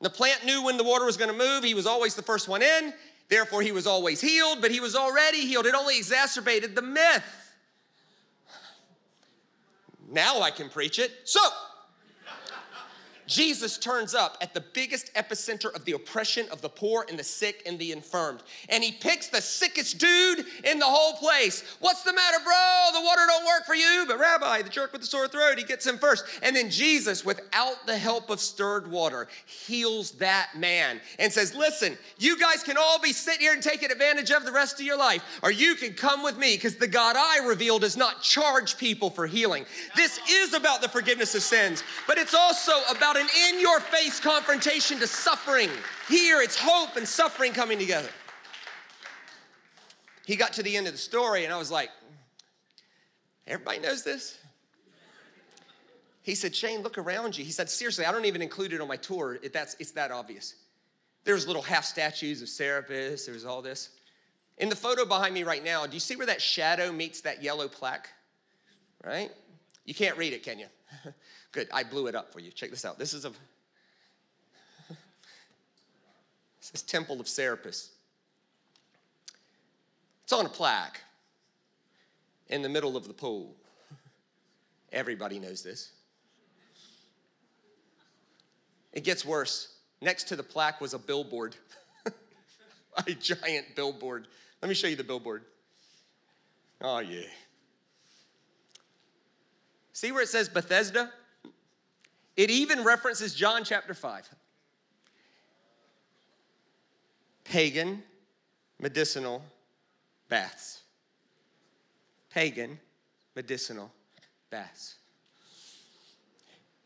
The 0.01 0.09
plant 0.09 0.45
knew 0.45 0.65
when 0.65 0.77
the 0.77 0.85
water 0.85 1.05
was 1.05 1.17
going 1.17 1.31
to 1.31 1.37
move. 1.37 1.65
He 1.65 1.75
was 1.75 1.87
always 1.87 2.15
the 2.15 2.23
first 2.23 2.49
one 2.49 2.63
in. 2.63 2.95
Therefore, 3.29 3.61
he 3.61 3.73
was 3.73 3.87
always 3.87 4.21
healed, 4.21 4.63
but 4.63 4.71
he 4.71 4.81
was 4.81 4.97
already 4.97 5.41
healed. 5.41 5.67
It 5.67 5.75
only 5.75 5.99
exacerbated 5.99 6.75
the 6.75 6.83
myth. 6.83 7.48
Now 10.11 10.41
I 10.41 10.51
can 10.51 10.69
preach 10.69 10.99
it. 10.99 11.13
So, 11.25 11.41
Jesus 13.29 13.77
turns 13.77 14.15
up 14.15 14.39
at 14.41 14.55
the 14.55 14.61
biggest 14.73 15.15
epicenter 15.15 15.73
of 15.75 15.85
the 15.85 15.93
oppression 15.93 16.47
of 16.51 16.63
the 16.63 16.69
poor 16.69 17.05
and 17.09 17.19
the 17.19 17.25
sick 17.25 17.63
and 17.67 17.79
the 17.79 17.93
infirmed. 17.93 18.43
And 18.71 18.83
he 18.83 18.91
picks 18.91 19.29
the 19.29 19.43
sickest 19.43 19.99
dude 19.99 20.47
in 20.65 20.79
the 20.79 20.87
whole 20.87 21.13
place. 21.13 21.63
What's 21.79 22.03
the 22.03 22.13
matter, 22.13 22.39
bro? 22.43 23.01
The 23.01 23.05
water 23.05 23.23
don't 23.27 23.45
work 23.45 23.67
for 23.67 23.75
you. 23.75 24.07
But 24.09 24.19
Rabbi, 24.19 24.63
the 24.63 24.71
jerk 24.71 24.93
with 24.93 25.03
the 25.03 25.07
sore 25.07 25.29
throat, 25.29 25.59
he 25.59 25.65
gets 25.65 25.87
him 25.87 25.99
first. 25.99 26.25
And 26.43 26.57
then 26.57 26.71
Jesus, 26.71 27.25
without 27.25 27.87
the 27.87 27.99
help 27.99 28.31
of 28.31 28.41
stirred 28.41 28.91
water, 28.91 29.29
heals 29.45 30.13
that 30.13 30.51
man 30.57 31.01
and 31.19 31.31
says, 31.31 31.55
Listen, 31.55 31.99
you 32.19 32.39
guys 32.39 32.63
can 32.63 32.79
all 32.79 32.99
be 32.99 33.13
sitting 33.13 33.43
here 33.43 33.53
and 33.53 33.63
taking 33.63 33.91
advantage 33.91 34.31
of 34.31 34.47
the 34.47 34.53
rest 34.53 34.81
of 34.81 34.87
your 34.87 34.97
life, 34.97 35.23
or 35.43 35.51
you 35.51 35.75
can 35.75 35.93
come 35.93 36.23
with 36.23 36.39
me 36.39 36.57
because 36.57 36.77
the 36.77 36.89
God 36.89 37.17
I 37.17 37.47
reveal 37.47 37.79
does 37.79 37.97
not 37.97 38.23
charge 38.23 38.79
people 38.79 39.11
for 39.11 39.27
healing. 39.27 39.67
This 39.95 40.19
is 40.31 40.55
about 40.55 40.81
the 40.81 40.89
forgiveness 40.89 41.35
of 41.35 41.43
sins, 41.43 41.83
but 42.07 42.17
it's 42.17 42.35
also 42.35 42.73
about 42.91 43.18
an 43.19 43.29
in 43.51 43.61
your 43.61 43.81
face 43.81 44.21
confrontation 44.21 44.99
to 45.01 45.07
suffering. 45.07 45.69
Here, 46.09 46.41
it's 46.41 46.59
hope 46.59 46.97
and 46.97 47.07
suffering 47.07 47.53
coming 47.53 47.79
together. 47.79 48.09
He 50.27 50.37
got 50.37 50.53
to 50.55 50.63
the 50.63 50.77
end 50.77 50.87
of 50.87 50.93
the 50.93 50.99
story, 50.99 51.45
and 51.45 51.53
I 51.53 51.59
was 51.59 51.71
like, 51.71 51.91
everybody 53.47 53.79
knows 53.81 54.05
this? 54.05 54.39
He 56.23 56.35
said, 56.35 56.55
Shane, 56.55 56.83
look 56.83 56.99
around 56.99 57.39
you. 57.39 57.45
He 57.45 57.53
said, 57.53 57.71
seriously, 57.71 58.05
I 58.05 58.13
don't 58.13 58.27
even 58.27 58.43
include 58.43 58.75
it 58.75 58.81
on 58.83 58.89
my 58.89 58.97
tour. 58.97 59.39
It, 59.43 59.53
that's, 59.55 59.77
it's 59.79 59.93
that 59.93 60.11
obvious. 60.11 60.57
There's 61.25 61.47
little 61.47 61.63
half 61.63 61.85
statues 61.85 62.43
of 62.43 62.49
Serapis, 62.49 63.27
there's 63.27 63.45
all 63.45 63.63
this. 63.63 63.91
In 64.59 64.69
the 64.69 64.77
photo 64.77 65.05
behind 65.05 65.33
me 65.33 65.43
right 65.43 65.65
now, 65.65 65.87
do 65.87 65.95
you 65.95 66.01
see 66.01 66.17
where 66.17 66.27
that 66.27 66.43
shadow 66.43 66.93
meets 66.93 67.23
that 67.23 67.43
yellow 67.43 67.69
plaque? 67.69 68.11
Right? 69.05 69.31
You 69.85 69.95
can't 69.95 70.19
read 70.19 70.33
it, 70.33 70.43
can 70.43 70.59
you? 70.59 70.67
Good, 71.53 71.69
I 71.73 71.85
blew 71.85 72.07
it 72.07 72.15
up 72.15 72.33
for 72.33 72.41
you. 72.41 72.51
Check 72.51 72.71
this 72.71 72.85
out. 72.85 72.99
This 72.99 73.15
is 73.15 73.25
a 73.25 73.31
this 76.61 76.71
is 76.75 76.83
Temple 76.83 77.21
of 77.21 77.29
Serapis. 77.29 77.91
It's 80.25 80.33
on 80.33 80.47
a 80.47 80.51
plaque 80.51 81.01
in 82.49 82.63
the 82.63 82.69
middle 82.69 82.97
of 82.97 83.09
the 83.09 83.15
pool. 83.15 83.55
Everybody 84.93 85.39
knows 85.39 85.63
this. 85.63 85.93
It 88.93 89.05
gets 89.05 89.25
worse. 89.25 89.75
Next 90.01 90.25
to 90.29 90.37
the 90.37 90.43
plaque 90.43 90.81
was 90.81 90.95
a 90.95 90.99
billboard, 90.99 91.57
a 93.07 93.13
giant 93.13 93.75
billboard. 93.75 94.29
Let 94.63 94.69
me 94.69 94.75
show 94.75 94.87
you 94.87 94.97
the 94.97 95.05
billboard. 95.05 95.45
Oh, 96.81 97.01
yeah. 97.01 97.27
See 99.99 100.13
where 100.13 100.23
it 100.23 100.29
says 100.29 100.49
Bethesda? 100.49 101.11
It 102.37 102.51
even 102.51 102.85
references 102.85 103.35
John 103.35 103.65
chapter 103.65 103.95
5. 103.95 104.29
Pagan 107.43 108.05
medicinal 108.81 109.43
baths. 110.29 110.83
Pagan 112.31 112.79
medicinal 113.35 113.91
baths. 114.51 114.95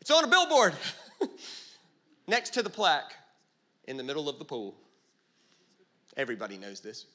It's 0.01 0.09
on 0.09 0.23
a 0.23 0.27
billboard 0.27 0.73
next 2.27 2.55
to 2.55 2.63
the 2.63 2.69
plaque 2.71 3.13
in 3.87 3.95
the 3.95 4.03
middle 4.03 4.27
of 4.27 4.39
the 4.39 4.45
pool. 4.45 4.73
Everybody 6.17 6.57
knows 6.57 6.81
this. 6.81 7.05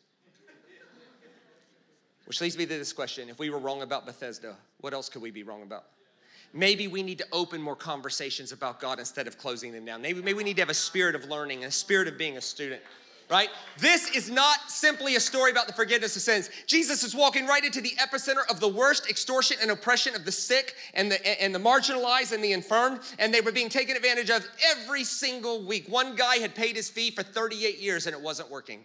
Which 2.29 2.41
leads 2.41 2.57
me 2.57 2.66
to 2.66 2.79
this 2.79 2.93
question 2.93 3.29
if 3.29 3.39
we 3.39 3.51
were 3.51 3.59
wrong 3.59 3.83
about 3.83 4.07
Bethesda, 4.07 4.55
what 4.81 4.93
else 4.93 5.09
could 5.09 5.22
we 5.22 5.31
be 5.31 5.43
wrong 5.43 5.62
about? 5.62 5.85
maybe 6.53 6.89
we 6.89 7.03
need 7.03 7.18
to 7.18 7.26
open 7.33 7.61
more 7.61 7.76
conversations 7.76 8.53
about 8.53 8.81
God 8.81 8.99
instead 8.99 9.26
of 9.26 9.39
closing 9.39 9.72
them 9.72 9.85
down. 9.85 10.03
Maybe, 10.03 10.20
maybe 10.20 10.35
we 10.35 10.45
need 10.45 10.57
to 10.57 10.62
have 10.62 10.70
a 10.70 10.74
spirit 10.74 11.14
of 11.14 11.24
learning, 11.26 11.64
a 11.64 11.70
spirit 11.70 12.09
of 12.09 12.16
being 12.16 12.37
a 12.37 12.41
student. 12.41 12.83
Right? 13.31 13.51
This 13.76 14.16
is 14.16 14.31
not 14.31 14.70
simply 14.70 15.16
a 15.16 15.20
story 15.20 15.51
about 15.51 15.66
the 15.66 15.74
forgiveness 15.74 16.16
of 16.16 16.22
sins. 16.22 16.49
Jesus 16.66 17.03
is 17.03 17.14
walking 17.14 17.47
right 17.47 17.62
into 17.62 17.83
the 17.83 17.93
epicenter 17.99 18.51
of 18.51 18.59
the 18.59 18.68
worst 18.68 19.11
extortion 19.11 19.59
and 19.61 19.70
oppression 19.70 20.14
of 20.14 20.24
the 20.24 20.33
sick 20.33 20.74
and 20.95 21.12
the, 21.12 21.43
and 21.43 21.55
the 21.55 21.59
marginalized 21.59 22.33
and 22.33 22.43
the 22.43 22.53
infirm, 22.53 23.01
and 23.18 23.35
they 23.35 23.43
were 23.43 23.53
being 23.53 23.68
taken 23.68 23.97
advantage 23.97 24.31
of 24.31 24.47
every 24.70 25.05
single 25.05 25.62
week. 25.62 25.87
One 25.91 26.16
guy 26.16 26.37
had 26.37 26.55
paid 26.55 26.76
his 26.76 26.89
fee 26.89 27.11
for 27.11 27.22
38 27.22 27.79
years 27.79 28.07
and 28.07 28.16
it 28.16 28.22
wasn't 28.22 28.51
working. 28.51 28.81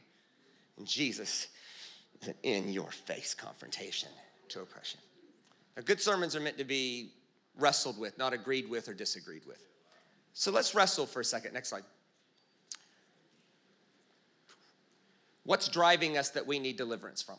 And 0.78 0.86
Jesus 0.86 1.48
is 2.24 2.28
an 2.30 2.36
in 2.44 2.72
your 2.72 2.92
face 2.92 3.34
confrontation 3.34 4.10
to 4.50 4.62
oppression. 4.62 5.00
Now, 5.76 5.84
good 5.84 6.02
sermons 6.02 6.36
are 6.36 6.40
meant 6.40 6.58
to 6.58 6.64
be 6.64 7.12
wrestled 7.58 8.00
with, 8.00 8.18
not 8.18 8.34
agreed 8.34 8.70
with 8.70 8.88
or 8.88 8.94
disagreed 8.94 9.46
with. 9.46 9.60
So 10.34 10.52
let's 10.52 10.74
wrestle 10.74 11.06
for 11.06 11.20
a 11.20 11.26
second. 11.26 11.54
Next 11.54 11.70
slide. 11.70 11.84
What's 15.44 15.68
driving 15.68 16.18
us 16.18 16.30
that 16.30 16.48
we 16.48 16.58
need 16.60 16.78
deliverance 16.78 17.22
from? 17.22 17.38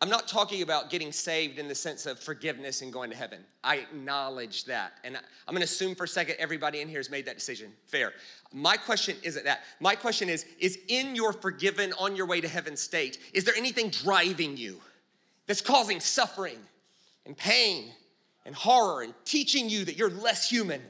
I'm 0.00 0.08
not 0.08 0.28
talking 0.28 0.62
about 0.62 0.90
getting 0.90 1.10
saved 1.10 1.58
in 1.58 1.66
the 1.66 1.74
sense 1.74 2.06
of 2.06 2.20
forgiveness 2.20 2.82
and 2.82 2.92
going 2.92 3.10
to 3.10 3.16
heaven. 3.16 3.40
I 3.64 3.76
acknowledge 3.76 4.64
that. 4.66 4.92
And 5.02 5.16
I'm 5.16 5.56
to 5.56 5.62
assume 5.62 5.96
for 5.96 6.04
a 6.04 6.08
second 6.08 6.36
everybody 6.38 6.80
in 6.80 6.88
here 6.88 7.00
has 7.00 7.10
made 7.10 7.26
that 7.26 7.34
decision. 7.34 7.72
Fair. 7.86 8.12
My 8.52 8.76
question 8.76 9.16
isn't 9.24 9.44
that. 9.44 9.62
My 9.80 9.96
question 9.96 10.28
is 10.28 10.46
is 10.60 10.78
in 10.88 11.16
your 11.16 11.32
forgiven 11.32 11.92
on 11.98 12.14
your 12.14 12.26
way 12.26 12.40
to 12.40 12.48
heaven 12.48 12.76
state, 12.76 13.18
is 13.32 13.44
there 13.44 13.56
anything 13.56 13.90
driving 13.90 14.56
you 14.56 14.80
that's 15.46 15.60
causing 15.60 15.98
suffering? 15.98 16.58
and 17.28 17.36
pain 17.36 17.92
and 18.44 18.54
horror 18.54 19.02
and 19.02 19.14
teaching 19.24 19.68
you 19.68 19.84
that 19.84 19.96
you're 19.96 20.10
less 20.10 20.50
human. 20.50 20.82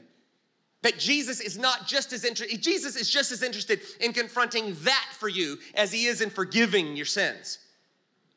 That 0.81 0.97
Jesus 0.97 1.41
is 1.41 1.57
not 1.57 1.85
just 1.85 2.13
as 2.13 2.23
interested, 2.23 2.61
Jesus 2.61 2.95
is 2.95 3.09
just 3.09 3.31
as 3.31 3.43
interested 3.43 3.81
in 3.99 4.13
confronting 4.13 4.75
that 4.83 5.05
for 5.19 5.27
you 5.27 5.57
as 5.75 5.91
he 5.91 6.05
is 6.05 6.21
in 6.21 6.29
forgiving 6.29 6.95
your 6.95 7.05
sins. 7.05 7.59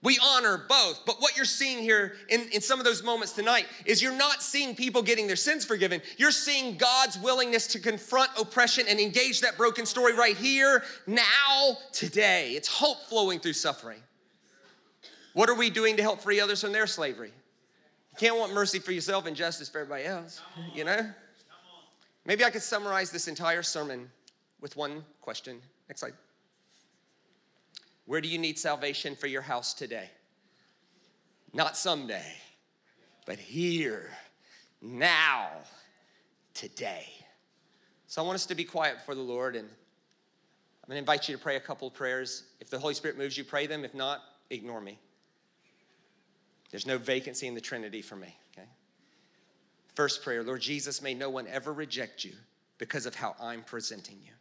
We 0.03 0.19
honor 0.21 0.65
both, 0.69 1.07
but 1.07 1.21
what 1.21 1.37
you're 1.37 1.45
seeing 1.45 1.79
here 1.79 2.17
in, 2.29 2.49
in 2.53 2.61
some 2.61 2.81
of 2.81 2.85
those 2.85 3.05
moments 3.05 3.33
tonight 3.33 3.67
is 3.87 4.03
you're 4.03 4.17
not 4.17 4.43
seeing 4.43 4.75
people 4.75 5.01
getting 5.01 5.29
their 5.29 5.37
sins 5.37 5.65
forgiven. 5.65 6.03
You're 6.17 6.33
seeing 6.33 6.77
God's 6.77 7.17
willingness 7.19 7.69
to 7.69 7.79
confront 7.79 8.31
oppression 8.37 8.87
and 8.89 8.99
engage 8.99 9.41
that 9.43 9.57
broken 9.57 9.87
story 9.87 10.13
right 10.13 10.37
here, 10.37 10.83
now, 11.07 11.77
today. 11.93 12.51
It's 12.51 12.67
hope 12.67 12.99
flowing 13.09 13.39
through 13.39 13.53
suffering. 13.53 14.01
What 15.35 15.49
are 15.49 15.55
we 15.55 15.71
doing 15.71 15.97
to 15.97 16.03
help 16.03 16.21
free 16.21 16.41
others 16.41 16.61
from 16.61 16.73
their 16.73 16.89
slavery? 16.89 17.31
You 18.11 18.19
can't 18.19 18.37
want 18.37 18.53
mercy 18.53 18.81
for 18.81 18.91
yourself 18.91 19.27
and 19.27 19.37
justice 19.37 19.69
for 19.69 19.79
everybody 19.79 20.05
else, 20.05 20.41
you 20.75 20.85
know? 20.85 21.11
Maybe 22.27 22.45
I 22.45 22.51
could 22.51 22.63
summarize 22.63 23.13
this 23.13 23.29
entire 23.29 23.63
sermon 23.63 24.11
with 24.61 24.77
one 24.77 25.05
question. 25.21 25.61
Next 25.89 26.01
slide. 26.01 26.15
Where 28.07 28.21
do 28.21 28.29
you 28.29 28.39
need 28.39 28.59
salvation 28.59 29.15
for 29.15 29.27
your 29.27 29.43
house 29.43 29.75
today? 29.75 30.11
Not 31.53 31.77
someday, 31.77 32.33
but 33.27 33.39
here, 33.39 34.11
now, 34.81 35.49
today. 36.55 37.07
So 38.07 38.23
I 38.23 38.27
want 38.27 38.35
us 38.37 38.47
to 38.47 38.55
be 38.55 38.65
quiet 38.65 38.99
before 38.99 39.15
the 39.15 39.21
Lord, 39.21 39.55
and 39.55 39.69
I'm 39.69 40.89
gonna 40.89 40.99
invite 40.99 41.29
you 41.29 41.37
to 41.37 41.43
pray 41.43 41.57
a 41.57 41.61
couple 41.61 41.89
of 41.89 41.95
prayers. 41.95 42.45
If 42.61 42.71
the 42.71 42.79
Holy 42.79 42.95
Spirit 42.95 43.17
moves 43.17 43.39
you, 43.39 43.45
pray 43.45 43.67
them. 43.67 43.85
If 43.85 43.95
not, 43.95 44.21
ignore 44.51 44.81
me. 44.81 44.99
There's 46.71 46.87
no 46.87 46.99
vacancy 46.99 47.47
in 47.47 47.55
the 47.55 47.61
Trinity 47.61 48.03
for 48.03 48.17
me, 48.17 48.35
okay? 48.53 48.67
First 49.95 50.23
prayer 50.23 50.43
Lord 50.43 50.61
Jesus, 50.61 51.03
may 51.03 51.15
no 51.15 51.31
one 51.31 51.47
ever 51.47 51.73
reject 51.73 52.25
you 52.25 52.33
because 52.79 53.07
of 53.07 53.15
how 53.15 53.37
I'm 53.41 53.63
presenting 53.63 54.19
you. 54.25 54.33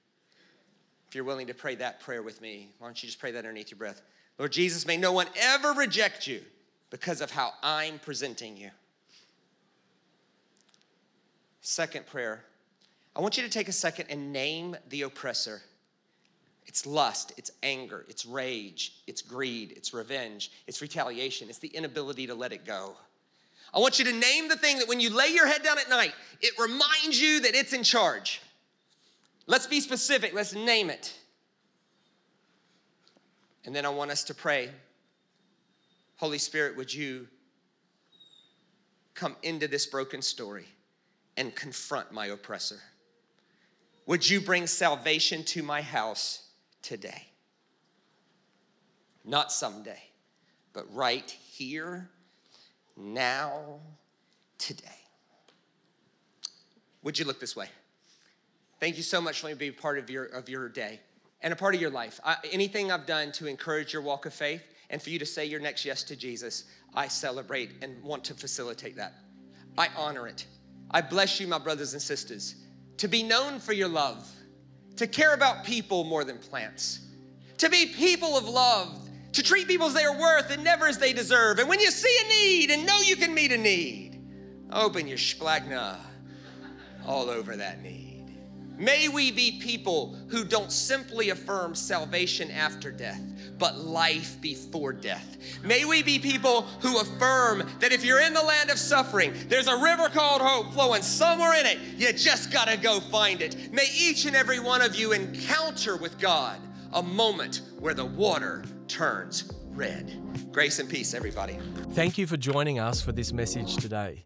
If 1.12 1.16
you're 1.16 1.26
willing 1.26 1.48
to 1.48 1.54
pray 1.54 1.76
that 1.76 2.00
prayer 2.00 2.24
with 2.24 2.40
me, 2.40 2.70
why 2.80 2.88
don't 2.88 3.04
you 3.04 3.08
just 3.08 3.20
pray 3.20 3.32
that 3.32 3.40
underneath 3.40 3.70
your 3.70 3.78
breath? 3.78 4.02
Lord 4.40 4.54
Jesus, 4.54 4.88
may 4.88 4.96
no 4.96 5.12
one 5.12 5.28
ever 5.38 5.74
reject 5.74 6.26
you 6.26 6.40
because 6.90 7.20
of 7.20 7.30
how 7.30 7.52
I'm 7.62 8.00
presenting 8.00 8.56
you. 8.56 8.70
Second 11.60 12.08
prayer 12.08 12.46
I 13.14 13.20
want 13.20 13.36
you 13.36 13.44
to 13.44 13.50
take 13.50 13.68
a 13.68 13.74
second 13.74 14.06
and 14.10 14.32
name 14.32 14.78
the 14.88 15.02
oppressor. 15.02 15.62
It's 16.66 16.86
lust, 16.86 17.34
it's 17.36 17.52
anger, 17.62 18.06
it's 18.08 18.26
rage, 18.26 19.02
it's 19.06 19.22
greed, 19.22 19.74
it's 19.76 19.94
revenge, 19.94 20.50
it's 20.66 20.82
retaliation, 20.82 21.50
it's 21.50 21.58
the 21.58 21.68
inability 21.68 22.26
to 22.28 22.36
let 22.36 22.54
it 22.54 22.66
go. 22.66 22.96
I 23.74 23.80
want 23.80 24.00
you 24.00 24.06
to 24.06 24.14
name 24.14 24.48
the 24.48 24.56
thing 24.56 24.80
that 24.80 24.88
when 24.88 25.02
you 25.02 25.14
lay 25.14 25.28
your 25.28 25.46
head 25.46 25.62
down 25.62 25.78
at 25.78 25.90
night, 25.90 26.14
it 26.40 26.54
reminds 26.58 27.22
you 27.22 27.42
that 27.42 27.54
it's 27.54 27.74
in 27.74 27.84
charge. 27.84 28.42
Let's 29.52 29.68
be 29.68 29.82
specific, 29.82 30.34
let's 30.34 30.56
name 30.56 30.90
it. 30.90 31.14
And 33.66 33.76
then 33.76 33.86
I 33.86 33.90
want 33.90 34.10
us 34.10 34.24
to 34.24 34.34
pray. 34.34 34.70
Holy 36.16 36.38
Spirit, 36.38 36.78
would 36.78 36.94
you 36.94 37.28
come 39.14 39.36
into 39.44 39.68
this 39.68 39.86
broken 39.88 40.22
story 40.22 40.68
and 41.36 41.54
confront 41.54 42.14
my 42.14 42.28
oppressor? 42.28 42.80
Would 44.06 44.30
you 44.30 44.40
bring 44.40 44.68
salvation 44.68 45.44
to 45.44 45.64
my 45.64 45.82
house 45.82 46.48
today? 46.82 47.28
Not 49.26 49.52
someday, 49.52 50.02
but 50.72 50.86
right 50.96 51.30
here, 51.30 52.10
now, 52.96 53.82
today. 54.58 54.88
Would 57.04 57.20
you 57.20 57.26
look 57.26 57.42
this 57.42 57.54
way? 57.54 57.68
Thank 58.82 58.98
you 58.98 59.04
so 59.04 59.22
much 59.22 59.42
for 59.42 59.54
being 59.54 59.74
part 59.74 60.00
of 60.00 60.10
your, 60.10 60.26
of 60.26 60.50
your 60.50 60.68
day 60.68 61.00
and 61.44 61.54
a 61.54 61.56
part 61.56 61.76
of 61.76 61.82
your 61.82 61.92
life. 61.92 62.20
I, 62.26 62.38
anything 62.52 62.92
I've 62.92 63.06
done 63.06 63.32
to 63.34 63.46
encourage 63.46 63.94
your 63.94 64.02
walk 64.02 64.26
of 64.26 64.34
faith 64.34 64.64
and 64.90 65.00
for 65.00 65.12
you 65.12 65.20
to 65.20 65.26
say 65.26 65.46
your 65.46 65.60
next 65.60 65.86
yes 65.86 66.02
to 66.06 66.16
Jesus, 66.16 66.64
I 66.96 67.08
celebrate 67.08 67.70
and 67.84 68.02
want 68.02 68.24
to 68.24 68.34
facilitate 68.34 68.96
that. 68.96 69.14
I 69.78 69.90
honor 69.96 70.28
it. 70.28 70.48
I 70.90 71.02
bless 71.02 71.40
you, 71.40 71.46
my 71.46 71.60
brothers 71.60 71.94
and 71.94 72.02
sisters, 72.02 72.56
to 72.98 73.08
be 73.08 73.22
known 73.22 73.60
for 73.60 73.72
your 73.72 73.88
love, 73.88 74.28
to 74.96 75.06
care 75.06 75.36
about 75.36 75.64
people 75.64 76.04
more 76.04 76.24
than 76.24 76.40
plants, 76.40 77.06
to 77.60 77.70
be 77.70 77.86
people 77.86 78.36
of 78.36 78.50
love, 78.50 79.08
to 79.34 79.44
treat 79.44 79.68
people 79.68 79.86
as 79.86 79.94
they 79.94 80.06
are 80.06 80.20
worth 80.20 80.50
and 80.50 80.64
never 80.64 80.88
as 80.88 80.98
they 80.98 81.14
deserve. 81.14 81.60
And 81.60 81.70
when 81.70 81.80
you 81.80 81.92
see 81.92 82.18
a 82.26 82.30
need 82.30 82.72
and 82.72 82.88
know 82.88 83.00
you 83.02 83.16
can 83.16 83.36
meet 83.36 83.52
a 83.52 83.60
need, 83.60 84.20
open 84.72 85.08
your 85.08 85.20
splagna 85.20 85.98
all 87.06 87.30
over 87.30 87.56
that 87.58 87.84
need. 87.84 88.01
May 88.78 89.10
we 89.10 89.32
be 89.32 89.60
people 89.62 90.16
who 90.28 90.44
don't 90.44 90.72
simply 90.72 91.30
affirm 91.30 91.76
salvation 91.76 92.50
after 92.50 92.92
death, 92.92 93.22
but 93.60 93.78
life 93.78 94.42
before 94.42 94.92
death. 94.92 95.38
May 95.64 95.86
we 95.86 96.02
be 96.02 96.18
people 96.18 96.64
who 96.82 97.00
affirm 97.00 97.64
that 97.80 97.92
if 97.92 98.04
you're 98.04 98.22
in 98.22 98.34
the 98.34 98.42
land 98.42 98.70
of 98.70 98.80
suffering, 98.80 99.34
there's 99.48 99.68
a 99.68 99.78
river 99.78 100.10
called 100.10 100.42
hope 100.42 100.74
flowing 100.74 101.04
somewhere 101.04 101.60
in 101.60 101.66
it. 101.66 101.78
You 101.98 102.12
just 102.14 102.52
gotta 102.52 102.78
go 102.78 103.00
find 103.00 103.42
it. 103.42 103.72
May 103.72 103.88
each 103.96 104.26
and 104.26 104.36
every 104.36 104.60
one 104.60 104.82
of 104.82 104.96
you 104.96 105.12
encounter 105.12 105.96
with 105.98 106.18
God 106.20 106.60
a 106.94 107.04
moment 107.04 107.62
where 107.80 107.94
the 107.94 108.06
water 108.06 108.64
turns 108.88 109.52
red. 109.74 110.12
Grace 110.52 110.80
and 110.80 110.90
peace, 110.90 111.14
everybody. 111.14 111.58
Thank 111.92 112.18
you 112.18 112.28
for 112.28 112.38
joining 112.38 112.80
us 112.80 113.02
for 113.02 113.12
this 113.12 113.32
message 113.32 113.78
today. 113.78 114.26